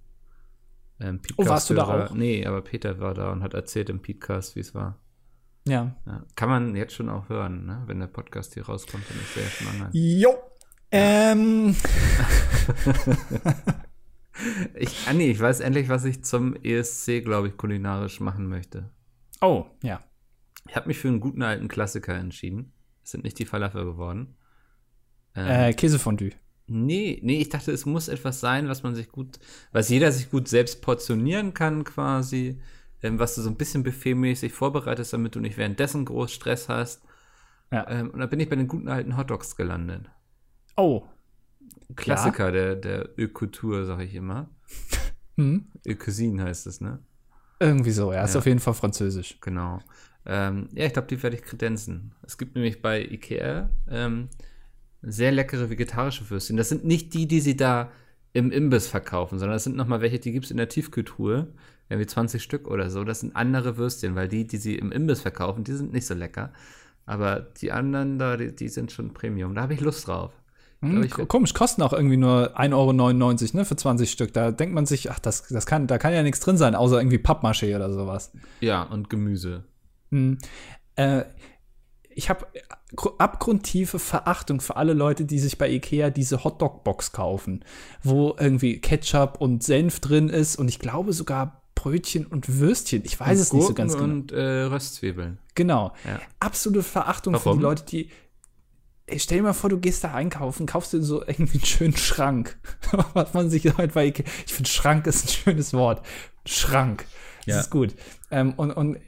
Ähm, 1.01 1.21
oh, 1.37 1.47
warst 1.47 1.69
du 1.69 1.75
da 1.75 1.85
auch? 1.85 2.15
Nee, 2.15 2.47
aber 2.47 2.63
Peter 2.63 2.99
war 3.01 3.15
da 3.15 3.31
und 3.31 3.43
hat 3.43 3.55
erzählt 3.55 3.91
im 3.91 4.01
Podcast, 4.01 4.57
wie 4.57 4.61
es 4.61 4.75
war. 4.75 4.99
Ja. 5.67 5.97
ja. 6.07 6.25
Kann 6.37 6.49
man 6.49 6.77
jetzt 6.77 6.95
schon 6.95 7.09
auch 7.09 7.29
hören, 7.29 7.67
ne? 7.67 7.83
wenn 7.87 7.99
der 7.99 8.07
Podcast 8.07 8.55
hier 8.55 8.67
rauskommt, 8.67 9.05
dann 9.09 9.19
ist 9.19 9.37
der 9.37 9.43
ja 9.43 9.51
schon 9.51 9.67
online. 9.69 9.91
Jo. 9.93 10.37
Ähm. 10.93 11.75
ich, 14.75 15.09
ah, 15.09 15.13
nee, 15.13 15.31
ich 15.31 15.41
weiß 15.41 15.61
endlich, 15.61 15.89
was 15.89 16.05
ich 16.05 16.25
zum 16.25 16.57
ESC, 16.63 17.25
glaube 17.25 17.49
ich, 17.49 17.57
kulinarisch 17.57 18.21
machen 18.21 18.49
möchte. 18.49 18.91
Oh, 19.41 19.67
ja. 19.83 20.03
Ich 20.69 20.77
habe 20.77 20.89
mich 20.89 20.99
für 20.99 21.09
einen 21.09 21.21
guten 21.21 21.43
alten 21.43 21.69
Klassiker 21.69 22.15
entschieden. 22.15 22.73
Es 23.03 23.11
sind 23.11 23.25
nicht 23.25 23.39
die 23.39 23.45
Falafel 23.45 23.85
geworden. 23.85 24.37
Ähm, 25.35 25.47
äh, 25.47 25.73
Käsefondue. 25.75 26.33
Nee, 26.69 27.21
nee, 27.23 27.41
ich 27.41 27.49
dachte, 27.49 27.71
es 27.71 27.87
muss 27.87 28.09
etwas 28.09 28.41
sein, 28.41 28.69
was 28.69 28.83
man 28.83 28.95
sich 28.95 29.09
gut, 29.09 29.39
was 29.71 29.89
jeder 29.89 30.11
sich 30.11 30.31
gut 30.31 30.49
selbst 30.49 30.83
portionieren 30.83 31.55
kann, 31.55 31.85
quasi 31.85 32.61
ähm, 33.03 33.19
was 33.19 33.35
du 33.35 33.43
so 33.43 33.51
ein 33.51 33.57
bisschen 33.57 33.83
buffetmäßig 33.83 34.53
vorbereitest, 34.53 35.13
damit 35.13 35.35
du 35.35 35.41
nicht 35.41 35.57
währenddessen 35.57 36.05
groß 36.05 36.33
Stress 36.33 36.69
hast. 36.69 37.03
Ja. 37.71 37.89
Ähm, 37.89 38.11
und 38.11 38.21
da 38.21 38.27
bin 38.27 38.41
ich 38.41 38.49
bei 38.49 38.57
den 38.57 38.69
guten 38.69 38.89
alten 38.89 39.17
Hotdogs 39.17 39.57
gelandet. 39.57 40.11
Oh. 40.77 41.05
Klassiker 41.95 42.47
ja. 42.47 42.51
der, 42.53 42.77
der 42.77 43.19
Ökultur, 43.19 43.85
sag 43.85 44.01
ich 44.01 44.15
immer. 44.15 44.49
hm? 45.37 45.67
Öcuisine 45.87 46.45
heißt 46.45 46.67
es, 46.67 46.81
ne? 46.81 47.01
Irgendwie 47.59 47.91
so, 47.91 48.13
ja. 48.13 48.25
Ist 48.25 48.35
ja. 48.35 48.39
auf 48.39 48.47
jeden 48.47 48.61
Fall 48.61 48.75
französisch. 48.75 49.39
Genau. 49.41 49.81
Ähm, 50.27 50.69
ja, 50.73 50.87
ich 50.87 50.93
glaube, 50.93 51.09
die 51.09 51.23
werde 51.23 51.37
ich 51.37 51.43
kredenzen. 51.43 52.15
Es 52.23 52.37
gibt 52.37 52.55
nämlich 52.55 52.83
bei 52.83 53.03
Ikea 53.03 53.71
ähm, 53.89 54.29
sehr 55.03 55.33
leckere 55.33 55.71
vegetarische 55.71 56.29
Würstchen. 56.29 56.57
Das 56.57 56.69
sind 56.69 56.85
nicht 56.85 57.15
die, 57.15 57.29
die 57.29 57.41
sie 57.41 57.57
da 57.57 57.91
im 58.33 58.51
Imbiss 58.51 58.89
verkaufen, 58.89 59.39
sondern 59.39 59.55
das 59.55 59.65
sind 59.65 59.77
nochmal 59.77 60.01
welche, 60.01 60.19
die 60.19 60.33
gibt 60.33 60.47
es 60.47 60.51
in 60.51 60.57
der 60.59 60.69
Tiefkühltruhe 60.69 61.49
irgendwie 61.89 62.07
20 62.07 62.43
Stück 62.43 62.69
oder 62.69 62.91
so. 62.91 63.05
Das 63.05 63.21
sind 63.21 63.37
andere 63.37 63.77
Würstchen, 63.77 64.15
weil 64.15 64.29
die, 64.29 64.47
die 64.47 64.57
sie 64.57 64.77
im 64.77 64.93
Imbiss 64.93 65.21
verkaufen, 65.21 65.65
die 65.65 65.73
sind 65.73 65.93
nicht 65.93 66.07
so 66.07 66.15
lecker. 66.15 66.53
Aber 67.05 67.41
die 67.41 67.71
anderen 67.73 68.19
da, 68.19 68.37
die, 68.37 68.55
die 68.55 68.69
sind 68.69 68.91
schon 68.91 69.15
Premium. 69.15 69.55
Da 69.55 69.63
habe 69.63 69.75
ich 69.75 69.81
Lust 69.81 70.09
drauf. 70.09 70.33
Hm, 70.83 71.05
ich, 71.05 71.13
komisch, 71.13 71.55
kosten 71.55 71.83
auch 71.83 71.93
irgendwie 71.93 72.17
nur 72.17 72.59
1,99 72.59 72.75
Euro 72.75 73.57
ne, 73.57 73.65
für 73.65 73.77
20 73.77 74.11
Stück. 74.11 74.33
Da 74.33 74.51
denkt 74.51 74.75
man 74.75 74.87
sich, 74.87 75.11
ach, 75.11 75.21
das, 75.21 75.47
das 75.49 75.67
kann, 75.67 75.87
da 75.87 75.99
kann 75.99 76.13
ja 76.13 76.23
nichts 76.23 76.41
drin 76.41 76.57
sein, 76.57 76.75
außer 76.75 76.99
irgendwie 76.99 77.19
Pappmaché 77.19 77.75
oder 77.77 77.93
sowas. 77.93 78.33
Ja, 78.61 78.83
und 78.83 79.09
Gemüse. 79.09 79.65
Hm. 80.11 80.39
Äh, 80.97 81.25
ich 82.11 82.31
habe 82.31 82.47
abgrundtiefe 83.19 83.99
Verachtung 83.99 84.61
für 84.61 84.77
alle 84.77 84.95
Leute, 84.95 85.27
die 85.27 85.39
sich 85.39 85.59
bei 85.59 85.71
Ikea 85.71 86.11
diese 86.11 86.45
Hotdog-Box 86.45 87.13
kaufen, 87.13 87.65
wo 88.03 88.35
irgendwie 88.39 88.81
Ketchup 88.81 89.41
und 89.41 89.63
Senf 89.63 90.01
drin 90.01 90.29
ist 90.31 90.57
und 90.57 90.69
ich 90.69 90.79
glaube 90.79 91.13
sogar 91.13 91.63
Brötchen 91.77 92.27
und 92.27 92.59
Würstchen. 92.59 93.03
Ich 93.05 93.21
weiß 93.21 93.37
und 93.37 93.43
es 93.43 93.51
Gurken 93.51 93.59
nicht 93.59 93.69
so 93.69 93.75
ganz 93.75 93.93
genau. 93.97 94.15
Und 94.15 94.33
äh, 94.33 94.63
Röstzwiebeln. 94.63 95.39
Genau. 95.55 95.93
Ja. 96.05 96.21
Absolute 96.41 96.83
Verachtung 96.83 97.35
Warum? 97.35 97.53
für 97.53 97.59
die 97.59 97.63
Leute, 97.63 97.85
die. 97.85 98.11
Ey, 99.07 99.21
stell 99.21 99.39
dir 99.39 99.45
mal 99.45 99.53
vor, 99.53 99.71
du 99.71 99.79
gehst 99.79 100.03
da 100.03 100.13
einkaufen, 100.13 100.67
kaufst 100.67 100.93
dir 100.93 101.01
so 101.01 101.23
irgendwie 101.25 101.59
einen 101.59 101.67
schönen 101.67 101.97
Schrank. 101.97 102.59
Was 103.13 103.35
man 103.35 103.51
sich 103.51 103.65
heute 103.77 103.93
bei 103.95 104.07
Ikea. 104.07 104.27
Ich 104.45 104.53
finde, 104.53 104.69
Schrank 104.69 105.07
ist 105.07 105.27
ein 105.27 105.29
schönes 105.29 105.73
Wort. 105.73 106.05
Schrank. 106.45 107.05
Das 107.45 107.55
ja. 107.55 107.61
ist 107.61 107.71
gut. 107.71 107.95
Ähm, 108.33 108.55
und, 108.57 108.73
und 108.73 108.99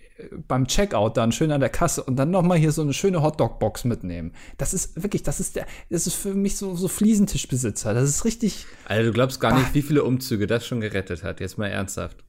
beim 0.47 0.67
Checkout 0.67 1.17
dann 1.17 1.33
schön 1.33 1.53
an 1.53 1.61
der 1.61 1.71
Kasse 1.71 2.03
und 2.03 2.17
dann 2.17 2.31
nochmal 2.31 2.59
hier 2.59 2.73
so 2.73 2.83
eine 2.83 2.93
schöne 2.93 3.23
Hotdog-Box 3.23 3.85
mitnehmen. 3.85 4.33
Das 4.57 4.75
ist 4.75 5.03
wirklich, 5.03 5.23
das 5.23 5.41
ist 5.41 5.57
der, 5.57 5.67
das 5.91 6.07
ist 6.07 6.15
für 6.15 6.35
mich 6.35 6.57
so, 6.57 6.75
so 6.77 6.89
Fliesentischbesitzer. 6.89 7.95
Das 7.95 8.09
ist 8.09 8.25
richtig. 8.25 8.67
Also 8.85 9.05
du 9.05 9.13
glaubst 9.13 9.41
gar 9.41 9.57
nicht, 9.57 9.75
wie 9.75 9.83
viele 9.83 10.05
Umzüge 10.05 10.47
das 10.47 10.67
schon 10.67 10.81
gerettet 10.81 11.23
hat. 11.23 11.41
Jetzt 11.41 11.59
mal 11.59 11.69
ernsthaft. 11.69 12.25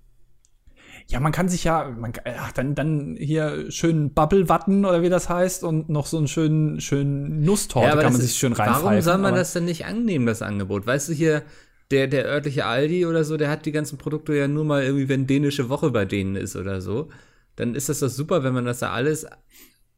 Ja, 1.10 1.20
man 1.20 1.32
kann 1.32 1.50
sich 1.50 1.64
ja, 1.64 1.90
man, 1.90 2.14
ach, 2.24 2.52
dann, 2.52 2.76
dann 2.76 3.16
hier 3.20 3.72
schön 3.72 4.14
Bubble-Watten 4.14 4.86
oder 4.86 5.02
wie 5.02 5.10
das 5.10 5.28
heißt 5.28 5.64
und 5.64 5.90
noch 5.90 6.06
so 6.06 6.18
einen 6.18 6.28
schönen, 6.28 6.80
schönen 6.82 7.42
Nusstorte 7.42 7.88
ja, 7.88 7.96
kann 7.96 8.14
man 8.14 8.22
sich 8.22 8.36
schön 8.36 8.54
reinpfeifen. 8.54 8.86
Warum 8.86 9.02
soll 9.02 9.18
man 9.18 9.34
das 9.34 9.54
denn 9.54 9.66
nicht 9.66 9.86
annehmen, 9.86 10.28
das 10.28 10.44
Angebot? 10.44 10.86
Weißt 10.86 11.10
du 11.10 11.14
hier, 11.14 11.42
der, 11.90 12.06
der 12.06 12.26
örtliche 12.26 12.66
Aldi 12.66 13.08
oder 13.08 13.24
so, 13.24 13.38
der 13.38 13.50
hat 13.50 13.66
die 13.66 13.72
ganzen 13.72 13.98
Produkte 13.98 14.36
ja 14.36 14.48
nur 14.48 14.66
mal 14.66 14.84
irgendwie, 14.84 15.10
wenn 15.10 15.26
dänische 15.26 15.68
Woche 15.68 15.90
bei 15.90 16.06
denen 16.06 16.36
ist 16.36 16.56
oder 16.56 16.80
so. 16.80 17.10
Dann 17.56 17.74
ist 17.74 17.90
das 17.90 18.02
doch 18.02 18.10
super, 18.10 18.44
wenn 18.44 18.54
man 18.54 18.66
das 18.66 18.80
da 18.80 18.92
alles 18.92 19.26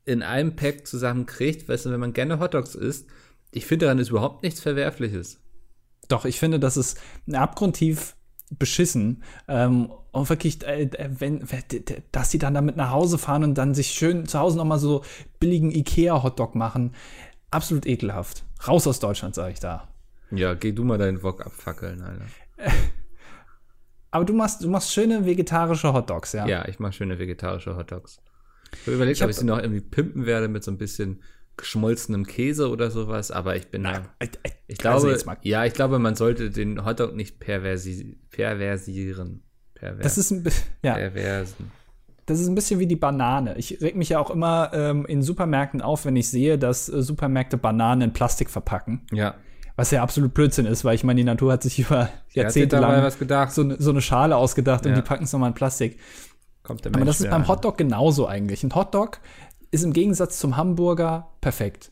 in 0.06 0.24
einem 0.24 0.56
Pack 0.56 0.88
zusammen 0.88 1.26
kriegt. 1.26 1.68
Weißt 1.68 1.86
du, 1.86 1.92
wenn 1.92 2.00
man 2.00 2.14
gerne 2.14 2.40
Hotdogs 2.40 2.74
isst, 2.74 3.08
ich 3.52 3.66
finde 3.66 3.88
daran 3.88 4.00
ist 4.00 4.12
überhaupt 4.12 4.44
nichts 4.44 4.62
Verwerfliches. 4.62 5.42
Doch, 6.08 6.24
ich 6.24 6.40
finde, 6.40 6.58
das 6.58 6.78
ist 6.78 6.98
abgrundtief 7.34 8.16
beschissen. 8.58 9.24
Ähm, 9.48 9.92
und 10.12 10.30
wirklich, 10.30 10.66
äh, 10.66 10.90
wenn, 11.20 11.48
dass 12.12 12.32
sie 12.32 12.38
dann 12.38 12.54
damit 12.54 12.76
nach 12.76 12.92
Hause 12.92 13.18
fahren 13.18 13.44
und 13.44 13.56
dann 13.56 13.74
sich 13.74 13.92
schön 13.92 14.28
zu 14.28 14.40
Hause 14.40 14.58
nochmal 14.58 14.80
so 14.80 15.04
billigen 15.40 15.72
Ikea-Hotdog 15.72 16.56
machen. 16.56 16.94
Absolut 17.50 17.86
ekelhaft. 17.86 18.44
Raus 18.68 18.88
aus 18.88 19.00
Deutschland, 19.00 19.36
sage 19.36 19.54
ich 19.54 19.60
da. 19.60 19.88
Ja, 20.32 20.54
geh 20.54 20.72
du 20.72 20.84
mal 20.84 20.98
deinen 20.98 21.24
Wok 21.24 21.46
abfackeln, 21.46 22.02
Alter. 22.02 22.26
Aber 24.12 24.26
du 24.26 24.34
machst, 24.34 24.64
du 24.64 24.70
machst 24.70 24.92
schöne 24.92 25.26
vegetarische 25.26 25.94
Hotdogs, 25.94 26.34
ja? 26.34 26.46
Ja, 26.46 26.68
ich 26.68 26.80
mache 26.80 26.94
schöne 26.94 27.18
vegetarische 27.18 27.76
Hotdogs. 27.78 28.22
Ich 28.74 28.82
habe 28.82 28.96
überlegt, 28.96 29.18
ich 29.18 29.24
ob 29.24 29.30
ich 29.30 29.38
sie 29.38 29.46
noch 29.46 29.60
irgendwie 29.60 29.82
pimpen 29.82 30.26
werde 30.26 30.48
mit 30.50 30.64
so 30.64 30.72
ein 30.72 30.78
bisschen 30.78 31.22
geschmolzenem 31.58 32.26
Käse 32.26 32.70
oder 32.70 32.92
sowas, 32.92 33.32
aber 33.32 33.56
ich 33.56 33.68
bin 33.70 33.84
da. 33.84 34.04
Ich, 34.22 34.32
ich 34.68 34.78
glaube, 34.78 35.18
ja, 35.44 35.66
ich 35.66 35.74
glaube, 35.74 36.00
man 36.00 36.16
sollte 36.16 36.50
den 36.50 36.86
Hotdog 36.86 37.16
nicht 37.16 37.40
perversi 37.40 38.18
perversieren. 38.30 39.44
Perver 39.76 40.02
das 40.02 40.18
ist 40.18 40.32
ein 40.32 40.44
ja. 40.84 40.96
Perversen. 40.96 41.72
Das 42.26 42.40
ist 42.40 42.48
ein 42.48 42.56
bisschen 42.56 42.80
wie 42.80 42.88
die 42.88 42.96
Banane. 42.96 43.58
Ich 43.58 43.82
reg 43.82 43.96
mich 43.96 44.10
ja 44.10 44.20
auch 44.20 44.30
immer 44.30 44.72
ähm, 44.74 45.06
in 45.06 45.22
Supermärkten 45.22 45.82
auf, 45.82 46.06
wenn 46.06 46.16
ich 46.16 46.30
sehe, 46.30 46.58
dass 46.58 46.88
äh, 46.88 47.02
Supermärkte 47.02 47.58
Bananen 47.58 48.02
in 48.02 48.14
Plastik 48.14 48.50
verpacken. 48.50 49.06
Ja. 49.12 49.36
Was 49.76 49.92
ja 49.92 50.04
absolut 50.04 50.34
Blödsinn 50.34 50.66
ist, 50.66 50.86
weil 50.86 50.96
ich 50.96 51.04
meine, 51.04 51.18
die 51.18 51.24
Natur 51.24 51.54
hat 51.54 51.64
sich 51.64 51.80
über 51.80 52.10
Jahrzehnte 52.30 52.78
lang 52.78 53.10
so, 53.50 53.64
ne, 53.64 53.76
so, 53.80 53.90
eine 53.90 54.02
Schale 54.02 54.36
ausgedacht 54.36 54.86
ja. 54.86 54.92
und 54.92 54.98
die 54.98 55.02
packen 55.02 55.24
es 55.24 55.34
nochmal 55.34 55.50
in 55.50 55.56
Plastik. 55.56 56.00
Kommt 56.64 56.86
der 56.86 56.94
Aber 56.94 57.06
das 57.06 57.20
ist 57.20 57.30
beim 57.30 57.48
Hotdog 57.48 57.78
genauso 57.78 58.28
eigentlich. 58.28 58.64
Ein 58.64 58.76
Hotdog 58.76 59.20
ist 59.72 59.84
im 59.84 59.94
Gegensatz 59.94 60.40
zum 60.40 60.58
Hamburger 60.58 61.30
perfekt. 61.42 61.92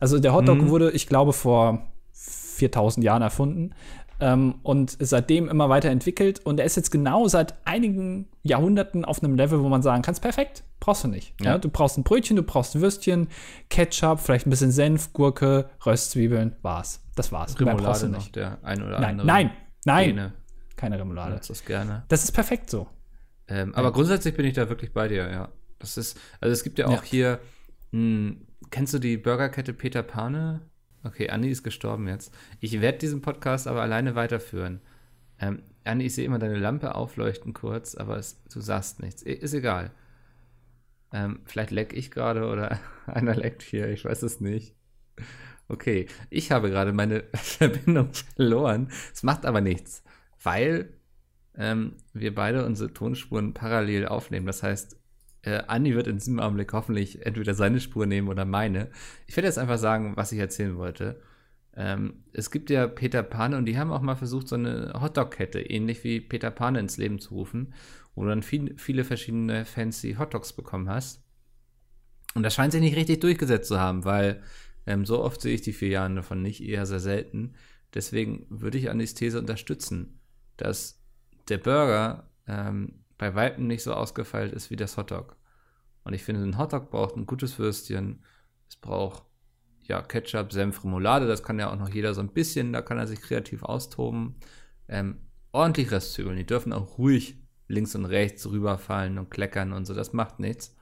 Also 0.00 0.18
der 0.18 0.34
Hotdog 0.34 0.58
mhm. 0.58 0.68
wurde, 0.70 0.90
ich 0.90 1.06
glaube, 1.06 1.32
vor 1.32 1.86
4000 2.12 3.04
Jahren 3.04 3.22
erfunden 3.22 3.74
ähm, 4.20 4.56
und 4.62 4.96
seitdem 4.98 5.48
immer 5.48 5.68
weiterentwickelt. 5.68 6.44
Und 6.44 6.58
er 6.60 6.66
ist 6.66 6.76
jetzt 6.76 6.90
genau 6.90 7.28
seit 7.28 7.54
einigen 7.66 8.28
Jahrhunderten 8.42 9.04
auf 9.04 9.22
einem 9.22 9.36
Level, 9.36 9.62
wo 9.62 9.68
man 9.68 9.82
sagen 9.82 10.02
kann, 10.02 10.14
perfekt, 10.16 10.64
brauchst 10.80 11.04
du 11.04 11.08
nicht. 11.08 11.34
Ja. 11.40 11.52
ja. 11.52 11.58
du 11.58 11.68
brauchst 11.68 11.98
ein 11.98 12.04
Brötchen, 12.04 12.36
du 12.36 12.42
brauchst 12.42 12.80
Würstchen, 12.80 13.28
Ketchup, 13.68 14.20
vielleicht 14.20 14.46
ein 14.46 14.50
bisschen 14.50 14.72
Senf, 14.72 15.12
Gurke, 15.12 15.68
Röstzwiebeln, 15.84 16.56
war's. 16.62 17.02
Das 17.14 17.32
war's. 17.32 17.58
Remoulade 17.58 17.82
brauchst 17.82 18.02
du 18.02 18.08
nicht. 18.08 18.36
der 18.36 18.58
ein 18.62 18.82
oder 18.82 19.00
nein, 19.00 19.10
andere. 19.10 19.26
Nein, 19.26 19.50
nein, 19.84 20.08
Gene. 20.08 20.32
keine 20.76 20.98
Remoulade. 20.98 21.40
Das 21.46 21.64
gerne. 21.64 22.04
Das 22.08 22.24
ist 22.24 22.32
perfekt 22.32 22.70
so. 22.70 22.86
Ähm, 23.48 23.74
aber 23.74 23.88
ja. 23.88 23.90
grundsätzlich 23.90 24.36
bin 24.36 24.46
ich 24.46 24.54
da 24.54 24.68
wirklich 24.68 24.92
bei 24.92 25.08
dir, 25.08 25.30
ja. 25.30 25.48
Das 25.78 25.96
ist, 25.96 26.18
also 26.40 26.52
es 26.52 26.64
gibt 26.64 26.78
ja 26.78 26.86
auch 26.86 27.04
ja. 27.04 27.10
hier, 27.10 27.40
mh, 27.92 28.00
hm, 28.00 28.46
kennst 28.70 28.94
du 28.94 28.98
die 28.98 29.16
Burgerkette 29.16 29.72
Peter 29.72 30.02
Pane? 30.02 30.62
Okay, 31.04 31.30
Anni 31.30 31.48
ist 31.48 31.62
gestorben 31.62 32.08
jetzt. 32.08 32.34
Ich 32.60 32.80
werde 32.80 32.98
diesen 32.98 33.22
Podcast 33.22 33.66
aber 33.66 33.82
alleine 33.82 34.14
weiterführen. 34.14 34.80
Ähm, 35.40 35.62
Anni, 35.84 36.06
ich 36.06 36.14
sehe 36.14 36.24
immer 36.24 36.38
deine 36.38 36.58
Lampe 36.58 36.94
aufleuchten 36.94 37.54
kurz, 37.54 37.94
aber 37.94 38.16
es, 38.18 38.42
du 38.52 38.60
sagst 38.60 39.00
nichts. 39.00 39.22
Ist 39.22 39.54
egal. 39.54 39.92
Ähm, 41.12 41.40
vielleicht 41.44 41.70
leck 41.70 41.92
ich 41.94 42.10
gerade 42.10 42.46
oder 42.46 42.78
einer 43.06 43.34
leckt 43.34 43.62
hier, 43.62 43.88
ich 43.88 44.04
weiß 44.04 44.22
es 44.22 44.40
nicht. 44.40 44.74
Okay, 45.68 46.06
ich 46.30 46.50
habe 46.50 46.70
gerade 46.70 46.92
meine 46.92 47.24
Verbindung 47.34 48.12
verloren. 48.12 48.90
Es 49.12 49.22
macht 49.22 49.46
aber 49.46 49.60
nichts, 49.60 50.02
weil 50.42 50.92
ähm, 51.56 51.96
wir 52.12 52.34
beide 52.34 52.64
unsere 52.64 52.92
Tonspuren 52.92 53.54
parallel 53.54 54.06
aufnehmen. 54.06 54.46
Das 54.46 54.62
heißt, 54.62 54.97
äh, 55.48 55.64
Andi 55.66 55.94
wird 55.94 56.06
in 56.06 56.18
diesem 56.18 56.40
Augenblick 56.40 56.72
hoffentlich 56.72 57.24
entweder 57.24 57.54
seine 57.54 57.80
Spur 57.80 58.06
nehmen 58.06 58.28
oder 58.28 58.44
meine. 58.44 58.90
Ich 59.26 59.36
werde 59.36 59.46
jetzt 59.46 59.58
einfach 59.58 59.78
sagen, 59.78 60.16
was 60.16 60.32
ich 60.32 60.38
erzählen 60.38 60.76
wollte. 60.76 61.20
Ähm, 61.74 62.24
es 62.32 62.50
gibt 62.50 62.70
ja 62.70 62.86
Peter 62.86 63.22
Pane 63.22 63.56
und 63.56 63.64
die 63.64 63.78
haben 63.78 63.92
auch 63.92 64.02
mal 64.02 64.16
versucht, 64.16 64.48
so 64.48 64.56
eine 64.56 64.92
Hotdog-Kette, 65.00 65.60
ähnlich 65.60 66.04
wie 66.04 66.20
Peter 66.20 66.50
Pane, 66.50 66.80
ins 66.80 66.98
Leben 66.98 67.18
zu 67.18 67.34
rufen, 67.34 67.72
wo 68.14 68.24
du 68.24 68.28
dann 68.28 68.42
viel, 68.42 68.74
viele 68.76 69.04
verschiedene 69.04 69.64
fancy 69.64 70.16
Hotdogs 70.18 70.52
bekommen 70.52 70.90
hast. 70.90 71.24
Und 72.34 72.42
das 72.42 72.54
scheint 72.54 72.72
sich 72.72 72.82
nicht 72.82 72.96
richtig 72.96 73.20
durchgesetzt 73.20 73.68
zu 73.68 73.80
haben, 73.80 74.04
weil 74.04 74.42
ähm, 74.86 75.06
so 75.06 75.22
oft 75.22 75.40
sehe 75.40 75.54
ich 75.54 75.62
die 75.62 75.72
vier 75.72 75.88
Jahre 75.88 76.14
davon 76.14 76.42
nicht, 76.42 76.62
eher 76.62 76.84
sehr 76.84 77.00
selten. 77.00 77.54
Deswegen 77.94 78.46
würde 78.50 78.76
ich 78.76 78.90
Andis 78.90 79.14
These 79.14 79.38
unterstützen, 79.38 80.20
dass 80.58 81.00
der 81.48 81.58
Burger 81.58 82.28
ähm, 82.46 83.04
bei 83.18 83.34
Weitem 83.34 83.66
nicht 83.66 83.82
so 83.82 83.94
ausgefeilt 83.94 84.52
ist 84.52 84.70
wie 84.70 84.76
das 84.76 84.96
Hotdog. 84.96 85.37
Und 86.04 86.14
ich 86.14 86.22
finde, 86.22 86.42
ein 86.42 86.58
Hotdog 86.58 86.90
braucht 86.90 87.16
ein 87.16 87.26
gutes 87.26 87.58
Würstchen. 87.58 88.24
Es 88.68 88.76
braucht 88.76 89.24
ja 89.82 90.02
Ketchup, 90.02 90.52
Senf, 90.52 90.84
Remoulade. 90.84 91.26
Das 91.26 91.42
kann 91.42 91.58
ja 91.58 91.70
auch 91.70 91.78
noch 91.78 91.88
jeder 91.88 92.14
so 92.14 92.20
ein 92.20 92.32
bisschen. 92.32 92.72
Da 92.72 92.82
kann 92.82 92.98
er 92.98 93.06
sich 93.06 93.20
kreativ 93.20 93.62
austoben. 93.62 94.36
Ähm, 94.88 95.18
ordentlich 95.52 95.90
Restzwiebeln. 95.90 96.36
Die 96.36 96.46
dürfen 96.46 96.72
auch 96.72 96.98
ruhig 96.98 97.36
links 97.68 97.94
und 97.94 98.06
rechts 98.06 98.48
rüberfallen 98.48 99.18
und 99.18 99.30
kleckern 99.30 99.72
und 99.72 99.86
so. 99.86 99.94
Das 99.94 100.12
macht 100.12 100.38
nichts. 100.40 100.76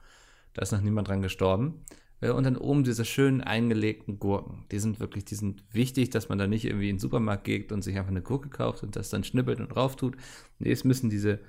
Da 0.53 0.61
ist 0.61 0.71
noch 0.71 0.81
niemand 0.81 1.07
dran 1.07 1.21
gestorben. 1.21 1.83
Äh, 2.21 2.31
und 2.31 2.43
dann 2.43 2.57
oben 2.57 2.83
diese 2.83 3.05
schönen 3.05 3.41
eingelegten 3.41 4.19
Gurken. 4.19 4.65
Die 4.71 4.79
sind 4.79 4.99
wirklich, 4.99 5.25
die 5.25 5.35
sind 5.35 5.63
wichtig, 5.71 6.09
dass 6.09 6.29
man 6.29 6.37
da 6.37 6.47
nicht 6.47 6.65
irgendwie 6.65 6.89
in 6.89 6.95
den 6.95 7.01
Supermarkt 7.01 7.43
geht 7.43 7.71
und 7.71 7.83
sich 7.83 7.97
einfach 7.97 8.11
eine 8.11 8.21
Gurke 8.21 8.49
kauft 8.49 8.83
und 8.83 8.95
das 8.95 9.09
dann 9.09 9.23
schnippelt 9.23 9.59
und 9.59 9.69
drauf 9.69 9.95
tut. 9.95 10.17
Nee, 10.59 10.71
es 10.71 10.83
müssen 10.83 11.09
diese 11.09 11.39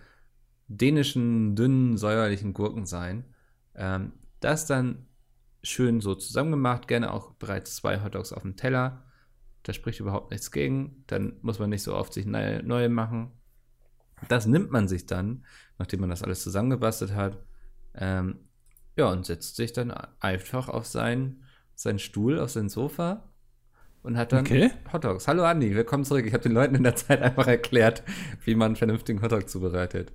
dänischen, 0.69 1.57
dünnen, 1.57 1.97
säuerlichen 1.97 2.53
Gurken 2.53 2.87
sein. 2.87 3.25
Ähm, 3.79 4.13
das 4.41 4.67
dann 4.67 5.07
schön 5.63 6.01
so 6.01 6.15
zusammengemacht, 6.15 6.89
gerne 6.89 7.13
auch 7.13 7.33
bereits 7.35 7.77
zwei 7.77 8.03
Hotdogs 8.03 8.33
auf 8.33 8.43
dem 8.43 8.57
Teller. 8.57 9.05
Da 9.63 9.73
spricht 9.73 10.01
überhaupt 10.01 10.31
nichts 10.31 10.51
gegen. 10.51 11.05
Dann 11.07 11.37
muss 11.43 11.59
man 11.59 11.71
nicht 11.71 11.83
so 11.83 11.95
oft 11.95 12.13
sich 12.13 12.27
neue, 12.27 12.63
neue 12.63 12.89
machen. 12.89 13.33
Das 14.29 14.47
nimmt 14.47 14.71
man 14.71 14.89
sich 14.89 15.07
dann, 15.07 15.45
nachdem 15.79 16.01
man 16.01 16.11
das 16.11 16.23
alles 16.23 16.43
zusammengebastelt 16.43 17.15
hat. 17.15 17.39
Ähm, 17.95 18.41
ja, 18.97 19.11
und 19.11 19.27
setzt 19.27 19.57
sich 19.57 19.73
dann 19.73 19.93
einfach 20.21 20.69
auf 20.69 20.87
seinen, 20.87 21.45
seinen 21.75 22.01
Stuhl, 22.01 22.41
auf 22.41 22.51
sein 22.51 22.69
Sofa 22.69 23.29
und 24.03 24.17
hat 24.17 24.33
dann 24.33 24.41
okay. 24.41 24.73
Hotdogs. 24.93 25.29
Hallo 25.29 25.45
Andi, 25.45 25.75
willkommen 25.75 26.05
zurück. 26.05 26.27
Ich 26.27 26.33
habe 26.33 26.43
den 26.43 26.53
Leuten 26.53 26.75
in 26.75 26.83
der 26.83 26.97
Zeit 26.97 27.23
einfach 27.23 27.47
erklärt, 27.47 28.03
wie 28.45 28.55
man 28.55 28.67
einen 28.67 28.77
vernünftigen 28.77 29.23
Hotdog 29.23 29.49
zubereitet. 29.49 30.13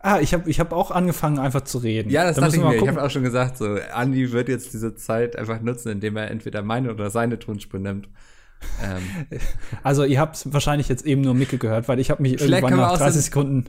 Ah, 0.00 0.20
ich 0.20 0.32
habe 0.32 0.48
ich 0.48 0.60
hab 0.60 0.72
auch 0.72 0.90
angefangen, 0.90 1.38
einfach 1.38 1.62
zu 1.62 1.78
reden. 1.78 2.10
Ja, 2.10 2.24
das 2.24 2.36
da 2.36 2.42
dachte 2.42 2.56
ich 2.56 2.62
mir. 2.62 2.76
Ich 2.76 2.88
habe 2.88 3.02
auch 3.02 3.10
schon 3.10 3.24
gesagt, 3.24 3.58
so, 3.58 3.76
Andi 3.92 4.30
wird 4.30 4.48
jetzt 4.48 4.72
diese 4.72 4.94
Zeit 4.94 5.36
einfach 5.36 5.60
nutzen, 5.60 5.90
indem 5.90 6.16
er 6.16 6.30
entweder 6.30 6.62
meine 6.62 6.92
oder 6.92 7.10
seine 7.10 7.38
Tonspur 7.38 7.80
nimmt. 7.80 8.08
Ähm. 8.82 9.38
Also, 9.82 10.04
ihr 10.04 10.20
habt 10.20 10.52
wahrscheinlich 10.52 10.88
jetzt 10.88 11.04
eben 11.06 11.22
nur 11.22 11.34
Micke 11.34 11.58
gehört, 11.58 11.88
weil 11.88 11.98
ich 11.98 12.10
habe 12.10 12.22
mich 12.22 12.40
irgendwann 12.40 12.76
nach 12.76 12.96
30 12.96 13.22
Sekunden 13.22 13.64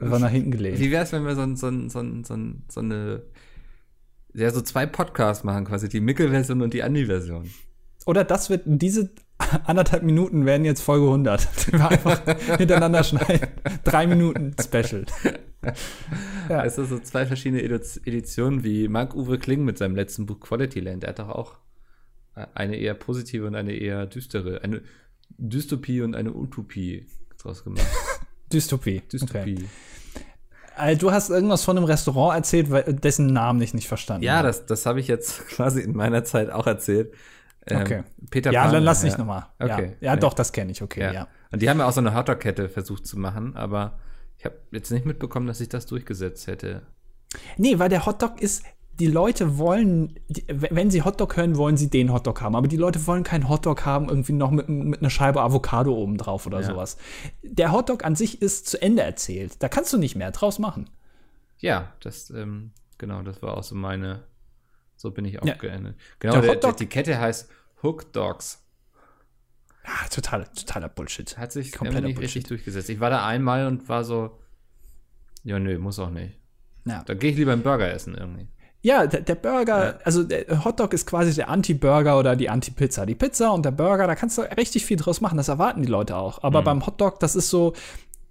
nach 0.00 0.30
hinten 0.30 0.50
gelegt. 0.50 0.78
Wie 0.78 0.90
wäre 0.90 1.04
es, 1.04 1.12
wenn 1.12 1.24
wir 1.24 1.34
so, 1.34 1.54
so, 1.54 1.70
so, 1.88 2.02
so, 2.24 2.36
so 2.68 2.80
eine, 2.80 3.22
ja, 4.34 4.50
so 4.50 4.60
zwei 4.60 4.86
Podcasts 4.86 5.44
machen, 5.44 5.64
quasi 5.64 5.88
die 5.88 6.00
Micke-Version 6.00 6.62
und 6.62 6.74
die 6.74 6.82
Andi-Version? 6.82 7.50
Oder 8.06 8.24
das 8.24 8.50
wird 8.50 8.62
diese 8.66 9.10
anderthalb 9.64 10.02
Minuten 10.02 10.46
werden 10.46 10.64
jetzt 10.64 10.82
Folge 10.82 11.06
100. 11.06 11.48
Die 11.66 11.72
wir 11.78 11.88
einfach 11.88 12.20
hintereinander 12.58 13.04
schneiden. 13.04 13.48
Drei 13.84 14.06
Minuten 14.06 14.54
Special. 14.60 15.04
ja. 16.48 16.64
Es 16.64 16.76
sind 16.76 16.88
so 16.88 16.98
zwei 16.98 17.26
verschiedene 17.26 17.62
Editionen 17.62 18.64
wie 18.64 18.88
Marc-Uwe 18.88 19.38
Kling 19.38 19.64
mit 19.64 19.78
seinem 19.78 19.94
letzten 19.94 20.26
Buch 20.26 20.40
Quality 20.40 20.80
Land. 20.80 21.04
Er 21.04 21.10
hat 21.10 21.18
doch 21.18 21.28
auch 21.28 21.58
eine 22.54 22.76
eher 22.76 22.94
positive 22.94 23.46
und 23.46 23.54
eine 23.54 23.72
eher 23.72 24.06
düstere, 24.06 24.62
eine 24.62 24.82
Dystopie 25.36 26.02
und 26.02 26.14
eine 26.14 26.32
Utopie 26.32 27.06
draus 27.38 27.64
gemacht. 27.64 27.86
Dystopie. 28.52 29.02
Dystopie. 29.12 29.54
Okay. 29.54 29.68
Also, 30.76 31.00
du 31.00 31.12
hast 31.12 31.30
irgendwas 31.30 31.62
von 31.64 31.76
einem 31.76 31.84
Restaurant 31.84 32.36
erzählt, 32.36 32.68
dessen 33.04 33.26
Namen 33.26 33.60
ich 33.60 33.74
nicht 33.74 33.88
verstanden 33.88 34.24
ja, 34.24 34.36
habe. 34.36 34.48
Ja, 34.48 34.52
das, 34.52 34.66
das 34.66 34.86
habe 34.86 35.00
ich 35.00 35.08
jetzt 35.08 35.46
quasi 35.48 35.80
in 35.80 35.94
meiner 35.94 36.24
Zeit 36.24 36.50
auch 36.50 36.66
erzählt. 36.66 37.12
Ähm, 37.66 37.82
okay. 37.82 38.02
Peter 38.30 38.50
ja, 38.50 38.62
Pan, 38.62 38.72
dann 38.72 38.84
lass 38.84 39.02
ja. 39.02 39.08
nicht 39.08 39.18
nochmal. 39.18 39.46
Okay. 39.58 39.96
Ja, 40.00 40.12
ja 40.12 40.16
doch, 40.16 40.32
das 40.32 40.52
kenne 40.52 40.72
ich, 40.72 40.80
okay, 40.82 41.02
ja. 41.02 41.12
ja. 41.12 41.28
Und 41.52 41.60
die 41.60 41.68
haben 41.68 41.78
ja 41.78 41.86
auch 41.86 41.92
so 41.92 42.00
eine 42.00 42.14
Hotdog-Kette 42.14 42.68
versucht 42.68 43.06
zu 43.06 43.18
machen, 43.18 43.56
aber 43.56 43.98
ich 44.40 44.46
habe 44.46 44.56
jetzt 44.70 44.90
nicht 44.90 45.04
mitbekommen, 45.04 45.46
dass 45.46 45.58
sich 45.58 45.68
das 45.68 45.84
durchgesetzt 45.84 46.46
hätte. 46.46 46.80
Nee, 47.58 47.78
weil 47.78 47.90
der 47.90 48.06
Hotdog 48.06 48.40
ist, 48.40 48.62
die 48.98 49.06
Leute 49.06 49.58
wollen, 49.58 50.18
die, 50.28 50.46
wenn 50.48 50.90
sie 50.90 51.02
Hotdog 51.02 51.36
hören, 51.36 51.58
wollen 51.58 51.76
sie 51.76 51.90
den 51.90 52.10
Hotdog 52.10 52.40
haben. 52.40 52.56
Aber 52.56 52.66
die 52.66 52.78
Leute 52.78 53.06
wollen 53.06 53.22
keinen 53.22 53.50
Hotdog 53.50 53.84
haben, 53.84 54.08
irgendwie 54.08 54.32
noch 54.32 54.50
mit, 54.50 54.70
mit 54.70 55.00
einer 55.00 55.10
Scheibe 55.10 55.42
Avocado 55.42 55.94
oben 55.94 56.16
drauf 56.16 56.46
oder 56.46 56.60
ja. 56.60 56.66
sowas. 56.68 56.96
Der 57.42 57.70
Hotdog 57.70 58.02
an 58.02 58.16
sich 58.16 58.40
ist 58.40 58.66
zu 58.66 58.80
Ende 58.80 59.02
erzählt. 59.02 59.62
Da 59.62 59.68
kannst 59.68 59.92
du 59.92 59.98
nicht 59.98 60.16
mehr 60.16 60.30
draus 60.30 60.58
machen. 60.58 60.88
Ja, 61.58 61.92
das, 62.00 62.30
ähm, 62.30 62.70
genau, 62.96 63.20
das 63.20 63.42
war 63.42 63.58
auch 63.58 63.62
so 63.62 63.74
meine, 63.74 64.22
so 64.96 65.10
bin 65.10 65.26
ich 65.26 65.42
auch 65.42 65.46
ja. 65.46 65.54
geendet. 65.54 65.96
Genau, 66.18 66.40
der, 66.40 66.56
der, 66.56 66.72
die 66.72 66.86
Kette 66.86 67.20
heißt 67.20 67.50
Hook 67.82 68.10
Dogs. 68.14 68.59
Ja, 69.84 70.08
total, 70.10 70.44
totaler 70.54 70.88
Bullshit. 70.88 71.36
Hat 71.38 71.52
sich 71.52 71.72
komplett 71.72 72.04
nicht 72.04 72.20
richtig 72.20 72.44
durchgesetzt. 72.44 72.90
Ich 72.90 73.00
war 73.00 73.10
da 73.10 73.26
einmal 73.26 73.66
und 73.66 73.88
war 73.88 74.04
so, 74.04 74.38
ja, 75.42 75.58
nö, 75.58 75.78
muss 75.78 75.98
auch 75.98 76.10
nicht. 76.10 76.38
Ja. 76.84 77.02
Da 77.04 77.14
gehe 77.14 77.30
ich 77.30 77.36
lieber 77.36 77.52
einen 77.52 77.62
Burger 77.62 77.90
essen 77.90 78.14
irgendwie. 78.14 78.48
Ja, 78.82 79.06
der, 79.06 79.20
der 79.20 79.34
Burger, 79.34 79.84
ja. 79.84 79.98
also 80.04 80.22
der 80.22 80.64
Hotdog 80.64 80.94
ist 80.94 81.06
quasi 81.06 81.34
der 81.34 81.50
Anti-Burger 81.50 82.18
oder 82.18 82.34
die 82.34 82.48
Anti-Pizza. 82.48 83.04
Die 83.04 83.14
Pizza 83.14 83.52
und 83.52 83.64
der 83.64 83.72
Burger, 83.72 84.06
da 84.06 84.14
kannst 84.14 84.38
du 84.38 84.42
richtig 84.42 84.86
viel 84.86 84.96
draus 84.96 85.20
machen, 85.20 85.36
das 85.36 85.48
erwarten 85.48 85.82
die 85.82 85.88
Leute 85.88 86.16
auch. 86.16 86.42
Aber 86.42 86.62
mhm. 86.62 86.64
beim 86.64 86.86
Hotdog, 86.86 87.20
das 87.20 87.36
ist 87.36 87.50
so 87.50 87.74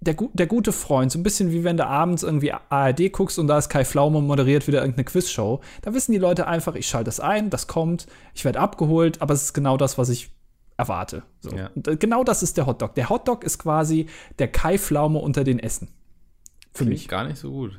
der, 0.00 0.16
der 0.32 0.46
gute 0.46 0.72
Freund, 0.72 1.12
so 1.12 1.18
ein 1.18 1.22
bisschen 1.22 1.52
wie 1.52 1.62
wenn 1.62 1.76
du 1.76 1.86
abends 1.86 2.22
irgendwie 2.22 2.52
ARD 2.52 3.12
guckst 3.12 3.38
und 3.38 3.46
da 3.46 3.58
ist 3.58 3.68
Kai 3.68 3.84
Pflaume 3.84 4.20
moderiert 4.22 4.66
wieder 4.66 4.80
irgendeine 4.80 5.04
Quizshow. 5.04 5.60
Da 5.82 5.94
wissen 5.94 6.12
die 6.12 6.18
Leute 6.18 6.46
einfach, 6.46 6.74
ich 6.74 6.88
schalte 6.88 7.06
das 7.06 7.20
ein, 7.20 7.50
das 7.50 7.66
kommt, 7.66 8.06
ich 8.34 8.44
werde 8.44 8.60
abgeholt, 8.60 9.20
aber 9.22 9.34
es 9.34 9.42
ist 9.42 9.52
genau 9.52 9.76
das, 9.76 9.98
was 9.98 10.08
ich 10.08 10.30
erwarte. 10.80 11.22
So. 11.40 11.50
Ja. 11.56 11.70
Äh, 11.86 11.96
genau 11.96 12.24
das 12.24 12.42
ist 12.42 12.56
der 12.56 12.66
Hotdog. 12.66 12.94
Der 12.94 13.08
Hotdog 13.08 13.44
ist 13.44 13.58
quasi 13.58 14.06
der 14.38 14.48
Kai 14.48 14.78
Pflaume 14.78 15.18
unter 15.18 15.44
den 15.44 15.58
Essen. 15.58 15.88
Für 16.72 16.84
Klingt 16.84 16.90
mich. 16.90 17.08
Gar 17.08 17.24
nicht 17.24 17.38
so 17.38 17.50
gut. 17.50 17.78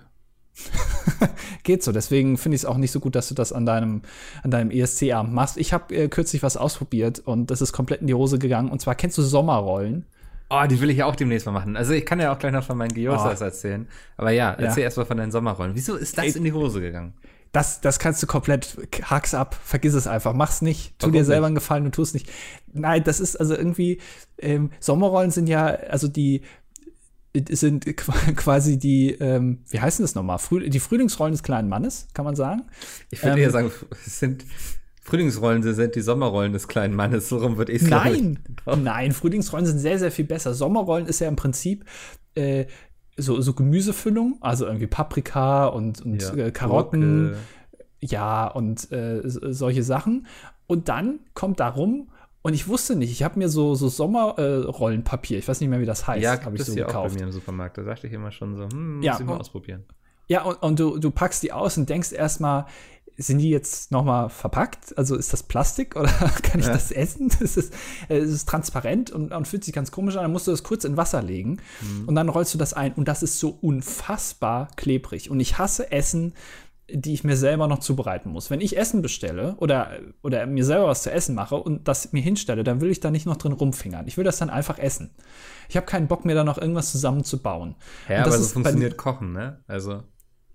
Geht 1.64 1.84
so. 1.84 1.92
Deswegen 1.92 2.38
finde 2.38 2.56
ich 2.56 2.62
es 2.62 2.66
auch 2.66 2.78
nicht 2.78 2.92
so 2.92 3.00
gut, 3.00 3.16
dass 3.16 3.30
du 3.30 3.36
das 3.36 3.54
an 3.54 3.66
deinem, 3.66 4.02
an 4.44 4.52
deinem 4.52 4.72
ESC-Abend 4.72 5.34
machst. 5.34 5.58
Ich 5.58 5.74
habe 5.74 5.96
äh, 5.96 6.08
kürzlich 6.08 6.44
was 6.44 6.58
ausprobiert 6.58 7.20
und 7.20 7.52
das 7.52 7.62
ist 7.62 7.72
komplett 7.72 8.02
in 8.02 8.08
die 8.08 8.14
Hose 8.14 8.38
gegangen. 8.38 8.70
Und 8.70 8.82
zwar 8.82 8.96
kennst 8.96 9.18
du 9.18 9.22
Sommerrollen? 9.22 10.06
Oh, 10.50 10.66
die 10.70 10.82
will 10.82 10.90
ich 10.90 11.02
auch 11.04 11.16
demnächst 11.16 11.46
mal 11.46 11.54
machen. 11.54 11.78
Also 11.78 11.94
ich 11.94 12.06
kann 12.06 12.20
ja 12.20 12.34
auch 12.34 12.38
gleich 12.38 12.52
noch 12.52 12.66
von 12.66 12.78
meinen 12.78 12.94
Gyosas 12.94 13.42
oh. 13.42 13.46
erzählen. 13.46 13.88
Aber 14.18 14.32
ja, 14.32 14.52
erzähl 14.52 14.82
ja. 14.82 14.86
erst 14.86 14.98
mal 14.98 15.06
von 15.06 15.18
deinen 15.18 15.32
Sommerrollen. 15.32 15.76
Wieso 15.76 15.96
ist 15.96 16.18
das 16.18 16.36
in 16.36 16.44
die 16.44 16.52
Hose 16.52 16.82
gegangen? 16.82 17.14
Das, 17.52 17.82
das 17.82 18.00
kannst 18.00 18.24
du 18.24 18.28
komplett, 18.28 18.78
hack's 19.04 19.34
ab, 19.34 19.60
vergiss 19.64 19.94
es 19.94 20.08
einfach, 20.08 20.34
mach's 20.34 20.62
nicht, 20.62 20.98
tu 21.00 21.08
Warum 21.08 21.14
dir 21.14 21.26
selber 21.26 21.48
einen 21.48 21.56
Gefallen 21.56 21.86
und 21.86 21.94
tu 21.94 22.02
es 22.02 22.14
nicht. 22.14 22.30
Nein, 22.72 23.04
das 23.04 23.20
ist 23.20 23.36
also 23.36 23.56
irgendwie, 23.56 24.00
ähm, 24.38 24.72
Sommerrollen 24.80 25.32
sind 25.32 25.48
ja, 25.48 25.66
also 25.66 26.08
die 26.08 26.42
sind 27.50 27.86
quasi 28.36 28.78
die, 28.78 29.12
ähm, 29.12 29.60
wie 29.70 29.80
heißen 29.80 30.04
das 30.04 30.16
nochmal? 30.16 30.40
Früh, 30.40 30.70
die 30.70 30.80
Frühlingsrollen 30.80 31.34
des 31.34 31.44
kleinen 31.44 31.70
Mannes, 31.70 32.08
kann 32.14 32.26
man 32.26 32.36
sagen. 32.36 32.64
Ich 33.10 33.22
würde 33.22 33.38
ähm, 33.38 33.44
eher 33.44 33.52
sagen, 33.52 33.72
es 34.06 34.20
sind 34.20 34.46
Frühlingsrollen 35.04 35.64
sind 35.64 35.96
die 35.96 36.02
Sommerrollen 36.02 36.54
des 36.54 36.68
kleinen 36.68 36.96
Mannes, 36.96 37.28
so 37.28 37.38
rum 37.38 37.58
würde 37.58 37.72
ich 37.72 37.82
sagen. 37.82 38.40
Nein, 38.66 38.84
nein, 38.84 39.12
Frühlingsrollen 39.12 39.66
sind 39.66 39.80
sehr, 39.80 39.98
sehr 39.98 40.12
viel 40.12 40.26
besser. 40.26 40.54
Sommerrollen 40.54 41.08
ist 41.08 41.20
ja 41.20 41.28
im 41.28 41.36
Prinzip 41.36 41.86
äh, 42.36 42.66
so, 43.22 43.40
so 43.42 43.54
Gemüsefüllung, 43.54 44.38
also 44.42 44.66
irgendwie 44.66 44.88
Paprika 44.88 45.68
und, 45.68 46.02
und 46.02 46.22
ja, 46.22 46.36
äh, 46.36 46.52
Karotten. 46.52 47.30
Gurke. 47.30 47.38
Ja, 48.04 48.48
und 48.48 48.92
äh, 48.92 49.22
solche 49.24 49.84
Sachen. 49.84 50.26
Und 50.66 50.90
dann 50.90 51.20
kommt 51.36 51.60
darum, 51.60 52.10
und 52.42 52.54
ich 52.54 52.68
wusste 52.68 52.96
nicht, 52.96 53.12
ich 53.12 53.24
habe 53.24 53.38
mir 53.38 53.50
so, 53.50 53.76
so 53.76 53.88
Sommerrollenpapier, 53.88 55.38
äh, 55.38 55.40
ich 55.40 55.48
weiß 55.48 55.62
nicht 55.62 55.70
mehr, 55.70 55.80
wie 55.80 55.86
das 55.86 56.08
heißt, 56.08 56.24
ja, 56.24 56.44
habe 56.44 56.56
ich 56.56 56.64
so 56.64 56.74
gekauft. 56.74 56.96
auch 56.96 57.08
bei 57.10 57.14
mir 57.14 57.24
im 57.24 57.32
Supermarkt. 57.32 57.78
Da 57.78 57.84
dachte 57.84 58.08
ich 58.08 58.14
immer 58.14 58.32
schon 58.32 58.56
so, 58.56 58.64
hm, 58.64 58.98
muss 58.98 59.06
ja, 59.06 59.18
ich 59.20 59.26
mal 59.26 59.38
ausprobieren. 59.38 59.84
Ja, 60.28 60.44
und, 60.44 60.64
und 60.64 60.80
du, 60.80 60.98
du 60.98 61.12
packst 61.12 61.44
die 61.44 61.52
aus 61.52 61.78
und 61.78 61.90
denkst 61.90 62.14
erstmal, 62.14 62.66
sind 63.22 63.40
die 63.40 63.50
jetzt 63.50 63.92
nochmal 63.92 64.30
verpackt? 64.30 64.98
Also 64.98 65.16
ist 65.16 65.34
das 65.34 65.44
Plastik 65.44 65.96
oder 66.00 66.10
kann 66.10 66.60
ich 66.60 66.68
ja. 66.68 66.74
das 66.74 66.92
essen? 66.92 67.30
Das 67.42 67.58
ist, 67.58 67.74
es 68.08 68.30
ist 68.30 68.48
transparent 68.48 69.10
und, 69.10 69.32
und, 69.32 69.48
fühlt 69.48 69.64
sich 69.64 69.74
ganz 69.74 69.92
komisch 69.92 70.16
an. 70.16 70.24
Dann 70.24 70.32
musst 70.32 70.48
du 70.48 70.52
das 70.52 70.64
kurz 70.64 70.84
in 70.84 70.96
Wasser 70.98 71.22
legen 71.22 71.58
mhm. 71.82 72.08
und 72.08 72.16
dann 72.16 72.30
rollst 72.30 72.54
du 72.54 72.58
das 72.58 72.74
ein 72.74 72.94
und 72.94 73.08
das 73.08 73.24
ist 73.24 73.40
so 73.40 73.58
unfassbar 73.62 74.68
klebrig. 74.76 75.32
Und 75.32 75.40
ich 75.40 75.58
hasse 75.58 75.92
Essen, 75.92 76.34
die 76.94 77.14
ich 77.14 77.24
mir 77.24 77.38
selber 77.38 77.68
noch 77.68 77.80
zubereiten 77.80 78.30
muss. 78.30 78.50
Wenn 78.50 78.62
ich 78.62 78.78
Essen 78.78 79.02
bestelle 79.02 79.56
oder, 79.58 79.92
oder 80.22 80.46
mir 80.46 80.66
selber 80.66 80.88
was 80.88 81.04
zu 81.04 81.12
essen 81.12 81.36
mache 81.36 81.56
und 81.56 81.88
das 81.88 82.12
mir 82.12 82.22
hinstelle, 82.22 82.64
dann 82.64 82.82
will 82.82 82.92
ich 82.92 83.00
da 83.00 83.12
nicht 83.12 83.26
noch 83.26 83.38
drin 83.38 83.54
rumfingern. 83.54 84.08
Ich 84.08 84.18
will 84.18 84.24
das 84.24 84.38
dann 84.38 84.50
einfach 84.50 84.78
essen. 84.78 85.12
Ich 85.70 85.78
habe 85.78 85.86
keinen 85.86 86.08
Bock 86.08 86.26
mehr, 86.26 86.36
da 86.36 86.44
noch 86.44 86.58
irgendwas 86.58 86.92
zusammenzubauen. 86.92 87.76
Ja, 88.10 88.22
aber 88.22 88.32
so 88.32 88.44
funktioniert 88.44 88.98
Kochen, 88.98 89.32
ne? 89.32 89.64
Also 89.68 90.04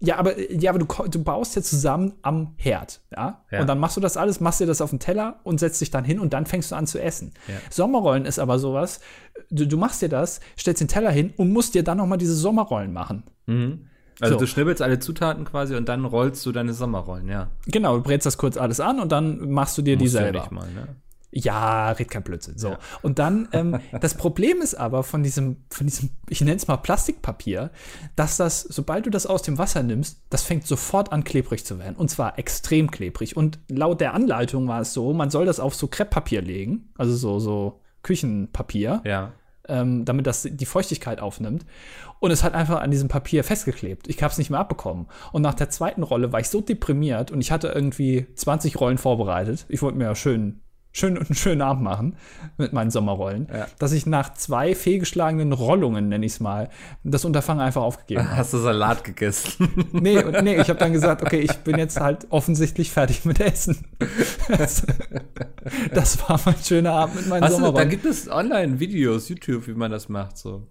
ja, 0.01 0.19
aber, 0.19 0.39
ja, 0.53 0.71
aber 0.71 0.79
du, 0.79 0.87
du 1.09 1.23
baust 1.23 1.57
ja 1.57 1.63
zusammen 1.63 2.15
am 2.23 2.55
Herd, 2.57 3.01
ja? 3.13 3.45
ja? 3.51 3.61
Und 3.61 3.67
dann 3.67 3.79
machst 3.79 3.97
du 3.97 4.01
das 4.01 4.17
alles, 4.17 4.41
machst 4.41 4.61
dir 4.61 4.67
das 4.67 4.81
auf 4.81 4.91
den 4.91 4.99
Teller 4.99 5.41
und 5.43 5.59
setzt 5.59 5.81
dich 5.81 5.91
dann 5.91 6.05
hin 6.05 6.21
und 6.21 6.33
dann 6.33 6.47
fängst 6.47 6.71
du 6.71 6.77
an 6.77 6.87
zu 6.87 7.01
essen. 7.01 7.33
Ja. 7.49 7.55
Sommerrollen 7.71 8.27
ist 8.27 8.39
aber 8.39 8.59
sowas, 8.59 9.01
du, 9.51 9.67
du 9.67 9.77
machst 9.77 10.03
dir 10.03 10.09
das, 10.09 10.41
stellst 10.59 10.81
den 10.81 10.89
Teller 10.89 11.11
hin 11.11 11.33
und 11.37 11.53
musst 11.53 11.75
dir 11.75 11.83
dann 11.83 11.99
noch 11.99 12.07
mal 12.07 12.19
diese 12.19 12.35
Sommerrollen 12.35 12.93
machen. 12.93 13.25
Mhm. 13.47 13.87
Also 14.21 14.35
so. 14.35 14.41
du 14.41 14.47
schnibbelst 14.47 14.81
alle 14.81 14.99
Zutaten 14.99 15.45
quasi 15.45 15.75
und 15.77 15.89
dann 15.89 16.05
rollst 16.05 16.45
du 16.47 16.53
deine 16.53 16.73
Sommerrollen, 16.73 17.29
ja. 17.29 17.51
Genau, 17.67 17.97
du 17.97 18.03
brätst 18.03 18.27
das 18.27 18.39
kurz 18.39 18.57
alles 18.57 18.81
an 18.81 19.01
und 19.01 19.13
dann 19.13 19.51
machst 19.51 19.77
du 19.79 19.83
dir 19.83 19.97
die 19.97 20.09
selber. 20.09 20.45
Ja 20.45 20.49
mal, 20.51 20.71
ne? 20.73 20.89
Ja, 21.39 21.91
red 21.91 22.11
kein 22.11 22.23
Blödsinn. 22.23 22.57
So. 22.57 22.71
Ja. 22.71 22.79
Und 23.03 23.19
dann, 23.19 23.47
ähm, 23.53 23.79
das 24.01 24.15
Problem 24.15 24.63
ist 24.63 24.75
aber 24.75 25.03
von 25.03 25.23
diesem, 25.23 25.59
von 25.71 25.87
diesem, 25.87 26.09
ich 26.31 26.41
nenne 26.41 26.57
es 26.57 26.67
mal 26.67 26.79
Plastikpapier, 26.79 27.71
dass 28.17 28.39
das, 28.39 28.63
sobald 28.63 29.05
du 29.05 29.11
das 29.11 29.27
aus 29.27 29.43
dem 29.43 29.59
Wasser 29.59 29.83
nimmst, 29.83 30.23
das 30.31 30.43
fängt 30.43 30.67
sofort 30.67 31.13
an 31.13 31.25
klebrig 31.25 31.67
zu 31.67 31.79
werden. 31.79 31.95
Und 31.97 32.09
zwar 32.09 32.39
extrem 32.39 32.91
klebrig. 32.91 33.37
Und 33.37 33.59
laut 33.69 34.01
der 34.01 34.15
Anleitung 34.15 34.67
war 34.67 34.81
es 34.81 34.95
so, 34.95 35.13
man 35.13 35.29
soll 35.29 35.45
das 35.45 35.61
auf 35.61 35.75
so 35.75 35.89
Krepppapier 35.89 36.41
legen, 36.41 36.89
also 36.97 37.15
so, 37.15 37.39
so 37.39 37.81
Küchenpapier. 38.03 39.03
Ja. 39.05 39.33
Ähm, 39.69 40.05
damit 40.05 40.29
das 40.29 40.49
die 40.49 40.65
Feuchtigkeit 40.65 41.21
aufnimmt. 41.21 41.67
Und 42.21 42.31
es 42.31 42.45
hat 42.45 42.55
einfach 42.55 42.81
an 42.81 42.93
diesem 42.93 43.09
Papier 43.09 43.43
festgeklebt. 43.43 44.07
Ich 44.07 44.23
habe 44.23 44.31
es 44.31 44.39
nicht 44.39 44.49
mehr 44.49 44.61
abbekommen. 44.61 45.09
Und 45.33 45.43
nach 45.43 45.55
der 45.55 45.71
zweiten 45.71 46.05
Rolle 46.05 46.33
war 46.33 46.39
ich 46.39 46.49
so 46.49 46.61
deprimiert 46.61 47.33
und 47.33 47.41
ich 47.41 47.51
hatte 47.51 47.69
irgendwie 47.69 48.29
20 48.37 48.79
Rollen 48.81 48.97
vorbereitet. 48.97 49.67
Ich 49.69 49.83
wollte 49.83 49.99
mir 49.99 50.05
ja 50.05 50.15
schön 50.15 50.61
schön, 50.97 51.19
einen 51.19 51.35
schönen 51.35 51.63
Abend 51.63 51.83
machen 51.83 52.17
mit 52.57 52.73
meinen 52.73 52.91
Sommerrollen, 52.91 53.49
ja. 53.53 53.67
dass 53.79 53.93
ich 53.93 54.07
nach 54.07 54.35
zwei 54.35 54.75
fehlgeschlagenen 54.75 55.53
Rollungen, 55.53 56.09
nenne 56.09 56.25
ich 56.25 56.33
es 56.33 56.41
mal, 56.41 56.71
das 57.05 57.25
Unterfangen 57.25 57.63
einfach 57.63 57.83
aufgegeben 57.83 58.25
habe. 58.29 58.37
Hast 58.37 58.53
du 58.53 58.59
Salat 58.59 59.05
gegessen? 59.05 59.69
Nee, 59.93 60.23
nee 60.43 60.61
ich 60.61 60.69
habe 60.69 60.79
dann 60.79 60.93
gesagt, 60.93 61.23
okay, 61.23 61.41
ich 61.41 61.53
bin 61.59 61.79
jetzt 61.79 61.99
halt 61.99 62.27
offensichtlich 62.31 62.91
fertig 62.91 63.25
mit 63.25 63.41
Essen. 63.41 63.85
Das, 64.49 64.87
das 65.93 66.29
war 66.29 66.41
mein 66.45 66.57
schöner 66.63 66.93
Abend 66.93 67.17
mit 67.17 67.27
meinen 67.29 67.45
Hast 67.45 67.53
Sommerrollen. 67.53 67.77
Du, 67.77 67.83
da 67.83 67.91
gibt 67.91 68.05
es 68.05 68.31
Online-Videos, 68.31 69.29
YouTube, 69.29 69.67
wie 69.67 69.75
man 69.75 69.91
das 69.91 70.09
macht, 70.09 70.39
so. 70.39 70.67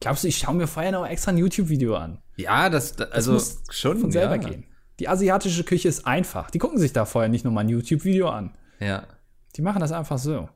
Glaubst 0.00 0.24
du, 0.24 0.28
ich 0.28 0.38
schaue 0.38 0.54
mir 0.54 0.66
vorher 0.66 0.92
noch 0.92 1.06
extra 1.06 1.30
ein 1.30 1.38
YouTube-Video 1.38 1.96
an? 1.96 2.18
Ja, 2.36 2.68
das, 2.68 2.96
das 2.96 3.12
also 3.12 3.32
muss 3.32 3.62
schon 3.70 3.98
von 3.98 4.10
selber 4.10 4.36
ja. 4.36 4.48
gehen. 4.48 4.64
Die 5.00 5.08
asiatische 5.08 5.64
Küche 5.64 5.88
ist 5.88 6.06
einfach. 6.06 6.50
Die 6.50 6.58
gucken 6.58 6.78
sich 6.78 6.92
da 6.92 7.04
vorher 7.04 7.28
nicht 7.28 7.44
nur 7.44 7.52
mal 7.52 7.62
ein 7.62 7.68
YouTube-Video 7.68 8.28
an. 8.28 8.52
Ja. 8.80 9.04
Die 9.56 9.62
machen 9.62 9.80
das 9.80 9.92
einfach 9.92 10.18
so. 10.18 10.48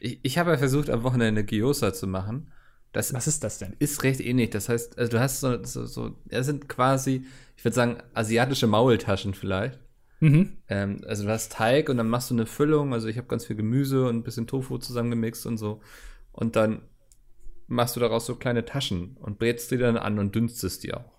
Ich, 0.00 0.20
ich 0.22 0.38
habe 0.38 0.50
ja 0.50 0.56
versucht, 0.56 0.90
am 0.90 1.02
Wochenende 1.02 1.44
Gyoza 1.44 1.92
zu 1.92 2.06
machen. 2.06 2.50
Das 2.92 3.14
Was 3.14 3.28
ist 3.28 3.44
das 3.44 3.58
denn? 3.58 3.76
Ist 3.78 4.02
recht 4.02 4.20
ähnlich. 4.20 4.50
Das 4.50 4.68
heißt, 4.68 4.98
also 4.98 5.12
du 5.12 5.20
hast 5.20 5.40
so, 5.40 5.62
so, 5.64 5.86
so 5.86 6.16
ja, 6.30 6.42
sind 6.42 6.68
quasi, 6.68 7.24
ich 7.56 7.64
würde 7.64 7.74
sagen, 7.74 7.98
asiatische 8.14 8.66
Maultaschen 8.66 9.34
vielleicht. 9.34 9.78
Mhm. 10.20 10.58
Ähm, 10.68 11.00
also 11.06 11.24
du 11.24 11.30
hast 11.30 11.52
Teig 11.52 11.88
und 11.88 11.98
dann 11.98 12.08
machst 12.08 12.30
du 12.30 12.34
eine 12.34 12.46
Füllung. 12.46 12.92
Also 12.92 13.08
ich 13.08 13.16
habe 13.16 13.28
ganz 13.28 13.46
viel 13.46 13.56
Gemüse 13.56 14.06
und 14.06 14.16
ein 14.16 14.22
bisschen 14.22 14.46
Tofu 14.46 14.78
zusammengemixt 14.78 15.46
und 15.46 15.58
so. 15.58 15.80
Und 16.32 16.56
dann 16.56 16.82
machst 17.68 17.94
du 17.94 18.00
daraus 18.00 18.26
so 18.26 18.34
kleine 18.34 18.64
Taschen 18.64 19.16
und 19.20 19.38
brätst 19.38 19.70
die 19.70 19.78
dann 19.78 19.96
an 19.96 20.18
und 20.18 20.34
dünstest 20.34 20.82
die 20.82 20.92
auch. 20.92 21.12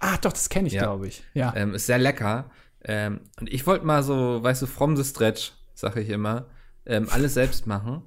Ah, 0.00 0.16
doch, 0.18 0.32
das 0.32 0.48
kenne 0.48 0.68
ich, 0.68 0.74
ja. 0.74 0.82
glaube 0.82 1.08
ich. 1.08 1.24
Ja. 1.34 1.52
Ähm, 1.56 1.74
ist 1.74 1.86
sehr 1.86 1.98
lecker. 1.98 2.50
Ähm, 2.82 3.20
und 3.38 3.52
ich 3.52 3.66
wollte 3.66 3.84
mal 3.84 4.02
so, 4.02 4.42
weißt 4.42 4.62
du, 4.62 4.66
from 4.66 4.96
the 4.96 5.04
stretch 5.04 5.52
sage 5.80 6.00
ich 6.00 6.10
immer, 6.10 6.46
ähm, 6.86 7.08
alles 7.10 7.34
selbst 7.34 7.66
machen. 7.66 8.02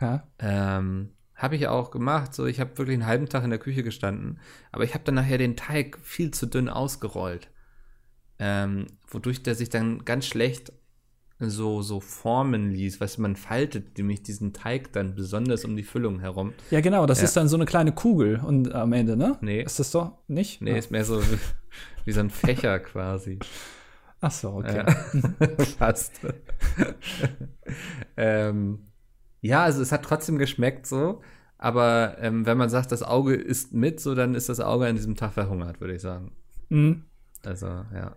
Ja. 0.00 0.28
Ähm, 0.38 1.10
habe 1.34 1.56
ich 1.56 1.68
auch 1.68 1.90
gemacht. 1.90 2.34
So, 2.34 2.46
ich 2.46 2.60
habe 2.60 2.76
wirklich 2.78 2.94
einen 2.94 3.06
halben 3.06 3.28
Tag 3.28 3.44
in 3.44 3.50
der 3.50 3.58
Küche 3.58 3.82
gestanden, 3.82 4.38
aber 4.72 4.84
ich 4.84 4.94
habe 4.94 5.04
dann 5.04 5.14
nachher 5.14 5.38
den 5.38 5.56
Teig 5.56 5.98
viel 6.02 6.30
zu 6.30 6.46
dünn 6.46 6.68
ausgerollt, 6.68 7.50
ähm, 8.38 8.86
wodurch 9.08 9.42
der 9.42 9.54
sich 9.54 9.68
dann 9.68 10.04
ganz 10.04 10.26
schlecht 10.26 10.72
so 11.38 11.82
so 11.82 12.00
formen 12.00 12.70
ließ, 12.70 12.98
was 13.00 13.18
man 13.18 13.36
faltet 13.36 13.98
nämlich 13.98 14.22
diesen 14.22 14.54
Teig 14.54 14.92
dann 14.94 15.14
besonders 15.14 15.66
um 15.66 15.76
die 15.76 15.82
Füllung 15.82 16.20
herum. 16.20 16.54
Ja, 16.70 16.80
genau, 16.80 17.04
das 17.04 17.18
ja. 17.18 17.24
ist 17.24 17.36
dann 17.36 17.48
so 17.48 17.56
eine 17.56 17.66
kleine 17.66 17.92
Kugel 17.92 18.40
und 18.42 18.74
am 18.74 18.94
Ende, 18.94 19.16
ne? 19.16 19.36
Nee. 19.42 19.62
Ist 19.62 19.78
das 19.78 19.90
doch 19.90 20.12
nicht? 20.28 20.62
Nee, 20.62 20.70
ja. 20.70 20.76
ist 20.76 20.90
mehr 20.90 21.04
so 21.04 21.22
wie, 21.22 21.38
wie 22.06 22.12
so 22.12 22.20
ein 22.20 22.30
Fächer 22.30 22.78
quasi. 22.78 23.38
Ach 24.26 24.32
so, 24.32 24.54
okay. 24.54 24.82
Ja. 24.84 25.64
Fast. 25.78 26.14
ähm, 28.16 28.80
ja, 29.40 29.62
also 29.62 29.80
es 29.80 29.92
hat 29.92 30.02
trotzdem 30.02 30.36
geschmeckt 30.36 30.84
so, 30.84 31.20
aber 31.58 32.16
ähm, 32.18 32.44
wenn 32.44 32.58
man 32.58 32.68
sagt, 32.68 32.90
das 32.90 33.04
Auge 33.04 33.36
isst 33.36 33.72
mit, 33.72 34.00
so 34.00 34.16
dann 34.16 34.34
ist 34.34 34.48
das 34.48 34.58
Auge 34.58 34.86
an 34.86 34.96
diesem 34.96 35.14
Tag 35.14 35.34
verhungert, 35.34 35.80
würde 35.80 35.94
ich 35.94 36.02
sagen. 36.02 36.32
Mhm. 36.70 37.04
Also, 37.44 37.66
ja. 37.66 38.16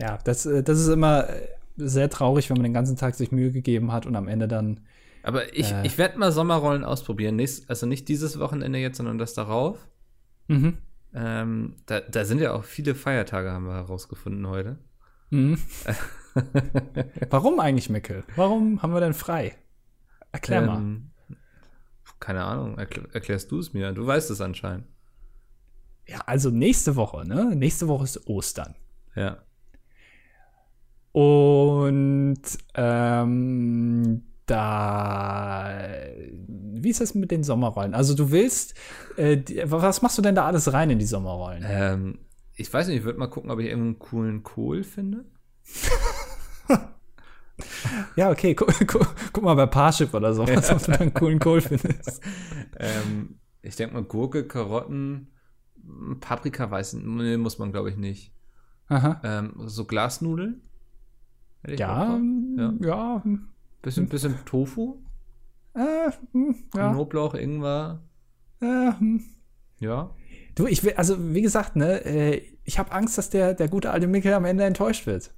Ja, 0.00 0.18
das, 0.24 0.46
äh, 0.46 0.62
das 0.62 0.80
ist 0.80 0.88
immer 0.88 1.28
äh, 1.28 1.46
sehr 1.76 2.08
traurig, 2.08 2.48
wenn 2.48 2.56
man 2.56 2.64
den 2.64 2.72
ganzen 2.72 2.96
Tag 2.96 3.16
sich 3.16 3.30
Mühe 3.32 3.52
gegeben 3.52 3.92
hat 3.92 4.06
und 4.06 4.16
am 4.16 4.28
Ende 4.28 4.48
dann. 4.48 4.80
Aber 5.22 5.54
ich, 5.54 5.72
äh, 5.72 5.86
ich 5.86 5.98
werde 5.98 6.18
mal 6.18 6.32
Sommerrollen 6.32 6.84
ausprobieren. 6.84 7.36
Nächst, 7.36 7.68
also 7.68 7.84
nicht 7.84 8.08
dieses 8.08 8.38
Wochenende 8.38 8.78
jetzt, 8.78 8.96
sondern 8.96 9.18
das 9.18 9.34
darauf. 9.34 9.76
Mhm. 10.48 10.78
Ähm, 11.12 11.76
da, 11.84 12.00
da 12.00 12.24
sind 12.24 12.40
ja 12.40 12.52
auch 12.52 12.64
viele 12.64 12.94
Feiertage, 12.94 13.50
haben 13.50 13.66
wir 13.66 13.74
herausgefunden 13.74 14.46
heute. 14.46 14.78
Mhm. 15.30 15.58
Warum 17.30 17.60
eigentlich, 17.60 17.90
Mickel? 17.90 18.24
Warum 18.36 18.82
haben 18.82 18.92
wir 18.92 19.00
denn 19.00 19.14
frei? 19.14 19.56
Erklär 20.32 20.62
ähm, 20.62 20.66
mal. 20.66 21.36
Keine 22.20 22.44
Ahnung, 22.44 22.78
erklär, 22.78 23.06
erklärst 23.12 23.50
du 23.50 23.58
es 23.58 23.72
mir? 23.72 23.92
Du 23.92 24.06
weißt 24.06 24.30
es 24.30 24.40
anscheinend. 24.40 24.86
Ja, 26.06 26.20
also 26.26 26.50
nächste 26.50 26.96
Woche, 26.96 27.26
ne? 27.26 27.54
Nächste 27.56 27.88
Woche 27.88 28.04
ist 28.04 28.26
Ostern. 28.28 28.74
Ja. 29.14 29.38
Und 31.12 32.42
ähm, 32.74 34.22
da, 34.46 35.70
wie 36.46 36.90
ist 36.90 37.00
das 37.00 37.14
mit 37.14 37.30
den 37.30 37.42
Sommerrollen? 37.42 37.94
Also 37.94 38.14
du 38.14 38.30
willst, 38.30 38.74
äh, 39.16 39.42
was 39.64 40.02
machst 40.02 40.18
du 40.18 40.22
denn 40.22 40.34
da 40.34 40.46
alles 40.46 40.72
rein 40.72 40.90
in 40.90 40.98
die 40.98 41.06
Sommerrollen? 41.06 41.64
Ähm, 41.66 42.18
ich 42.56 42.72
weiß 42.72 42.88
nicht, 42.88 42.98
ich 42.98 43.04
würde 43.04 43.18
mal 43.18 43.28
gucken, 43.28 43.50
ob 43.50 43.60
ich 43.60 43.66
irgendeinen 43.66 43.98
coolen 43.98 44.42
Kohl 44.42 44.82
finde. 44.82 45.24
ja, 48.16 48.30
okay, 48.30 48.54
guck, 48.54 48.72
guck, 48.86 49.14
guck, 49.32 49.44
mal 49.44 49.54
bei 49.54 49.66
Parship 49.66 50.14
oder 50.14 50.32
so, 50.32 50.46
was 50.48 50.84
du 50.84 50.92
da 50.92 50.98
einen 50.98 51.14
coolen 51.14 51.38
Kohl 51.38 51.60
findest. 51.60 52.22
ähm, 52.78 53.38
ich 53.62 53.76
denke 53.76 53.94
mal 53.94 54.04
Gurke, 54.04 54.46
Karotten, 54.46 55.28
Paprika 56.20 56.70
weiß, 56.70 56.94
nee, 56.94 57.36
muss 57.36 57.58
man 57.58 57.72
glaube 57.72 57.90
ich 57.90 57.96
nicht. 57.96 58.32
Aha. 58.88 59.20
Ähm, 59.22 59.54
so 59.66 59.84
Glasnudeln. 59.84 60.62
Ja, 61.66 62.18
ja, 62.56 62.72
ja. 62.80 63.22
Bisschen, 63.82 64.08
bisschen 64.08 64.36
Tofu. 64.44 65.02
Äh, 65.74 66.10
hm, 66.32 66.54
ja. 66.74 66.92
Knoblauch, 66.92 67.34
Ingwer. 67.34 68.02
Äh, 68.60 68.92
hm. 68.92 69.24
Ja. 69.78 70.10
Du, 70.56 70.66
ich 70.66 70.82
will, 70.82 70.94
also 70.96 71.16
wie 71.34 71.42
gesagt, 71.42 71.76
ne, 71.76 72.04
äh, 72.04 72.42
ich 72.64 72.78
habe 72.78 72.90
Angst, 72.90 73.18
dass 73.18 73.30
der, 73.30 73.54
der 73.54 73.68
gute 73.68 73.90
alte 73.90 74.08
Mickel 74.08 74.32
am 74.32 74.44
Ende 74.44 74.64
enttäuscht 74.64 75.06
wird. 75.06 75.30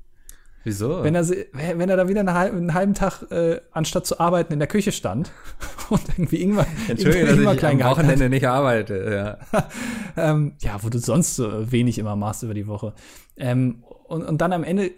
Wieso? 0.64 1.02
Wenn 1.02 1.14
er, 1.14 1.26
wenn 1.28 1.88
er 1.88 1.96
da 1.96 2.08
wieder 2.08 2.20
einen 2.20 2.74
halben 2.74 2.94
Tag, 2.94 3.22
äh, 3.30 3.60
anstatt 3.72 4.06
zu 4.06 4.20
arbeiten, 4.20 4.52
in 4.52 4.58
der 4.60 4.68
Küche 4.68 4.92
stand 4.92 5.32
und 5.90 6.02
irgendwie 6.16 6.42
Ingwer, 6.42 6.66
Entschuldigung, 6.88 7.30
Ingwer 7.30 7.54
dass 7.54 7.62
ich 7.62 7.68
am 7.68 7.90
Wochenende 7.90 8.24
hat. 8.24 8.30
nicht 8.30 8.46
arbeite. 8.46 9.38
Ja. 9.52 9.68
ähm, 10.16 10.52
ja, 10.60 10.82
wo 10.82 10.88
du 10.88 10.98
sonst 10.98 11.36
so 11.36 11.72
wenig 11.72 11.98
immer 11.98 12.16
machst 12.16 12.44
über 12.44 12.54
die 12.54 12.66
Woche. 12.66 12.94
Ähm, 13.36 13.82
und, 14.06 14.24
und 14.24 14.40
dann 14.40 14.52
am 14.52 14.62
Ende 14.62 14.92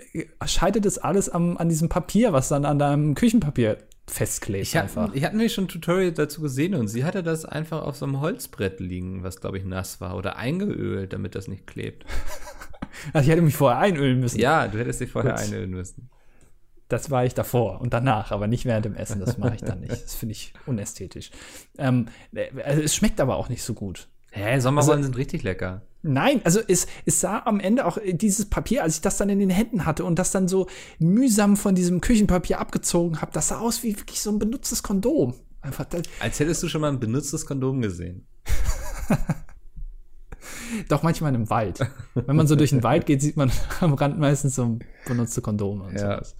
scheitert 0.44 0.86
es 0.86 0.98
alles 0.98 1.30
am, 1.30 1.56
an 1.56 1.68
diesem 1.68 1.88
Papier, 1.88 2.32
was 2.32 2.48
dann 2.48 2.64
an 2.64 2.78
deinem 2.78 3.14
Küchenpapier 3.14 3.78
festklebt. 4.10 4.66
Ich, 4.66 4.78
einfach. 4.78 5.14
Ich 5.14 5.24
hatte 5.24 5.36
nämlich 5.36 5.54
schon 5.54 5.64
ein 5.64 5.68
Tutorial 5.68 6.12
dazu 6.12 6.42
gesehen 6.42 6.74
und 6.74 6.88
sie 6.88 7.04
hatte 7.04 7.22
das 7.22 7.44
einfach 7.44 7.82
auf 7.82 7.96
so 7.96 8.04
einem 8.04 8.20
Holzbrett 8.20 8.80
liegen, 8.80 9.22
was 9.22 9.40
glaube 9.40 9.58
ich 9.58 9.64
nass 9.64 10.00
war 10.00 10.16
oder 10.16 10.36
eingeölt, 10.36 11.12
damit 11.12 11.34
das 11.34 11.48
nicht 11.48 11.66
klebt. 11.66 12.04
also 13.12 13.24
ich 13.24 13.30
hätte 13.30 13.42
mich 13.42 13.56
vorher 13.56 13.78
einölen 13.78 14.20
müssen. 14.20 14.40
Ja, 14.40 14.68
du 14.68 14.78
hättest 14.78 15.00
dich 15.00 15.10
vorher 15.10 15.34
Gut. 15.34 15.42
einölen 15.42 15.70
müssen. 15.70 16.10
Das 16.88 17.10
war 17.10 17.24
ich 17.24 17.34
davor 17.34 17.80
und 17.80 17.94
danach, 17.94 18.32
aber 18.32 18.48
nicht 18.48 18.64
während 18.64 18.84
dem 18.84 18.96
Essen. 18.96 19.20
Das 19.20 19.38
mache 19.38 19.54
ich 19.54 19.60
dann 19.60 19.80
nicht. 19.80 19.92
Das 19.92 20.16
finde 20.16 20.32
ich 20.32 20.52
unästhetisch. 20.66 21.30
Ähm, 21.78 22.06
also 22.64 22.82
es 22.82 22.96
schmeckt 22.96 23.20
aber 23.20 23.36
auch 23.36 23.48
nicht 23.48 23.62
so 23.62 23.74
gut. 23.74 24.08
Hä, 24.30 24.60
Sommerrollen 24.60 24.98
also, 24.98 25.04
sind 25.04 25.16
richtig 25.16 25.42
lecker. 25.42 25.82
Nein, 26.02 26.40
also 26.44 26.60
es, 26.66 26.86
es 27.04 27.20
sah 27.20 27.42
am 27.44 27.60
Ende 27.60 27.84
auch 27.84 27.98
äh, 27.98 28.14
dieses 28.14 28.46
Papier, 28.46 28.82
als 28.82 28.96
ich 28.96 29.00
das 29.02 29.18
dann 29.18 29.28
in 29.28 29.38
den 29.38 29.50
Händen 29.50 29.84
hatte 29.84 30.04
und 30.04 30.18
das 30.18 30.30
dann 30.30 30.48
so 30.48 30.66
mühsam 30.98 31.56
von 31.56 31.74
diesem 31.74 32.00
Küchenpapier 32.00 32.58
abgezogen 32.58 33.20
habe, 33.20 33.32
das 33.32 33.48
sah 33.48 33.58
aus 33.58 33.82
wie 33.82 33.98
wirklich 33.98 34.22
so 34.22 34.30
ein 34.30 34.38
benutztes 34.38 34.82
Kondom. 34.82 35.34
Einfach 35.60 35.84
das. 35.84 36.02
Als 36.20 36.40
hättest 36.40 36.62
du 36.62 36.68
schon 36.68 36.80
mal 36.80 36.88
ein 36.90 37.00
benutztes 37.00 37.44
Kondom 37.44 37.82
gesehen. 37.82 38.26
Doch 40.88 41.02
manchmal 41.02 41.34
im 41.34 41.50
Wald. 41.50 41.80
Wenn 42.14 42.36
man 42.36 42.46
so 42.46 42.56
durch 42.56 42.70
den 42.70 42.82
Wald 42.82 43.04
geht, 43.04 43.20
sieht 43.20 43.36
man 43.36 43.50
am 43.80 43.94
Rand 43.94 44.18
meistens 44.18 44.54
so 44.54 44.64
ein 44.64 44.78
benutzte 45.06 45.42
Kondom 45.42 45.82
und 45.82 45.94
ja. 45.94 46.14
sowas. 46.14 46.36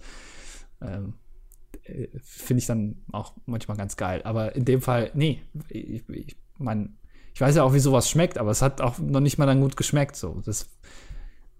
Ähm, 0.81 1.13
äh, 1.83 2.07
Finde 2.23 2.59
ich 2.59 2.65
dann 2.65 3.03
auch 3.11 3.33
manchmal 3.45 3.77
ganz 3.77 3.95
geil. 3.95 4.21
Aber 4.23 4.55
in 4.55 4.65
dem 4.65 4.81
Fall, 4.81 5.11
nee, 5.13 5.41
ich, 5.69 6.07
ich 6.09 6.35
mein, 6.57 6.97
ich 7.33 7.41
weiß 7.41 7.55
ja 7.55 7.63
auch, 7.63 7.73
wie 7.73 7.79
sowas 7.79 8.09
schmeckt, 8.09 8.37
aber 8.37 8.51
es 8.51 8.61
hat 8.61 8.81
auch 8.81 8.99
noch 8.99 9.19
nicht 9.19 9.37
mal 9.37 9.45
dann 9.45 9.61
gut 9.61 9.77
geschmeckt. 9.77 10.15
So, 10.15 10.41
das 10.45 10.67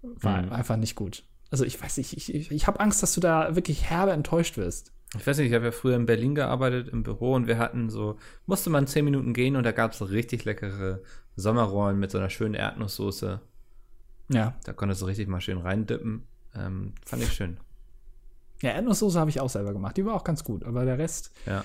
war 0.02 0.42
mhm. 0.42 0.52
einfach 0.52 0.76
nicht 0.76 0.96
gut. 0.96 1.24
Also 1.50 1.64
ich 1.64 1.80
weiß 1.82 1.98
nicht, 1.98 2.16
ich, 2.16 2.34
ich, 2.34 2.50
ich 2.50 2.66
habe 2.66 2.80
Angst, 2.80 3.02
dass 3.02 3.14
du 3.14 3.20
da 3.20 3.54
wirklich 3.54 3.90
herbe 3.90 4.12
enttäuscht 4.12 4.56
wirst. 4.56 4.92
Ich 5.18 5.26
weiß 5.26 5.36
nicht, 5.38 5.48
ich 5.48 5.54
habe 5.54 5.66
ja 5.66 5.72
früher 5.72 5.96
in 5.96 6.06
Berlin 6.06 6.34
gearbeitet 6.34 6.88
im 6.88 7.02
Büro 7.02 7.34
und 7.34 7.46
wir 7.46 7.58
hatten 7.58 7.90
so, 7.90 8.18
musste 8.46 8.70
man 8.70 8.86
zehn 8.86 9.04
Minuten 9.04 9.34
gehen 9.34 9.56
und 9.56 9.64
da 9.64 9.72
gab 9.72 9.92
es 9.92 9.98
so 9.98 10.06
richtig 10.06 10.44
leckere 10.46 11.02
Sommerrollen 11.36 11.98
mit 11.98 12.10
so 12.10 12.18
einer 12.18 12.30
schönen 12.30 12.54
Erdnusssoße. 12.54 13.40
Ja. 14.28 14.54
Da 14.64 14.72
konntest 14.72 15.02
du 15.02 15.06
richtig 15.06 15.28
mal 15.28 15.42
schön 15.42 15.58
reindippen. 15.58 16.26
Ähm, 16.54 16.94
fand 17.04 17.22
ich 17.22 17.32
schön. 17.32 17.58
Ja, 18.62 18.70
Erdnusssoße 18.70 19.18
habe 19.20 19.28
ich 19.28 19.40
auch 19.40 19.50
selber 19.50 19.74
gemacht. 19.74 19.96
Die 19.96 20.06
war 20.06 20.14
auch 20.14 20.24
ganz 20.24 20.44
gut, 20.44 20.64
aber 20.64 20.86
der 20.86 20.96
Rest. 20.96 21.32
Ja. 21.44 21.64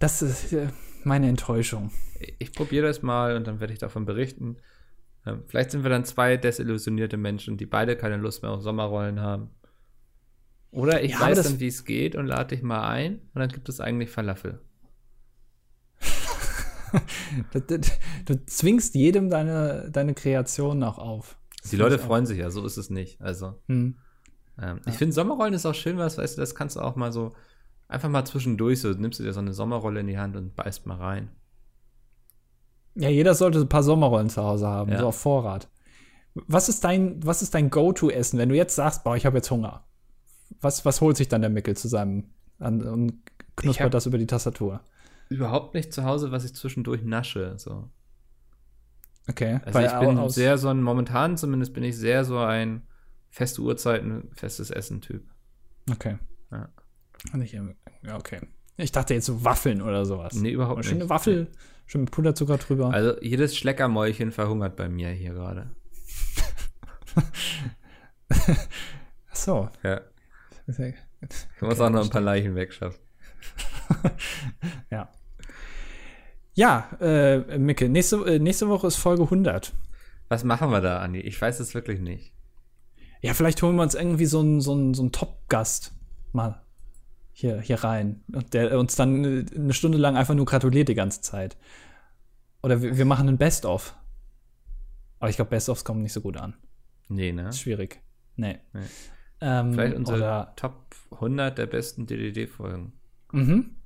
Das 0.00 0.22
ist, 0.22 0.52
äh, 0.52 0.68
meine 1.06 1.28
Enttäuschung. 1.28 1.90
Ich 2.38 2.52
probiere 2.52 2.86
das 2.86 3.02
mal 3.02 3.36
und 3.36 3.46
dann 3.46 3.60
werde 3.60 3.72
ich 3.72 3.78
davon 3.78 4.04
berichten. 4.04 4.56
Ähm, 5.24 5.42
vielleicht 5.46 5.70
sind 5.70 5.82
wir 5.82 5.90
dann 5.90 6.04
zwei 6.04 6.36
desillusionierte 6.36 7.16
Menschen, 7.16 7.56
die 7.56 7.66
beide 7.66 7.96
keine 7.96 8.16
Lust 8.16 8.42
mehr 8.42 8.52
auf 8.52 8.62
Sommerrollen 8.62 9.20
haben. 9.20 9.50
Oder 10.70 11.02
ich 11.02 11.12
ja, 11.12 11.20
weiß 11.20 11.42
dann, 11.42 11.60
wie 11.60 11.68
es 11.68 11.84
geht 11.84 12.16
und 12.16 12.26
lade 12.26 12.54
dich 12.54 12.62
mal 12.62 12.88
ein 12.88 13.20
und 13.34 13.40
dann 13.40 13.48
gibt 13.48 13.68
es 13.68 13.80
eigentlich 13.80 14.10
Falafel. 14.10 14.60
du, 17.52 17.60
du, 17.60 17.80
du, 18.26 18.46
zwingst 18.46 18.94
jedem 18.94 19.30
deine, 19.30 19.88
deine 19.90 20.14
Kreation 20.14 20.78
noch 20.78 20.98
auf. 20.98 21.38
Das 21.62 21.70
die 21.70 21.76
Leute 21.76 21.98
freuen 21.98 22.26
sich 22.26 22.38
ja, 22.38 22.50
so 22.50 22.64
ist 22.64 22.76
es 22.76 22.90
nicht. 22.90 23.20
Also, 23.20 23.60
hm. 23.66 23.96
ähm, 24.60 24.80
ja. 24.84 24.92
ich 24.92 24.94
finde 24.94 25.14
Sommerrollen 25.14 25.54
ist 25.54 25.66
auch 25.66 25.74
schön, 25.74 25.98
was, 25.98 26.18
weißt 26.18 26.36
du, 26.36 26.40
das 26.40 26.54
kannst 26.54 26.76
du 26.76 26.80
auch 26.80 26.94
mal 26.94 27.12
so 27.12 27.34
Einfach 27.88 28.08
mal 28.08 28.24
zwischendurch, 28.24 28.80
so 28.80 28.88
nimmst 28.88 29.20
du 29.20 29.22
dir 29.22 29.32
so 29.32 29.40
eine 29.40 29.52
Sommerrolle 29.52 30.00
in 30.00 30.08
die 30.08 30.18
Hand 30.18 30.36
und 30.36 30.56
beißt 30.56 30.86
mal 30.86 30.96
rein. 30.96 31.30
Ja, 32.94 33.08
jeder 33.08 33.34
sollte 33.34 33.60
ein 33.60 33.68
paar 33.68 33.82
Sommerrollen 33.82 34.30
zu 34.30 34.42
Hause 34.42 34.66
haben, 34.66 34.90
ja. 34.90 34.98
so 34.98 35.08
auf 35.08 35.18
Vorrat. 35.18 35.68
Was 36.34 36.68
ist 36.68 36.82
dein, 36.84 37.24
was 37.24 37.42
ist 37.42 37.54
dein 37.54 37.70
Go-To-Essen, 37.70 38.38
wenn 38.38 38.48
du 38.48 38.56
jetzt 38.56 38.74
sagst, 38.74 39.04
boah, 39.04 39.16
ich 39.16 39.26
habe 39.26 39.36
jetzt 39.36 39.50
Hunger? 39.50 39.84
Was, 40.60 40.84
was 40.84 41.00
holt 41.00 41.16
sich 41.16 41.28
dann 41.28 41.42
der 41.42 41.50
Mickel 41.50 41.76
zu 41.76 41.88
seinem 41.88 42.30
an, 42.58 42.82
und 42.82 43.22
knuspert 43.56 43.94
das 43.94 44.06
über 44.06 44.18
die 44.18 44.26
Tastatur? 44.26 44.80
Überhaupt 45.28 45.74
nicht 45.74 45.92
zu 45.92 46.04
Hause, 46.04 46.32
was 46.32 46.44
ich 46.44 46.54
zwischendurch 46.54 47.02
nasche. 47.02 47.54
So. 47.58 47.90
Okay. 49.28 49.60
Also 49.64 49.80
ich 49.80 49.92
bin 49.98 50.28
sehr 50.28 50.58
so 50.58 50.68
ein, 50.68 50.82
momentan 50.82 51.36
zumindest 51.36 51.74
bin 51.74 51.84
ich 51.84 51.96
sehr 51.96 52.24
so 52.24 52.38
ein 52.38 52.82
feste 53.28 53.60
Uhrzeiten, 53.60 54.30
festes 54.34 54.70
Essen-Typ. 54.70 55.22
Okay. 55.90 56.18
Ja. 56.50 56.68
Ja, 58.02 58.16
okay. 58.16 58.40
Ich 58.76 58.92
dachte 58.92 59.14
jetzt 59.14 59.26
so 59.26 59.44
Waffeln 59.44 59.80
oder 59.80 60.04
sowas. 60.04 60.34
Nee, 60.34 60.50
überhaupt 60.50 60.78
nicht. 60.78 60.88
Schöne 60.88 61.08
Waffel, 61.08 61.48
schön 61.86 62.02
mit 62.02 62.10
Puderzucker 62.10 62.58
drüber. 62.58 62.92
Also 62.92 63.20
jedes 63.22 63.56
Schleckermäulchen 63.56 64.32
verhungert 64.32 64.76
bei 64.76 64.88
mir 64.88 65.08
hier 65.10 65.32
gerade. 65.32 65.70
Ach 68.28 69.36
so. 69.36 69.70
Ja. 69.82 70.00
Ich 70.66 71.62
muss 71.62 71.80
auch 71.80 71.90
noch 71.90 72.04
ein 72.04 72.10
paar 72.10 72.20
Leichen 72.20 72.54
wegschaffen. 72.54 73.00
ja. 74.90 75.08
Ja, 76.54 76.90
äh, 77.00 77.58
Micke, 77.58 77.88
nächste, 77.88 78.16
äh, 78.24 78.38
nächste 78.38 78.68
Woche 78.68 78.86
ist 78.86 78.96
Folge 78.96 79.24
100. 79.24 79.74
Was 80.28 80.42
machen 80.42 80.70
wir 80.70 80.80
da, 80.80 81.00
Andi? 81.00 81.20
Ich 81.20 81.40
weiß 81.40 81.60
es 81.60 81.74
wirklich 81.74 82.00
nicht. 82.00 82.32
Ja, 83.22 83.34
vielleicht 83.34 83.62
holen 83.62 83.76
wir 83.76 83.82
uns 83.82 83.94
irgendwie 83.94 84.26
so 84.26 84.40
einen, 84.40 84.60
so 84.60 84.72
einen, 84.72 84.94
so 84.94 85.02
einen 85.02 85.12
Top-Gast 85.12 85.94
mal 86.32 86.65
hier, 87.38 87.60
hier 87.60 87.84
rein. 87.84 88.24
Und 88.32 88.54
der 88.54 88.78
uns 88.78 88.96
dann 88.96 89.46
eine 89.54 89.74
Stunde 89.74 89.98
lang 89.98 90.16
einfach 90.16 90.34
nur 90.34 90.46
gratuliert 90.46 90.88
die 90.88 90.94
ganze 90.94 91.20
Zeit. 91.20 91.58
Oder 92.62 92.80
wir, 92.80 92.96
wir 92.96 93.04
machen 93.04 93.28
ein 93.28 93.36
Best-of. 93.36 93.94
Aber 95.18 95.28
ich 95.28 95.36
glaube, 95.36 95.50
Best-ofs 95.50 95.84
kommen 95.84 96.02
nicht 96.02 96.14
so 96.14 96.22
gut 96.22 96.38
an. 96.38 96.54
Nee, 97.08 97.32
ne? 97.32 97.50
Ist 97.50 97.60
schwierig. 97.60 98.00
Nee. 98.36 98.58
nee. 98.72 98.80
Ähm, 99.42 99.74
Vielleicht 99.74 99.96
unsere 99.96 100.52
Top 100.56 100.96
100 101.10 101.58
der 101.58 101.66
besten 101.66 102.06
DDD-Folgen. 102.06 102.94
Mhm. 103.32 103.76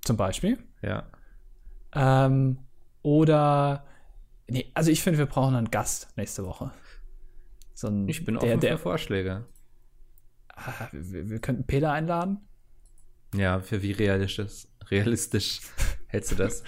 Zum 0.00 0.16
Beispiel. 0.16 0.56
Ja. 0.80 1.04
Ähm, 1.94 2.60
oder, 3.02 3.84
nee, 4.48 4.70
also 4.72 4.90
ich 4.90 5.02
finde, 5.02 5.18
wir 5.18 5.26
brauchen 5.26 5.54
einen 5.54 5.70
Gast 5.70 6.16
nächste 6.16 6.46
Woche. 6.46 6.70
So 7.74 7.88
ein, 7.88 8.08
ich 8.08 8.24
bin 8.24 8.38
offen 8.38 8.48
der, 8.48 8.56
der, 8.56 8.78
für 8.78 8.84
Vorschläge. 8.84 9.44
Ah, 10.48 10.88
wir, 10.92 11.28
wir 11.28 11.40
könnten 11.40 11.66
Peter 11.66 11.92
einladen. 11.92 12.38
Ja, 13.36 13.60
für 13.60 13.82
wie 13.82 13.92
realistisch, 13.92 14.66
realistisch 14.90 15.60
hältst 16.06 16.32
du 16.32 16.36
das? 16.36 16.62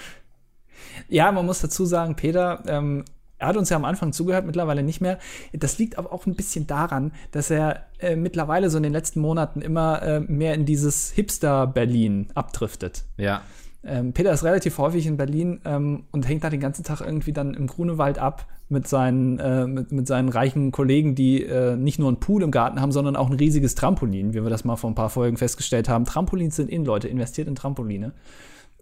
Ja, 1.08 1.30
man 1.32 1.46
muss 1.46 1.60
dazu 1.60 1.84
sagen, 1.84 2.16
Peter, 2.16 2.62
ähm, 2.66 3.04
er 3.38 3.48
hat 3.48 3.56
uns 3.56 3.68
ja 3.68 3.76
am 3.76 3.84
Anfang 3.84 4.12
zugehört, 4.12 4.46
mittlerweile 4.46 4.82
nicht 4.82 5.00
mehr. 5.00 5.18
Das 5.52 5.78
liegt 5.78 5.98
aber 5.98 6.12
auch 6.12 6.26
ein 6.26 6.34
bisschen 6.34 6.66
daran, 6.66 7.12
dass 7.32 7.50
er 7.50 7.86
äh, 7.98 8.16
mittlerweile 8.16 8.70
so 8.70 8.78
in 8.78 8.82
den 8.82 8.92
letzten 8.92 9.20
Monaten 9.20 9.60
immer 9.60 10.02
äh, 10.02 10.20
mehr 10.20 10.54
in 10.54 10.64
dieses 10.64 11.10
Hipster-Berlin 11.12 12.28
abdriftet. 12.34 13.04
Ja. 13.18 13.42
Ähm, 13.84 14.12
Peter 14.12 14.32
ist 14.32 14.44
relativ 14.44 14.78
häufig 14.78 15.06
in 15.06 15.16
Berlin 15.16 15.60
ähm, 15.64 16.04
und 16.10 16.28
hängt 16.28 16.42
da 16.42 16.50
den 16.50 16.60
ganzen 16.60 16.84
Tag 16.84 17.00
irgendwie 17.00 17.32
dann 17.32 17.54
im 17.54 17.66
Grunewald 17.66 18.18
ab 18.18 18.46
mit 18.68 18.88
seinen, 18.88 19.38
äh, 19.38 19.66
mit, 19.66 19.92
mit 19.92 20.08
seinen 20.08 20.28
reichen 20.28 20.72
Kollegen, 20.72 21.14
die 21.14 21.44
äh, 21.44 21.76
nicht 21.76 21.98
nur 21.98 22.08
einen 22.08 22.18
Pool 22.18 22.42
im 22.42 22.50
Garten 22.50 22.80
haben, 22.80 22.90
sondern 22.90 23.14
auch 23.14 23.30
ein 23.30 23.36
riesiges 23.36 23.76
Trampolin, 23.76 24.34
wie 24.34 24.42
wir 24.42 24.50
das 24.50 24.64
mal 24.64 24.76
vor 24.76 24.90
ein 24.90 24.96
paar 24.96 25.10
Folgen 25.10 25.36
festgestellt 25.36 25.88
haben. 25.88 26.04
Trampolins 26.04 26.56
sind 26.56 26.68
in, 26.68 26.84
Leute, 26.84 27.06
investiert 27.08 27.46
in 27.46 27.54
Trampoline. 27.54 28.12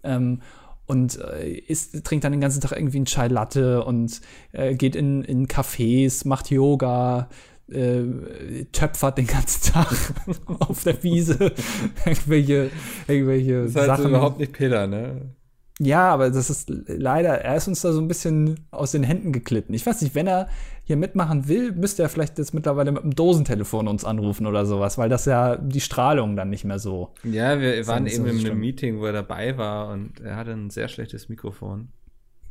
Ähm, 0.03 0.41
und 0.87 1.19
äh, 1.19 1.49
isst, 1.51 2.03
trinkt 2.03 2.23
dann 2.23 2.31
den 2.31 2.41
ganzen 2.41 2.61
Tag 2.61 2.71
irgendwie 2.71 2.97
einen 2.97 3.05
Chai 3.05 3.27
Latte 3.27 3.83
und 3.83 4.21
äh, 4.51 4.75
geht 4.75 4.95
in, 4.95 5.23
in 5.23 5.47
Cafés, 5.47 6.27
macht 6.27 6.51
Yoga, 6.51 7.27
äh, 7.69 8.65
töpfert 8.71 9.17
den 9.17 9.27
ganzen 9.27 9.73
Tag 9.73 9.95
auf 10.59 10.83
der 10.83 11.01
Wiese 11.03 11.51
irgendwelche, 12.05 12.69
irgendwelche 13.07 13.63
das 13.63 13.69
ist 13.71 13.75
halt 13.77 13.87
Sachen. 13.87 14.03
So 14.03 14.09
überhaupt 14.09 14.39
nicht 14.39 14.53
Peter, 14.53 14.87
ne? 14.87 15.33
Ja, 15.79 16.07
aber 16.09 16.29
das 16.29 16.49
ist 16.49 16.71
leider, 16.87 17.41
er 17.41 17.57
ist 17.57 17.67
uns 17.67 17.81
da 17.81 17.91
so 17.91 17.99
ein 17.99 18.07
bisschen 18.07 18.65
aus 18.71 18.91
den 18.91 19.03
Händen 19.03 19.33
geklitten. 19.33 19.73
Ich 19.73 19.85
weiß 19.85 20.01
nicht, 20.03 20.15
wenn 20.15 20.25
er 20.25 20.47
hier 20.85 20.95
mitmachen 20.95 21.49
will, 21.49 21.73
müsste 21.73 22.03
er 22.03 22.09
vielleicht 22.09 22.37
jetzt 22.37 22.53
mittlerweile 22.53 22.93
mit 22.93 23.03
einem 23.03 23.13
Dosentelefon 23.13 23.89
uns 23.89 24.05
anrufen 24.05 24.45
oder 24.45 24.65
sowas, 24.65 24.97
weil 24.97 25.09
das 25.09 25.25
ja 25.25 25.57
die 25.57 25.81
Strahlung 25.81 26.37
dann 26.37 26.49
nicht 26.49 26.63
mehr 26.63 26.79
so. 26.79 27.13
Ja, 27.23 27.59
wir 27.59 27.85
waren 27.87 28.07
eben 28.07 28.23
so 28.23 28.29
in 28.29 28.45
einem 28.45 28.59
Meeting, 28.59 28.99
wo 28.99 29.05
er 29.05 29.13
dabei 29.13 29.57
war 29.57 29.89
und 29.89 30.21
er 30.21 30.37
hatte 30.37 30.51
ein 30.51 30.69
sehr 30.69 30.87
schlechtes 30.87 31.27
Mikrofon. 31.27 31.89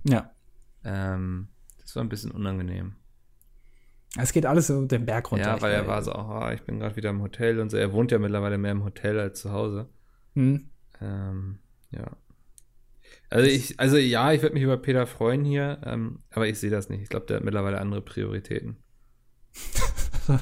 Ja. 0.06 0.30
Ähm, 0.84 1.48
das 1.80 1.96
war 1.96 2.04
ein 2.04 2.10
bisschen 2.10 2.30
unangenehm. 2.30 2.92
Es 4.16 4.32
geht 4.32 4.46
alles 4.46 4.68
so 4.68 4.84
den 4.84 5.06
Berg 5.06 5.32
runter. 5.32 5.56
Ja, 5.56 5.60
weil 5.60 5.72
er 5.72 5.86
war 5.86 6.02
so, 6.02 6.14
oh, 6.14 6.48
ich 6.54 6.62
bin 6.62 6.78
gerade 6.78 6.94
wieder 6.96 7.10
im 7.10 7.20
Hotel 7.20 7.58
und 7.58 7.70
so. 7.70 7.76
Er 7.76 7.92
wohnt 7.92 8.12
ja 8.12 8.18
mittlerweile 8.18 8.58
mehr 8.58 8.72
im 8.72 8.84
Hotel 8.84 9.18
als 9.18 9.40
zu 9.40 9.52
Hause. 9.52 9.88
Hm. 10.34 10.70
Ähm, 11.00 11.58
ja. 11.90 12.16
Also 13.30 13.48
ich, 13.48 13.80
also 13.80 13.96
ja, 13.96 14.32
ich 14.32 14.42
würde 14.42 14.54
mich 14.54 14.62
über 14.62 14.76
Peter 14.76 15.06
freuen 15.06 15.44
hier, 15.44 15.80
ähm, 15.84 16.20
aber 16.30 16.46
ich 16.46 16.60
sehe 16.60 16.70
das 16.70 16.88
nicht. 16.88 17.02
Ich 17.02 17.08
glaube, 17.08 17.26
der 17.26 17.38
hat 17.38 17.44
mittlerweile 17.44 17.80
andere 17.80 18.02
Prioritäten. 18.02 18.76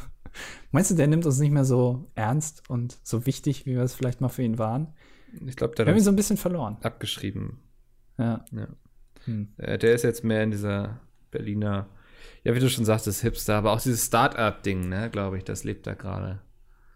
Meinst 0.70 0.90
du, 0.90 0.94
der 0.94 1.06
nimmt 1.06 1.24
uns 1.24 1.38
nicht 1.38 1.52
mehr 1.52 1.64
so 1.64 2.10
ernst 2.14 2.68
und 2.68 2.98
so 3.02 3.24
wichtig, 3.26 3.66
wie 3.66 3.74
wir 3.74 3.82
es 3.82 3.94
vielleicht 3.94 4.20
mal 4.20 4.28
für 4.28 4.42
ihn 4.42 4.58
waren? 4.58 4.94
Ich 5.46 5.56
glaube, 5.56 5.74
der 5.74 5.86
wir 5.86 5.92
haben 5.92 5.98
ihn 5.98 6.04
so 6.04 6.10
ein 6.10 6.16
bisschen 6.16 6.36
verloren. 6.36 6.76
Abgeschrieben. 6.82 7.58
Ja. 8.18 8.44
ja. 8.52 8.68
Hm. 9.24 9.52
Äh, 9.56 9.78
der 9.78 9.94
ist 9.94 10.02
jetzt 10.02 10.24
mehr 10.24 10.42
in 10.42 10.50
dieser 10.50 11.00
Berliner, 11.30 11.88
ja, 12.44 12.54
wie 12.54 12.60
du 12.60 12.68
schon 12.68 12.84
sagtest, 12.84 13.22
Hipster, 13.22 13.56
aber 13.56 13.72
auch 13.72 13.80
dieses 13.80 14.06
Start-up-Ding, 14.06 14.88
ne, 14.88 15.10
glaube 15.10 15.38
ich, 15.38 15.44
das 15.44 15.64
lebt 15.64 15.86
da 15.86 15.94
gerade. 15.94 16.40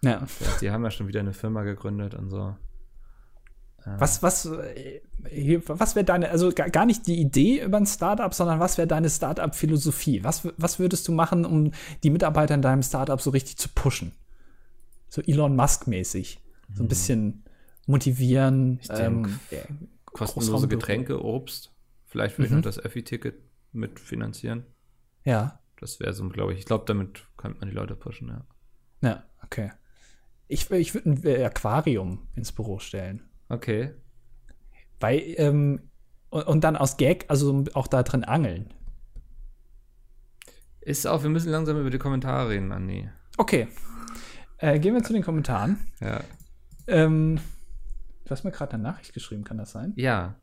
Ja. 0.02 0.26
Die 0.60 0.70
haben 0.70 0.84
ja 0.84 0.90
schon 0.90 1.08
wieder 1.08 1.20
eine 1.20 1.32
Firma 1.32 1.62
gegründet 1.62 2.14
und 2.14 2.28
so. 2.28 2.56
Was, 3.98 4.20
was, 4.20 4.50
was 4.50 5.94
wäre 5.94 6.04
deine, 6.04 6.30
also 6.30 6.50
gar 6.50 6.84
nicht 6.86 7.06
die 7.06 7.20
Idee 7.20 7.62
über 7.62 7.76
ein 7.76 7.86
Startup, 7.86 8.34
sondern 8.34 8.58
was 8.58 8.78
wäre 8.78 8.88
deine 8.88 9.08
Startup-Philosophie? 9.08 10.24
Was, 10.24 10.48
was 10.56 10.80
würdest 10.80 11.06
du 11.06 11.12
machen, 11.12 11.44
um 11.44 11.70
die 12.02 12.10
Mitarbeiter 12.10 12.56
in 12.56 12.62
deinem 12.62 12.82
Startup 12.82 13.20
so 13.20 13.30
richtig 13.30 13.58
zu 13.58 13.68
pushen? 13.68 14.10
So 15.08 15.22
Elon 15.22 15.54
Musk-mäßig. 15.54 16.40
So 16.74 16.80
ein 16.80 16.84
hm. 16.84 16.88
bisschen 16.88 17.44
motivieren. 17.86 18.80
Ich 18.82 18.88
ähm, 18.90 19.38
kostenlose 20.06 20.66
Getränke, 20.66 21.22
Obst. 21.22 21.72
Vielleicht 22.06 22.38
würde 22.38 22.46
ich 22.46 22.50
mhm. 22.50 22.58
noch 22.58 22.64
das 22.64 22.80
Öffi-Ticket 22.80 23.36
mitfinanzieren. 23.72 24.64
Ja. 25.26 25.60
Das 25.78 26.00
wäre 26.00 26.14
so, 26.14 26.26
glaube 26.30 26.54
ich. 26.54 26.60
Ich 26.60 26.64
glaube, 26.64 26.84
damit 26.86 27.26
könnte 27.36 27.60
man 27.60 27.68
die 27.68 27.74
Leute 27.74 27.96
pushen, 27.96 28.28
ja. 28.28 28.46
Ja, 29.02 29.24
okay. 29.44 29.72
Ich, 30.48 30.70
ich 30.70 30.94
würde 30.94 31.10
ein 31.10 31.44
Aquarium 31.44 32.28
ins 32.34 32.52
Büro 32.52 32.78
stellen. 32.78 33.28
Okay. 33.48 33.92
Weil, 35.00 35.20
ähm, 35.36 35.90
und, 36.30 36.46
und, 36.46 36.64
dann 36.64 36.76
aus 36.76 36.96
Gag, 36.96 37.26
also 37.28 37.64
auch 37.74 37.88
da 37.88 38.02
drin 38.02 38.24
angeln. 38.24 38.72
Ist 40.80 41.06
auch, 41.06 41.22
wir 41.22 41.30
müssen 41.30 41.50
langsam 41.50 41.78
über 41.78 41.90
die 41.90 41.98
Kommentare 41.98 42.50
reden, 42.50 42.72
Andi. 42.72 43.10
Okay. 43.36 43.68
Äh, 44.58 44.78
gehen 44.78 44.94
wir 44.94 45.02
zu 45.02 45.12
den 45.12 45.22
Kommentaren. 45.22 45.80
Ja. 46.00 46.20
Ähm, 46.86 47.40
du 48.24 48.30
hast 48.30 48.44
mir 48.44 48.52
gerade 48.52 48.74
eine 48.74 48.84
Nachricht 48.84 49.12
geschrieben, 49.12 49.44
kann 49.44 49.58
das 49.58 49.72
sein? 49.72 49.92
Ja. 49.96 50.36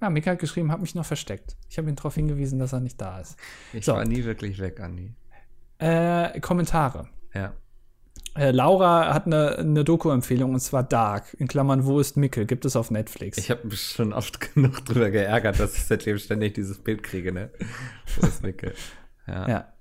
Ja, 0.00 0.10
Mika 0.10 0.32
hat 0.32 0.38
geschrieben, 0.38 0.70
hat 0.70 0.80
mich 0.80 0.94
noch 0.94 1.06
versteckt. 1.06 1.56
Ich 1.68 1.78
habe 1.78 1.88
ihn 1.88 1.96
darauf 1.96 2.14
hingewiesen, 2.14 2.58
dass 2.58 2.72
er 2.72 2.80
nicht 2.80 3.00
da 3.00 3.20
ist. 3.20 3.36
Ich 3.72 3.84
so. 3.84 3.94
war 3.94 4.04
nie 4.04 4.24
wirklich 4.24 4.58
weg, 4.58 4.80
Andi. 4.80 5.14
Äh, 5.78 6.40
Kommentare. 6.40 7.08
Ja. 7.34 7.52
Äh, 8.36 8.50
Laura 8.50 9.14
hat 9.14 9.26
eine, 9.26 9.58
eine 9.58 9.84
Doku-Empfehlung 9.84 10.52
und 10.52 10.60
zwar 10.60 10.82
Dark. 10.82 11.34
In 11.38 11.48
Klammern, 11.48 11.86
wo 11.86 12.00
ist 12.00 12.16
Mickel? 12.16 12.44
Gibt 12.44 12.64
es 12.64 12.76
auf 12.76 12.90
Netflix. 12.90 13.38
Ich 13.38 13.50
habe 13.50 13.66
mich 13.66 13.80
schon 13.80 14.12
oft 14.12 14.40
genug 14.54 14.84
drüber 14.84 15.10
geärgert, 15.10 15.58
dass 15.58 15.76
ich 15.76 15.84
seitdem 15.84 16.18
ständig 16.18 16.54
dieses 16.54 16.78
Bild 16.78 17.02
kriege, 17.02 17.32
ne? 17.32 17.50
Wo 18.16 18.26
ist 18.26 18.42
Mickel? 18.42 18.74
Ja. 19.26 19.48
ja. 19.48 19.72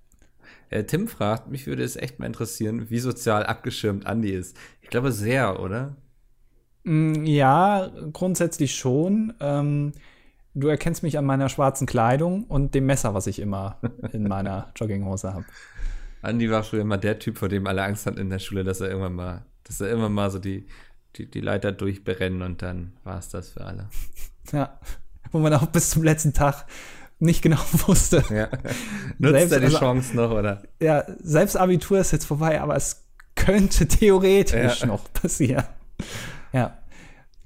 Äh, 0.70 0.86
Tim 0.86 1.08
fragt, 1.08 1.50
mich 1.50 1.68
würde 1.68 1.84
es 1.84 1.96
echt 1.96 2.20
mal 2.20 2.26
interessieren, 2.26 2.90
wie 2.90 3.00
sozial 3.00 3.46
abgeschirmt 3.46 4.06
Andi 4.06 4.32
ist. 4.32 4.58
Ich 4.82 4.90
glaube 4.90 5.12
sehr, 5.12 5.60
oder? 5.60 5.96
Mm, 6.86 7.26
ja, 7.26 7.92
grundsätzlich 8.14 8.76
schon. 8.76 9.34
Ähm, 9.40 9.92
du 10.54 10.68
erkennst 10.68 11.04
mich 11.04 11.18
an 11.18 11.26
meiner 11.26 11.50
schwarzen 11.50 11.88
Kleidung 11.88 12.46
und 12.46 12.74
dem 12.74 12.86
Messer, 12.86 13.14
was 13.14 13.28
ich 13.28 13.40
immer 13.40 13.80
in 14.14 14.24
meiner 14.28 14.72
Jogginghose 14.76 15.34
habe. 15.34 15.46
Andi 16.22 16.50
war 16.50 16.64
früher 16.64 16.82
immer 16.82 16.98
der 16.98 17.20
Typ, 17.20 17.38
vor 17.38 17.50
dem 17.50 17.68
alle 17.68 17.84
Angst 17.84 18.06
hatten 18.06 18.20
in 18.20 18.30
der 18.30 18.40
Schule, 18.40 18.64
dass 18.64 18.82
er 18.82 18.88
irgendwann 18.90 19.14
mal, 19.14 19.46
dass 19.64 19.82
er 19.82 19.92
immer 19.92 20.10
mal 20.10 20.32
so 20.32 20.40
die, 20.40 20.68
die, 21.16 21.30
die 21.30 21.42
Leiter 21.42 21.72
durchbrennen 21.72 22.42
und 22.42 22.62
dann 22.62 22.94
war 23.04 23.20
es 23.20 23.30
das 23.30 23.50
für 23.50 23.66
alle. 23.66 23.90
Ja, 24.52 24.80
wo 25.32 25.40
man 25.40 25.52
auch 25.56 25.66
bis 25.66 25.90
zum 25.90 26.04
letzten 26.04 26.32
Tag 26.32 26.68
nicht 27.18 27.42
genau 27.42 27.58
wusste. 27.88 28.24
Ja. 28.30 28.48
Nutzt 29.18 29.34
selbst, 29.34 29.52
er 29.54 29.60
die 29.60 29.66
also, 29.66 29.80
Chance 29.80 30.16
noch, 30.16 30.30
oder? 30.30 30.62
Ja, 30.80 31.04
selbst 31.18 31.58
Abitur 31.58 31.98
ist 31.98 32.12
jetzt 32.12 32.26
vorbei, 32.26 32.62
aber 32.62 32.76
es 32.76 33.08
könnte 33.34 33.88
theoretisch 33.88 34.82
ja. 34.82 34.86
noch 34.86 35.12
passieren. 35.14 35.66
Ja, 36.56 36.78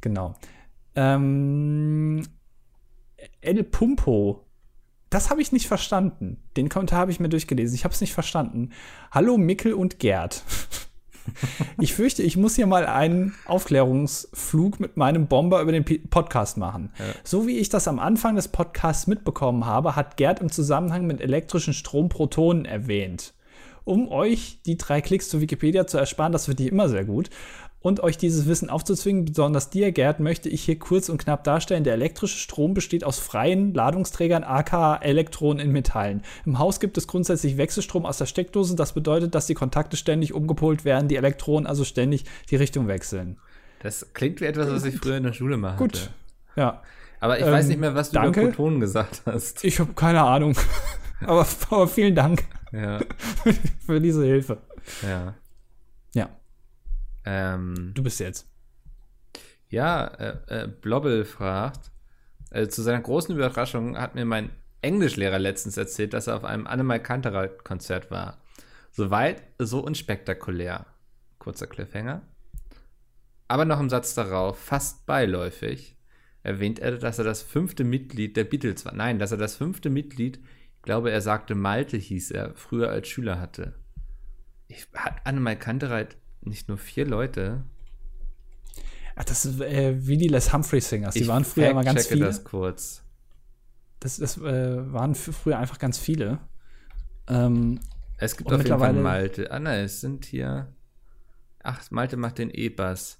genau. 0.01 0.36
Ähm, 0.95 2.26
El 3.41 3.64
Pumpo 3.64 4.45
das 5.10 5.32
habe 5.32 5.41
ich 5.41 5.51
nicht 5.51 5.68
verstanden. 5.68 6.38
Den 6.55 6.70
Kommentar 6.70 6.99
habe 6.99 7.12
ich 7.12 7.20
mir 7.20 7.30
durchgelesen. 7.30 7.76
Ich 7.76 7.84
habe 7.84 7.93
es 7.93 8.01
nicht 8.01 8.14
verstanden. 8.14 8.70
Hallo 9.12 9.38
Mickel 9.38 9.74
und 9.74 9.99
Gerd. 9.99 10.43
ich 11.80 11.93
fürchte, 11.93 12.22
ich 12.22 12.38
muss 12.38 12.55
hier 12.55 12.68
mal 12.68 12.86
einen 12.86 13.34
Aufklärungsflug 13.45 14.80
mit 14.80 14.97
meinem 14.97 15.28
Bomber 15.28 15.62
über 15.62 15.72
den 15.72 15.84
Podcast 16.10 16.57
machen. 16.57 16.91
Ja. 16.99 17.05
So 17.24 17.47
wie 17.47 17.57
ich 17.57 17.70
das 17.70 17.88
am 17.88 17.97
Anfang 17.97 18.36
des 18.36 18.49
Podcasts 18.49 19.07
mitbekommen 19.07 19.66
habe, 19.66 19.95
hat 19.95 20.18
Gerd 20.18 20.41
im 20.41 20.51
Zusammenhang 20.51 21.07
mit 21.07 21.22
elektrischen 21.22 21.74
Stromprotonen 21.74 22.66
erwähnt. 22.66 23.34
Um 23.86 24.10
euch 24.10 24.62
die 24.68 24.78
drei 24.78 25.01
Klicks 25.01 25.30
zu 25.30 25.41
Wikipedia 25.41 25.88
zu 25.88 25.97
ersparen, 25.97 26.32
das 26.32 26.47
wird 26.47 26.60
die 26.60 26.68
immer 26.68 26.89
sehr 26.89 27.05
gut, 27.05 27.32
und 27.82 28.02
euch 28.02 28.18
dieses 28.18 28.48
Wissen 28.48 28.70
aufzuzwingen, 28.70 29.26
besonders 29.26 29.70
dir, 29.70 29.92
Gerd, 29.92 30.20
möchte 30.20 30.50
ich 30.50 30.64
hier 30.64 30.78
kurz 30.78 31.10
und 31.10 31.18
knapp 31.18 31.44
darstellen, 31.44 31.84
der 31.84 31.94
elektrische 31.94 32.38
Strom 32.38 32.74
besteht 32.74 33.04
aus 33.04 33.20
freien 33.20 33.74
Ladungsträgern, 33.74 34.44
aka 34.44 34.98
Elektronen 34.98 35.66
in 35.66 35.72
Metallen. 35.72 36.24
Im 36.46 36.60
Haus 36.60 36.80
gibt 36.80 36.98
es 36.98 37.08
grundsätzlich 37.08 37.58
Wechselstrom 37.58 38.06
aus 38.06 38.18
der 38.18 38.26
Steckdose, 38.26 38.76
das 38.76 38.94
bedeutet, 38.94 39.34
dass 39.34 39.48
die 39.48 39.54
Kontakte 39.54 39.98
ständig 39.98 40.34
umgepolt 40.34 40.84
werden, 40.86 41.08
die 41.08 41.16
Elektronen 41.16 41.68
also 41.68 41.84
ständig 41.84 42.26
die 42.50 42.58
Richtung 42.58 42.88
wechseln. 42.88 43.38
Das 43.82 44.14
klingt 44.14 44.42
wie 44.42 44.46
etwas, 44.46 44.70
was 44.70 44.84
ich 44.84 44.98
früher 44.98 45.18
in 45.18 45.24
der 45.24 45.34
Schule 45.34 45.56
mache. 45.56 45.78
Gut, 45.78 46.12
ja. 46.56 46.82
Aber 47.22 47.38
ich 47.40 47.46
ähm, 47.46 47.52
weiß 47.52 47.68
nicht 47.68 47.80
mehr, 47.80 47.96
was 47.96 48.12
du 48.12 48.16
danke. 48.16 48.42
über 48.42 48.50
Protonen 48.50 48.80
gesagt 48.80 49.22
hast. 49.26 49.64
Ich 49.64 49.80
habe 49.80 49.94
keine 49.94 50.22
Ahnung. 50.22 50.56
aber, 51.22 51.46
aber 51.70 51.88
vielen 51.88 52.16
Dank 52.16 52.44
ja. 52.72 53.00
für 53.86 54.00
diese 54.00 54.26
Hilfe. 54.26 54.58
Ja. 55.02 55.34
Ähm, 57.30 57.92
du 57.94 58.02
bist 58.02 58.20
jetzt. 58.20 58.48
Ja, 59.70 60.08
äh, 60.08 60.64
äh, 60.64 60.68
Blobbel 60.68 61.26
fragt, 61.26 61.92
äh, 62.50 62.68
zu 62.68 62.82
seiner 62.82 63.02
großen 63.02 63.36
Überraschung 63.36 63.96
hat 64.00 64.16
mir 64.16 64.26
mein 64.26 64.50
Englischlehrer 64.82 65.38
letztens 65.38 65.78
erzählt, 65.78 66.14
dass 66.14 66.26
er 66.26 66.38
auf 66.38 66.44
einem 66.44 66.66
Annemal 66.66 67.04
Kantereit-Konzert 67.04 68.10
war. 68.10 68.42
Soweit, 68.90 69.44
so 69.60 69.80
unspektakulär. 69.82 70.88
Kurzer 71.38 71.68
Cliffhanger. 71.68 72.24
Aber 73.48 73.66
noch 73.66 73.80
im 73.80 73.90
Satz 73.90 74.16
darauf, 74.16 74.58
fast 74.58 75.06
beiläufig, 75.06 75.98
erwähnt 76.42 76.80
er, 76.80 76.98
dass 76.98 77.20
er 77.20 77.26
das 77.26 77.44
fünfte 77.44 77.84
Mitglied 77.84 78.38
der 78.38 78.46
Beatles 78.46 78.86
war. 78.86 78.94
Nein, 78.94 79.20
dass 79.20 79.32
er 79.32 79.38
das 79.38 79.56
fünfte 79.56 79.92
Mitglied, 79.92 80.40
ich 80.78 80.82
glaube, 80.82 81.12
er 81.12 81.22
sagte 81.22 81.54
Malte 81.54 81.98
hieß 81.98 82.32
er, 82.32 82.56
früher 82.56 82.90
als 82.90 83.08
Schüler 83.08 83.40
hatte. 83.40 83.76
Ich, 84.68 84.88
hat 84.96 85.18
Annemal 85.26 85.60
Kantereit 85.60 86.18
nicht 86.42 86.68
nur 86.68 86.78
vier 86.78 87.06
Leute. 87.06 87.64
Ach, 89.16 89.26
das 89.26 89.46
ist 89.46 89.60
äh, 89.60 89.96
wie 90.08 90.18
die 90.18 90.28
Les 90.28 90.54
Humphrey 90.54 90.80
Singers. 90.80 91.14
Die 91.14 91.22
ich 91.22 91.28
waren 91.28 91.44
früher 91.44 91.70
immer 91.70 91.84
ganz 91.84 92.08
viele. 92.08 92.26
das 92.26 92.44
kurz. 92.44 93.04
Das, 94.00 94.18
das 94.18 94.38
äh, 94.38 94.94
waren 94.94 95.16
früher 95.16 95.60
einfach 95.60 95.78
ganz 95.78 95.98
viele. 95.98 96.40
Ähm, 97.28 97.80
es 98.18 98.38
gibt 98.38 98.52
auf 98.52 98.64
jeden 98.64 98.80
Fall 98.80 98.94
Malte. 98.94 99.52
Ah, 99.52 99.60
nein, 99.60 99.86
es 99.86 100.02
sind 100.02 100.26
hier. 100.26 100.74
Ach, 101.64 101.90
Malte 101.92 102.18
macht 102.18 102.38
den 102.38 102.50
E-Bass. 102.50 103.20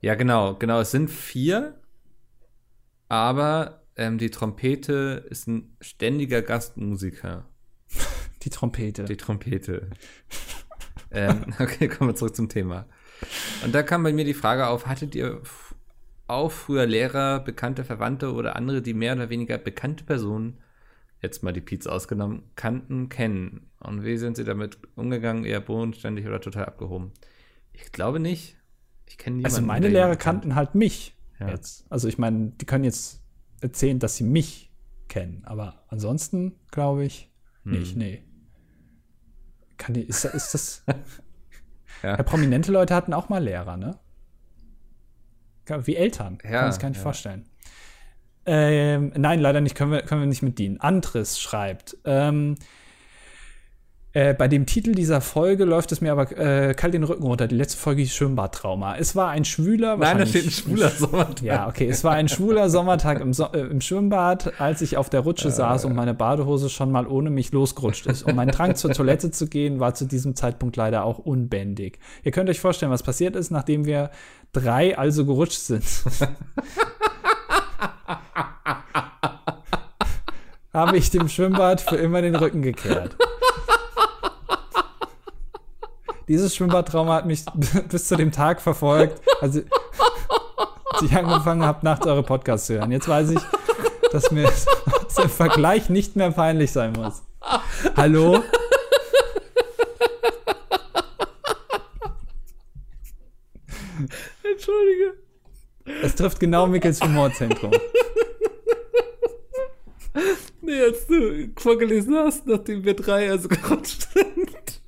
Ja, 0.00 0.14
genau, 0.14 0.54
genau. 0.56 0.80
Es 0.80 0.90
sind 0.90 1.10
vier, 1.10 1.80
aber 3.08 3.82
ähm, 3.96 4.18
die 4.18 4.30
Trompete 4.30 5.26
ist 5.28 5.46
ein 5.46 5.76
ständiger 5.80 6.42
Gastmusiker. 6.42 7.46
Die 8.42 8.50
Trompete. 8.50 9.04
Die 9.04 9.16
Trompete. 9.16 9.90
ähm, 11.10 11.46
okay, 11.58 11.88
kommen 11.88 12.10
wir 12.10 12.14
zurück 12.14 12.36
zum 12.36 12.48
Thema. 12.48 12.86
Und 13.64 13.74
da 13.74 13.82
kam 13.82 14.02
bei 14.02 14.12
mir 14.12 14.24
die 14.24 14.34
Frage 14.34 14.66
auf, 14.66 14.86
hattet 14.86 15.14
ihr 15.14 15.42
auch 16.26 16.50
früher 16.50 16.86
Lehrer, 16.86 17.40
bekannte 17.40 17.84
Verwandte 17.84 18.32
oder 18.32 18.56
andere, 18.56 18.82
die 18.82 18.94
mehr 18.94 19.14
oder 19.14 19.30
weniger 19.30 19.58
bekannte 19.58 20.04
Personen, 20.04 20.58
jetzt 21.20 21.42
mal 21.42 21.52
die 21.52 21.60
Pizza 21.60 21.92
ausgenommen, 21.92 22.44
kannten, 22.54 23.08
kennen? 23.08 23.68
Und 23.80 24.04
wie 24.04 24.16
sind 24.16 24.36
sie 24.36 24.44
damit 24.44 24.78
umgegangen? 24.94 25.44
Eher 25.44 25.60
bodenständig 25.60 26.26
oder 26.26 26.40
total 26.40 26.66
abgehoben? 26.66 27.12
Ich 27.72 27.92
glaube 27.92 28.20
nicht. 28.20 28.56
Ich 29.08 29.18
kenne 29.18 29.36
niemanden. 29.36 29.56
Also 29.56 29.66
meine 29.66 29.88
Lehrer 29.88 30.16
kannten 30.16 30.54
halt 30.54 30.74
mich 30.74 31.16
ja. 31.40 31.48
jetzt. 31.48 31.84
Also 31.90 32.08
ich 32.08 32.18
meine, 32.18 32.52
die 32.60 32.64
können 32.64 32.84
jetzt 32.84 33.22
erzählen, 33.60 33.98
dass 33.98 34.16
sie 34.16 34.24
mich 34.24 34.70
kennen, 35.08 35.42
aber 35.44 35.82
ansonsten 35.88 36.54
glaube 36.70 37.04
ich 37.04 37.30
hm. 37.64 37.72
nicht, 37.72 37.96
nee. 37.96 38.22
Kann 39.80 39.94
die, 39.94 40.02
ist, 40.02 40.26
ist 40.26 40.52
das. 40.52 40.84
ja. 42.02 42.16
ja. 42.16 42.22
prominente 42.22 42.70
Leute 42.70 42.94
hatten 42.94 43.14
auch 43.14 43.30
mal 43.30 43.42
Lehrer, 43.42 43.78
ne? 43.78 43.98
Wie 45.66 45.96
Eltern. 45.96 46.38
Ja, 46.44 46.60
kann 46.60 46.70
ich 46.70 46.78
gar 46.78 46.88
nicht 46.90 46.98
ja. 46.98 47.02
vorstellen. 47.02 47.48
Ähm, 48.44 49.12
nein, 49.16 49.40
leider 49.40 49.60
nicht, 49.60 49.74
können 49.74 49.92
wir, 49.92 50.02
können 50.02 50.20
wir 50.20 50.26
nicht 50.26 50.42
mit 50.42 50.58
dienen. 50.58 50.80
Andres 50.80 51.40
schreibt, 51.40 51.96
ähm, 52.04 52.56
äh, 54.12 54.34
bei 54.34 54.48
dem 54.48 54.66
Titel 54.66 54.92
dieser 54.92 55.20
Folge 55.20 55.64
läuft 55.64 55.92
es 55.92 56.00
mir 56.00 56.10
aber 56.10 56.36
äh, 56.36 56.74
kalt 56.74 56.94
den 56.94 57.04
Rücken 57.04 57.22
runter. 57.22 57.46
Die 57.46 57.54
letzte 57.54 57.78
Folge 57.78 58.02
hieß 58.02 58.12
Schwimmbadtrauma. 58.12 58.96
Es 58.96 59.14
war 59.14 59.28
ein 59.30 59.44
schwüler. 59.44 59.96
Nein, 59.96 60.18
da 60.18 60.26
steht 60.26 60.46
ein 60.46 60.50
schwuler 60.50 60.88
Sommertag. 60.98 61.42
Ja, 61.42 61.68
okay. 61.68 61.86
Es 61.88 62.02
war 62.02 62.14
ein 62.14 62.28
schwuler 62.28 62.70
Sommertag 62.70 63.20
im, 63.20 63.32
so 63.32 63.44
äh, 63.52 63.60
im 63.60 63.80
Schwimmbad, 63.80 64.60
als 64.60 64.82
ich 64.82 64.96
auf 64.96 65.10
der 65.10 65.20
Rutsche 65.20 65.46
äh. 65.48 65.52
saß 65.52 65.84
und 65.84 65.94
meine 65.94 66.12
Badehose 66.12 66.70
schon 66.70 66.90
mal 66.90 67.06
ohne 67.06 67.30
mich 67.30 67.52
losgerutscht 67.52 68.06
ist. 68.06 68.24
Und 68.24 68.34
mein 68.34 68.48
Drang 68.48 68.74
zur 68.74 68.90
Toilette 68.92 69.30
zu 69.30 69.46
gehen 69.46 69.78
war 69.78 69.94
zu 69.94 70.06
diesem 70.06 70.34
Zeitpunkt 70.34 70.74
leider 70.76 71.04
auch 71.04 71.18
unbändig. 71.18 72.00
Ihr 72.24 72.32
könnt 72.32 72.50
euch 72.50 72.58
vorstellen, 72.58 72.90
was 72.90 73.04
passiert 73.04 73.36
ist, 73.36 73.50
nachdem 73.50 73.84
wir 73.84 74.10
drei 74.52 74.98
also 74.98 75.24
gerutscht 75.24 75.60
sind. 75.60 75.84
habe 80.72 80.96
ich 80.96 81.10
dem 81.10 81.28
Schwimmbad 81.28 81.80
für 81.80 81.96
immer 81.96 82.22
den 82.22 82.34
Rücken 82.34 82.62
gekehrt. 82.62 83.16
Dieses 86.30 86.54
Schwimmbadtrauma 86.54 87.14
hat 87.14 87.26
mich 87.26 87.44
bis 87.88 88.06
zu 88.06 88.16
dem 88.16 88.30
Tag 88.30 88.60
verfolgt, 88.60 89.20
als 89.40 89.56
ich 89.56 89.64
angefangen 91.12 91.64
habe, 91.64 91.84
nachts 91.84 92.06
eure 92.06 92.22
Podcasts 92.22 92.68
zu 92.68 92.74
hören. 92.74 92.92
Jetzt 92.92 93.08
weiß 93.08 93.30
ich, 93.30 93.40
dass 94.12 94.30
mir 94.30 94.44
das 94.44 94.64
im 95.20 95.28
Vergleich 95.28 95.90
nicht 95.90 96.14
mehr 96.14 96.30
peinlich 96.30 96.70
sein 96.70 96.92
muss. 96.92 97.24
Hallo? 97.96 98.44
Entschuldige. 104.44 105.14
Es 106.00 106.14
trifft 106.14 106.38
genau 106.38 106.68
Mickels 106.68 107.00
Humorzentrum. 107.02 107.72
Nee, 110.60 110.80
als 110.80 111.08
du 111.08 111.48
vorgelesen 111.56 112.14
hast, 112.14 112.46
nachdem 112.46 112.84
wir 112.84 112.94
drei 112.94 113.28
also 113.28 113.48
gerutscht 113.48 114.06
sind. 114.14 114.79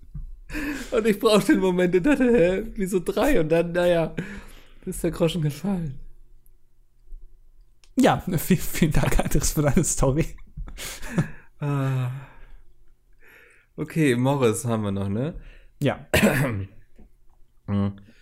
Und 0.90 1.06
ich 1.06 1.18
brauchte 1.18 1.52
den 1.52 1.60
Moment 1.60 1.94
und 1.94 2.04
dachte, 2.04 2.24
hä, 2.24 2.62
wieso 2.74 3.00
drei? 3.00 3.40
Und 3.40 3.48
dann, 3.48 3.72
naja, 3.72 4.14
ist 4.84 5.02
der 5.02 5.10
Groschen 5.10 5.42
gefallen. 5.42 5.98
Ja, 7.96 8.22
vielen, 8.38 8.60
vielen 8.60 8.92
Dank, 8.92 9.18
Andres, 9.18 9.52
für 9.52 9.62
deine 9.62 9.84
Story. 9.84 10.26
Ah. 11.60 12.10
Okay, 13.76 14.16
Morris 14.16 14.64
haben 14.64 14.82
wir 14.82 14.92
noch, 14.92 15.08
ne? 15.08 15.34
Ja. 15.80 16.06
hm. 17.66 17.96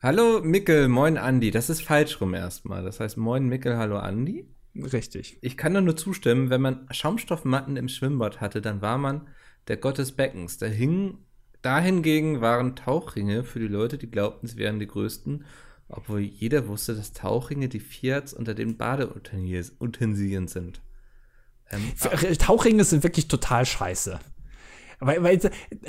Hallo 0.00 0.40
Mickel, 0.42 0.86
moin 0.86 1.18
Andi. 1.18 1.50
Das 1.50 1.70
ist 1.70 1.82
falsch 1.82 2.20
rum 2.20 2.32
erstmal. 2.32 2.84
Das 2.84 3.00
heißt 3.00 3.16
moin 3.16 3.48
Mickel, 3.48 3.76
hallo 3.76 3.98
Andi. 3.98 4.48
Richtig. 4.76 5.38
Ich 5.42 5.56
kann 5.56 5.72
nur 5.84 5.96
zustimmen, 5.96 6.50
wenn 6.50 6.60
man 6.60 6.86
Schaumstoffmatten 6.92 7.76
im 7.76 7.88
Schwimmbad 7.88 8.40
hatte, 8.40 8.60
dann 8.60 8.80
war 8.80 8.96
man 8.96 9.26
der 9.66 9.76
Gott 9.76 9.98
des 9.98 10.12
Beckens. 10.12 10.58
Da 10.58 10.66
hingen 10.66 11.26
Dahingegen 11.62 12.40
waren 12.40 12.76
Tauchringe 12.76 13.44
für 13.44 13.58
die 13.58 13.68
Leute, 13.68 13.98
die 13.98 14.10
glaubten, 14.10 14.46
sie 14.46 14.56
wären 14.56 14.78
die 14.78 14.86
größten, 14.86 15.44
obwohl 15.88 16.20
jeder 16.20 16.68
wusste, 16.68 16.94
dass 16.94 17.12
Tauchringe 17.12 17.68
die 17.68 17.80
Fiats 17.80 18.32
unter 18.32 18.54
den 18.54 18.76
Badeutensilien 18.76 20.48
sind. 20.48 20.82
Ähm, 21.70 21.92
Tauchringe 22.38 22.84
sind 22.84 23.02
wirklich 23.02 23.28
total 23.28 23.66
scheiße. 23.66 24.18
Weil, 25.00 25.22
weil 25.22 25.38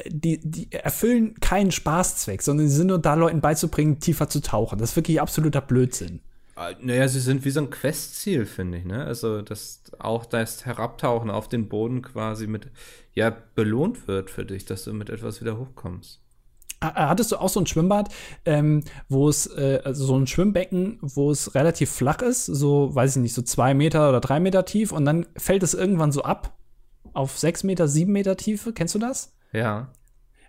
die, 0.07 0.39
die 0.43 0.71
erfüllen 0.71 1.35
keinen 1.39 1.71
Spaßzweck, 1.71 2.41
sondern 2.41 2.69
sie 2.69 2.75
sind 2.75 2.87
nur 2.87 2.99
da, 2.99 3.15
Leuten 3.15 3.41
beizubringen, 3.41 3.99
tiefer 3.99 4.29
zu 4.29 4.41
tauchen. 4.41 4.77
Das 4.77 4.91
ist 4.91 4.95
wirklich 4.95 5.19
absoluter 5.19 5.61
Blödsinn. 5.61 6.21
Ah, 6.59 6.71
naja, 6.81 7.07
sie 7.07 7.21
sind 7.21 7.45
wie 7.45 7.51
so 7.51 7.61
ein 7.61 7.69
Questziel, 7.69 8.45
finde 8.45 8.79
ich, 8.79 8.83
ne? 8.83 9.05
Also, 9.05 9.41
dass 9.41 9.81
auch 9.97 10.25
das 10.25 10.65
Herabtauchen 10.65 11.29
auf 11.29 11.47
den 11.47 11.69
Boden 11.69 12.01
quasi 12.01 12.47
mit, 12.47 12.67
ja, 13.13 13.33
belohnt 13.55 14.09
wird 14.09 14.29
für 14.29 14.43
dich, 14.43 14.65
dass 14.65 14.83
du 14.83 14.91
mit 14.91 15.09
etwas 15.09 15.39
wieder 15.39 15.57
hochkommst. 15.57 16.21
Hattest 16.81 17.31
du 17.31 17.37
auch 17.37 17.47
so 17.47 17.61
ein 17.61 17.65
Schwimmbad, 17.65 18.13
ähm, 18.43 18.83
wo 19.07 19.29
es, 19.29 19.47
äh, 19.47 19.79
also 19.85 20.05
so 20.05 20.17
ein 20.17 20.27
Schwimmbecken, 20.27 20.97
wo 21.01 21.31
es 21.31 21.55
relativ 21.55 21.91
flach 21.91 22.21
ist, 22.21 22.47
so, 22.47 22.93
weiß 22.93 23.15
ich 23.15 23.21
nicht, 23.21 23.35
so 23.35 23.41
zwei 23.41 23.73
Meter 23.73 24.09
oder 24.09 24.19
drei 24.19 24.41
Meter 24.41 24.65
tief 24.65 24.91
und 24.91 25.05
dann 25.05 25.27
fällt 25.37 25.63
es 25.63 25.73
irgendwann 25.73 26.11
so 26.11 26.23
ab 26.23 26.57
auf 27.13 27.37
sechs 27.37 27.63
Meter, 27.63 27.87
sieben 27.87 28.11
Meter 28.11 28.35
Tiefe? 28.35 28.73
Kennst 28.73 28.95
du 28.95 28.99
das? 28.99 29.33
Ja. 29.53 29.93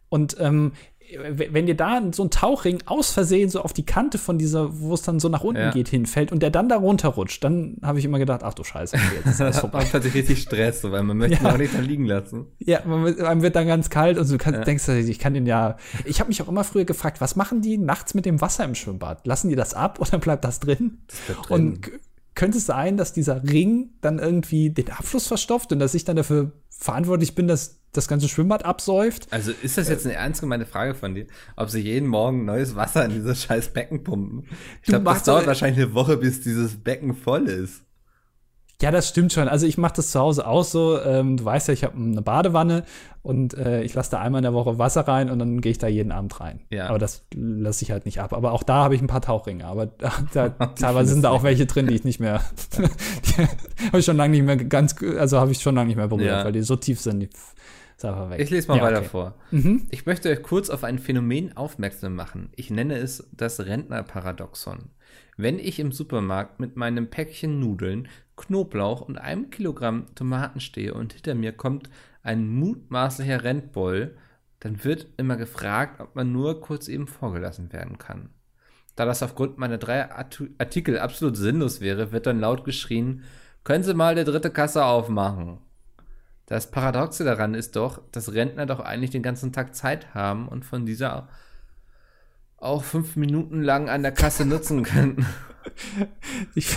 Und 0.08 0.36
ähm, 0.40 0.72
wenn 1.18 1.66
dir 1.66 1.76
da 1.76 2.00
so 2.12 2.24
ein 2.24 2.30
Tauchring 2.30 2.82
aus 2.86 3.10
Versehen 3.10 3.50
so 3.50 3.62
auf 3.62 3.72
die 3.72 3.84
Kante 3.84 4.18
von 4.18 4.38
dieser, 4.38 4.80
wo 4.80 4.94
es 4.94 5.02
dann 5.02 5.20
so 5.20 5.28
nach 5.28 5.42
unten 5.42 5.60
ja. 5.60 5.70
geht, 5.70 5.88
hinfällt 5.88 6.32
und 6.32 6.42
der 6.42 6.50
dann 6.50 6.68
da 6.68 6.76
runterrutscht, 6.76 7.42
dann 7.42 7.76
habe 7.82 7.98
ich 7.98 8.04
immer 8.04 8.18
gedacht, 8.18 8.42
ach 8.44 8.54
du 8.54 8.64
Scheiße, 8.64 8.96
jetzt 8.96 9.26
ist 9.26 9.40
das 9.40 9.58
vorbei. 9.60 9.78
man 9.78 9.92
hat 9.92 10.02
sich 10.02 10.14
richtig 10.14 10.42
Stress, 10.42 10.84
weil 10.84 11.02
man 11.02 11.16
möchte 11.16 11.36
ja. 11.36 11.40
ihn 11.40 11.54
auch 11.54 11.58
nicht 11.58 11.74
da 11.74 11.80
liegen 11.80 12.04
lassen. 12.04 12.46
Ja, 12.58 12.80
man, 12.84 13.16
man 13.16 13.42
wird 13.42 13.56
dann 13.56 13.66
ganz 13.66 13.90
kalt 13.90 14.18
und 14.18 14.30
du 14.30 14.38
kannst, 14.38 14.58
ja. 14.58 14.64
denkst, 14.64 14.88
ich 14.88 15.18
kann 15.18 15.34
den 15.34 15.46
ja. 15.46 15.76
Ich 16.04 16.20
habe 16.20 16.28
mich 16.28 16.42
auch 16.42 16.48
immer 16.48 16.64
früher 16.64 16.84
gefragt, 16.84 17.20
was 17.20 17.36
machen 17.36 17.62
die 17.62 17.78
nachts 17.78 18.14
mit 18.14 18.26
dem 18.26 18.40
Wasser 18.40 18.64
im 18.64 18.74
Schwimmbad? 18.74 19.26
Lassen 19.26 19.48
die 19.48 19.56
das 19.56 19.74
ab 19.74 20.00
oder 20.00 20.18
bleibt 20.18 20.44
das 20.44 20.60
drin? 20.60 20.98
Das 21.08 21.18
bleibt 21.20 21.48
drin. 21.48 21.68
Und 21.68 21.90
könnte 22.34 22.58
es 22.58 22.66
sein, 22.66 22.96
dass 22.96 23.12
dieser 23.12 23.42
Ring 23.42 23.90
dann 24.00 24.18
irgendwie 24.18 24.70
den 24.70 24.90
Abfluss 24.90 25.26
verstopft 25.26 25.72
und 25.72 25.78
dass 25.78 25.94
ich 25.94 26.04
dann 26.04 26.16
dafür 26.16 26.52
verantwortlich 26.70 27.34
bin, 27.34 27.48
dass 27.48 27.79
das 27.92 28.08
ganze 28.08 28.28
Schwimmbad 28.28 28.64
absäuft. 28.64 29.28
Also 29.30 29.52
ist 29.62 29.78
das 29.78 29.88
jetzt 29.88 30.06
eine 30.06 30.14
ernst 30.14 30.40
gemeinte 30.40 30.66
Frage 30.66 30.94
von 30.94 31.14
dir, 31.14 31.26
ob 31.56 31.70
sie 31.70 31.80
jeden 31.80 32.08
Morgen 32.08 32.44
neues 32.44 32.76
Wasser 32.76 33.04
in 33.04 33.12
dieses 33.12 33.42
scheiß 33.42 33.70
Becken 33.70 34.04
pumpen? 34.04 34.46
Ich 34.82 34.88
glaube, 34.88 35.04
das 35.04 35.24
dauert 35.24 35.46
wahrscheinlich 35.46 35.84
eine 35.84 35.94
Woche, 35.94 36.16
bis 36.16 36.40
dieses 36.40 36.76
Becken 36.82 37.14
voll 37.14 37.48
ist. 37.48 37.82
Ja, 38.82 38.90
das 38.90 39.08
stimmt 39.08 39.32
schon. 39.32 39.46
Also 39.46 39.66
ich 39.66 39.76
mache 39.76 39.94
das 39.96 40.10
zu 40.10 40.20
Hause 40.20 40.46
auch 40.46 40.64
so. 40.64 40.98
Ähm, 41.02 41.36
du 41.36 41.44
weißt 41.44 41.68
ja, 41.68 41.74
ich 41.74 41.84
habe 41.84 41.96
eine 41.96 42.22
Badewanne 42.22 42.84
und 43.22 43.52
äh, 43.52 43.82
ich 43.82 43.92
lasse 43.92 44.12
da 44.12 44.20
einmal 44.20 44.38
in 44.38 44.44
der 44.44 44.54
Woche 44.54 44.78
Wasser 44.78 45.02
rein 45.02 45.28
und 45.28 45.38
dann 45.38 45.60
gehe 45.60 45.72
ich 45.72 45.78
da 45.78 45.86
jeden 45.86 46.12
Abend 46.12 46.40
rein. 46.40 46.60
Ja. 46.70 46.86
Aber 46.88 46.98
das 46.98 47.26
lasse 47.34 47.84
ich 47.84 47.90
halt 47.90 48.06
nicht 48.06 48.20
ab. 48.20 48.32
Aber 48.32 48.52
auch 48.52 48.62
da 48.62 48.82
habe 48.84 48.94
ich 48.94 49.02
ein 49.02 49.06
paar 49.06 49.20
Tauchringe. 49.20 49.66
Aber 49.66 49.84
da, 49.86 50.12
da 50.32 50.48
teilweise 50.48 51.12
sind 51.12 51.22
da 51.22 51.30
auch 51.30 51.42
welche 51.42 51.66
drin, 51.66 51.88
die 51.88 51.94
ich 51.94 52.04
nicht 52.04 52.20
mehr, 52.20 52.40
habe 53.88 53.98
ich 53.98 54.04
schon 54.06 54.16
lange 54.16 54.32
nicht 54.32 54.44
mehr 54.44 54.56
ganz, 54.56 54.94
also 55.18 55.38
habe 55.38 55.52
ich 55.52 55.60
schon 55.60 55.74
lange 55.74 55.88
nicht 55.88 55.96
mehr 55.96 56.08
berührt, 56.08 56.28
ja. 56.28 56.44
weil 56.44 56.52
die 56.52 56.62
so 56.62 56.76
tief 56.76 57.00
sind. 57.00 57.20
Die, 57.20 57.28
ich 58.38 58.50
lese 58.50 58.68
mal 58.68 58.78
ja, 58.78 58.82
weiter 58.82 58.98
okay. 58.98 59.08
vor. 59.08 59.34
Mhm. 59.50 59.86
Ich 59.90 60.06
möchte 60.06 60.30
euch 60.30 60.42
kurz 60.42 60.70
auf 60.70 60.84
ein 60.84 60.98
Phänomen 60.98 61.56
aufmerksam 61.56 62.14
machen. 62.14 62.50
Ich 62.56 62.70
nenne 62.70 62.96
es 62.96 63.28
das 63.32 63.60
Rentnerparadoxon. 63.60 64.90
Wenn 65.36 65.58
ich 65.58 65.78
im 65.78 65.92
Supermarkt 65.92 66.60
mit 66.60 66.76
meinem 66.76 67.10
Päckchen 67.10 67.60
Nudeln, 67.60 68.08
Knoblauch 68.36 69.02
und 69.02 69.18
einem 69.18 69.50
Kilogramm 69.50 70.06
Tomaten 70.14 70.60
stehe 70.60 70.94
und 70.94 71.12
hinter 71.12 71.34
mir 71.34 71.52
kommt 71.52 71.90
ein 72.22 72.48
mutmaßlicher 72.48 73.44
Rentboll, 73.44 74.16
dann 74.60 74.84
wird 74.84 75.06
immer 75.16 75.36
gefragt, 75.36 76.00
ob 76.00 76.14
man 76.16 76.32
nur 76.32 76.60
kurz 76.60 76.88
eben 76.88 77.06
vorgelassen 77.06 77.72
werden 77.72 77.98
kann. 77.98 78.30
Da 78.96 79.04
das 79.04 79.22
aufgrund 79.22 79.58
meiner 79.58 79.78
drei 79.78 80.10
Artikel 80.10 80.98
absolut 80.98 81.36
sinnlos 81.36 81.80
wäre, 81.80 82.12
wird 82.12 82.26
dann 82.26 82.40
laut 82.40 82.64
geschrien, 82.64 83.22
können 83.64 83.84
Sie 83.84 83.94
mal 83.94 84.14
die 84.14 84.24
dritte 84.24 84.50
Kasse 84.50 84.84
aufmachen. 84.84 85.58
Das 86.50 86.68
Paradoxe 86.68 87.22
daran 87.22 87.54
ist 87.54 87.76
doch, 87.76 88.02
dass 88.10 88.32
Rentner 88.34 88.66
doch 88.66 88.80
eigentlich 88.80 89.10
den 89.10 89.22
ganzen 89.22 89.52
Tag 89.52 89.76
Zeit 89.76 90.14
haben 90.14 90.48
und 90.48 90.64
von 90.64 90.84
dieser 90.84 91.28
auch 92.56 92.82
fünf 92.82 93.14
Minuten 93.14 93.62
lang 93.62 93.88
an 93.88 94.02
der 94.02 94.10
Kasse 94.10 94.44
nutzen 94.44 94.82
können. 94.82 95.24
Ich, 96.56 96.76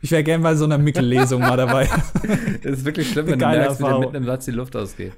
ich 0.00 0.10
wäre 0.10 0.24
gerne 0.24 0.42
bei 0.42 0.54
so 0.54 0.64
einer 0.64 0.78
Mickellesung 0.78 1.42
mal 1.42 1.58
dabei. 1.58 1.86
Das 2.62 2.78
ist 2.78 2.84
wirklich 2.86 3.10
schlimm, 3.10 3.26
wenn 3.26 3.38
du 3.38 3.46
merkst, 3.46 3.78
wie 3.78 3.84
dir 3.84 3.98
mitten 3.98 4.14
im 4.14 4.24
Satz 4.24 4.46
die 4.46 4.52
Luft 4.52 4.74
ausgeht. 4.74 5.12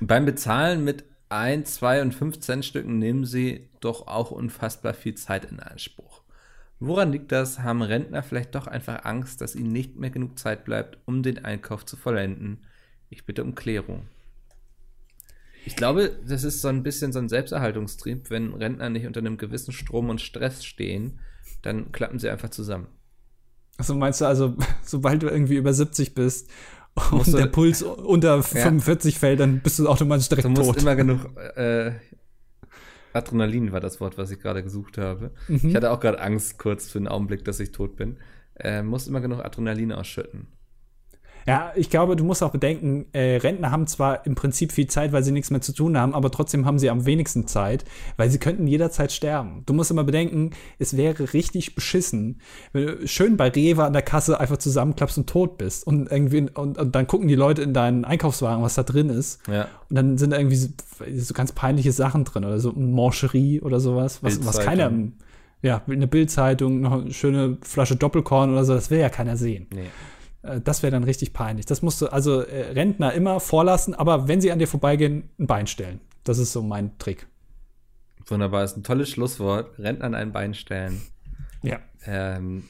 Beim 0.00 0.24
Bezahlen 0.24 0.84
mit 0.84 1.04
1, 1.30 1.74
2 1.74 2.02
und 2.02 2.14
5 2.14 2.38
Cent 2.38 2.64
Stücken 2.64 3.00
nehmen 3.00 3.24
sie 3.24 3.68
doch 3.80 4.06
auch 4.06 4.30
unfassbar 4.30 4.94
viel 4.94 5.16
Zeit 5.16 5.46
in 5.46 5.58
Anspruch. 5.58 6.13
Woran 6.80 7.12
liegt 7.12 7.32
das? 7.32 7.60
Haben 7.60 7.82
Rentner 7.82 8.22
vielleicht 8.22 8.54
doch 8.54 8.66
einfach 8.66 9.04
Angst, 9.04 9.40
dass 9.40 9.54
ihnen 9.54 9.72
nicht 9.72 9.96
mehr 9.96 10.10
genug 10.10 10.38
Zeit 10.38 10.64
bleibt, 10.64 10.98
um 11.06 11.22
den 11.22 11.44
Einkauf 11.44 11.86
zu 11.86 11.96
vollenden? 11.96 12.66
Ich 13.08 13.24
bitte 13.24 13.44
um 13.44 13.54
Klärung. 13.54 14.08
Ich 15.66 15.76
glaube, 15.76 16.18
das 16.26 16.44
ist 16.44 16.60
so 16.60 16.68
ein 16.68 16.82
bisschen 16.82 17.12
so 17.12 17.18
ein 17.18 17.28
Selbsterhaltungstrieb. 17.28 18.28
Wenn 18.28 18.52
Rentner 18.52 18.90
nicht 18.90 19.06
unter 19.06 19.20
einem 19.20 19.38
gewissen 19.38 19.72
Strom 19.72 20.10
und 20.10 20.20
Stress 20.20 20.64
stehen, 20.64 21.20
dann 21.62 21.92
klappen 21.92 22.18
sie 22.18 22.28
einfach 22.28 22.50
zusammen. 22.50 22.88
Also 23.78 23.94
meinst 23.94 24.20
du 24.20 24.26
also, 24.26 24.54
sobald 24.84 25.22
du 25.22 25.28
irgendwie 25.28 25.56
über 25.56 25.72
70 25.72 26.14
bist 26.14 26.50
und 27.10 27.32
der 27.32 27.46
Puls 27.46 27.82
unter 27.82 28.42
45 28.42 29.14
ja. 29.14 29.18
fällt, 29.18 29.40
dann 29.40 29.60
bist 29.60 29.78
du 29.78 29.88
automatisch 29.88 30.28
direkt 30.28 30.46
tot. 30.46 30.56
Du 30.56 30.60
musst 30.60 30.74
tot. 30.74 30.82
immer 30.82 30.96
genug 30.96 31.36
äh, 31.56 31.92
Adrenalin 33.14 33.72
war 33.72 33.80
das 33.80 34.00
Wort, 34.00 34.18
was 34.18 34.30
ich 34.30 34.40
gerade 34.40 34.62
gesucht 34.62 34.98
habe. 34.98 35.30
Mhm. 35.48 35.60
Ich 35.62 35.74
hatte 35.74 35.90
auch 35.90 36.00
gerade 36.00 36.20
Angst 36.20 36.58
kurz 36.58 36.90
für 36.90 36.98
einen 36.98 37.08
Augenblick, 37.08 37.44
dass 37.44 37.60
ich 37.60 37.72
tot 37.72 37.96
bin. 37.96 38.18
Äh, 38.56 38.82
musst 38.82 39.08
immer 39.08 39.20
genug 39.20 39.44
Adrenalin 39.44 39.92
ausschütten. 39.92 40.48
Ja, 41.46 41.72
ich 41.74 41.90
glaube, 41.90 42.16
du 42.16 42.24
musst 42.24 42.42
auch 42.42 42.50
bedenken, 42.50 43.06
äh, 43.12 43.36
Rentner 43.36 43.70
haben 43.70 43.86
zwar 43.86 44.24
im 44.26 44.34
Prinzip 44.34 44.72
viel 44.72 44.86
Zeit, 44.86 45.12
weil 45.12 45.22
sie 45.22 45.32
nichts 45.32 45.50
mehr 45.50 45.60
zu 45.60 45.72
tun 45.72 45.98
haben, 45.98 46.14
aber 46.14 46.30
trotzdem 46.30 46.64
haben 46.64 46.78
sie 46.78 46.88
am 46.90 47.06
wenigsten 47.06 47.46
Zeit, 47.46 47.84
weil 48.16 48.30
sie 48.30 48.38
könnten 48.38 48.66
jederzeit 48.66 49.12
sterben. 49.12 49.62
Du 49.66 49.74
musst 49.74 49.90
immer 49.90 50.04
bedenken, 50.04 50.50
es 50.78 50.96
wäre 50.96 51.32
richtig 51.32 51.74
beschissen, 51.74 52.40
wenn 52.72 52.86
du 52.86 53.08
schön 53.08 53.36
bei 53.36 53.48
Rewe 53.48 53.84
an 53.84 53.92
der 53.92 54.02
Kasse 54.02 54.40
einfach 54.40 54.56
zusammenklappst 54.56 55.18
und 55.18 55.28
tot 55.28 55.58
bist 55.58 55.86
und 55.86 56.10
irgendwie 56.10 56.48
und, 56.54 56.78
und 56.78 56.94
dann 56.94 57.06
gucken 57.06 57.28
die 57.28 57.34
Leute 57.34 57.62
in 57.62 57.74
deinen 57.74 58.04
Einkaufswagen, 58.04 58.62
was 58.62 58.74
da 58.74 58.82
drin 58.82 59.10
ist. 59.10 59.40
Ja. 59.48 59.68
Und 59.90 59.96
dann 59.96 60.18
sind 60.18 60.30
da 60.30 60.38
irgendwie 60.38 60.56
so, 60.56 60.68
so 61.14 61.34
ganz 61.34 61.52
peinliche 61.52 61.92
Sachen 61.92 62.24
drin 62.24 62.44
oder 62.44 62.58
so 62.58 62.72
Mancherie 62.72 63.60
oder 63.60 63.80
sowas, 63.80 64.22
was, 64.22 64.44
was 64.46 64.60
keiner 64.60 64.90
ja, 65.64 65.80
eine 65.88 66.06
Bildzeitung, 66.06 66.82
noch 66.82 66.92
eine 66.92 67.12
schöne 67.12 67.56
Flasche 67.62 67.96
Doppelkorn 67.96 68.52
oder 68.52 68.66
so, 68.66 68.74
das 68.74 68.90
will 68.90 68.98
ja 68.98 69.08
keiner 69.08 69.38
sehen. 69.38 69.66
Nee. 69.74 69.86
Äh, 70.44 70.60
das 70.60 70.82
wäre 70.82 70.90
dann 70.90 71.04
richtig 71.04 71.32
peinlich. 71.32 71.66
Das 71.66 71.82
musst 71.82 72.00
du 72.00 72.08
also 72.08 72.40
äh, 72.40 72.72
Rentner 72.72 73.12
immer 73.12 73.40
vorlassen, 73.40 73.94
aber 73.94 74.28
wenn 74.28 74.40
sie 74.40 74.52
an 74.52 74.58
dir 74.58 74.68
vorbeigehen, 74.68 75.30
ein 75.38 75.46
Bein 75.46 75.66
stellen. 75.66 76.00
Das 76.22 76.38
ist 76.38 76.52
so 76.52 76.62
mein 76.62 76.96
Trick. 76.98 77.26
Wunderbar, 78.26 78.62
das 78.62 78.72
ist 78.72 78.78
ein 78.78 78.84
tolles 78.84 79.10
Schlusswort. 79.10 79.78
Rentner 79.78 80.06
an 80.06 80.14
ein 80.14 80.32
Bein 80.32 80.54
stellen. 80.54 81.02
Ja. 81.62 81.78
Ähm, 82.06 82.64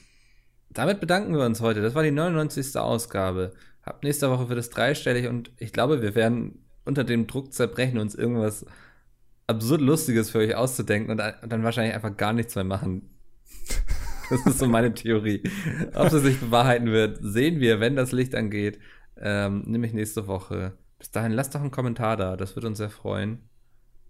damit 0.71 1.01
bedanken 1.01 1.35
wir 1.37 1.45
uns 1.45 1.61
heute. 1.61 1.83
Das 1.83 1.95
war 1.95 2.03
die 2.03 2.11
99. 2.11 2.77
Ausgabe. 2.77 3.53
Ab 3.83 4.03
nächste 4.03 4.31
Woche 4.31 4.49
wird 4.49 4.59
es 4.59 4.71
dreistellig 4.71 5.29
und 5.29 5.53
ich 5.59 5.73
glaube, 5.73 6.03
wir 6.03 6.15
werden 6.15 6.65
unter 6.85 7.05
dem 7.05 7.27
Druck 7.27 7.53
zerbrechen, 7.53 7.99
uns 7.99 8.15
irgendwas 8.15 8.67
absurd 9.47 9.81
Lustiges 9.81 10.31
für 10.31 10.39
euch 10.39 10.55
auszudenken 10.55 11.13
und 11.13 11.19
dann 11.19 11.63
wahrscheinlich 11.63 11.95
einfach 11.95 12.17
gar 12.17 12.33
nichts 12.33 12.55
mehr 12.55 12.65
machen. 12.65 13.11
Das 14.31 14.47
ist 14.47 14.59
so 14.59 14.67
meine 14.67 14.95
Theorie. 14.95 15.43
Ob 15.95 16.11
sie 16.11 16.21
sich 16.21 16.41
bewahrheiten 16.41 16.87
wird, 16.87 17.19
sehen 17.21 17.61
wir, 17.61 17.81
wenn 17.81 17.97
das 17.97 18.13
Licht 18.13 18.35
angeht. 18.35 18.79
Ähm, 19.17 19.63
nämlich 19.67 19.93
nächste 19.93 20.27
Woche. 20.27 20.73
Bis 20.99 21.11
dahin, 21.11 21.33
lasst 21.33 21.55
doch 21.55 21.61
einen 21.61 21.71
Kommentar 21.71 22.17
da. 22.17 22.37
Das 22.37 22.57
würde 22.57 22.67
uns 22.69 22.79
sehr 22.79 22.91
freuen. 22.91 23.49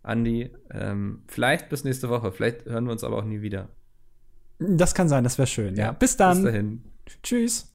Andi, 0.03 0.51
ähm, 0.71 1.23
vielleicht 1.29 1.69
bis 1.69 1.85
nächste 1.85 2.09
Woche. 2.09 2.31
Vielleicht 2.33 2.67
hören 2.67 2.85
wir 2.85 2.93
uns 2.93 3.05
aber 3.05 3.17
auch 3.17 3.25
nie 3.25 3.41
wieder. 3.41 3.69
Das 4.59 4.95
kann 4.95 5.09
sein, 5.09 5.25
das 5.25 5.39
wäre 5.39 5.47
schön. 5.47 5.75
Ja. 5.77 5.87
ja. 5.87 5.93
Bis 5.93 6.17
dann. 6.17 6.43
Bis 6.43 6.53
dahin. 6.53 6.83
Tschüss. 7.23 7.71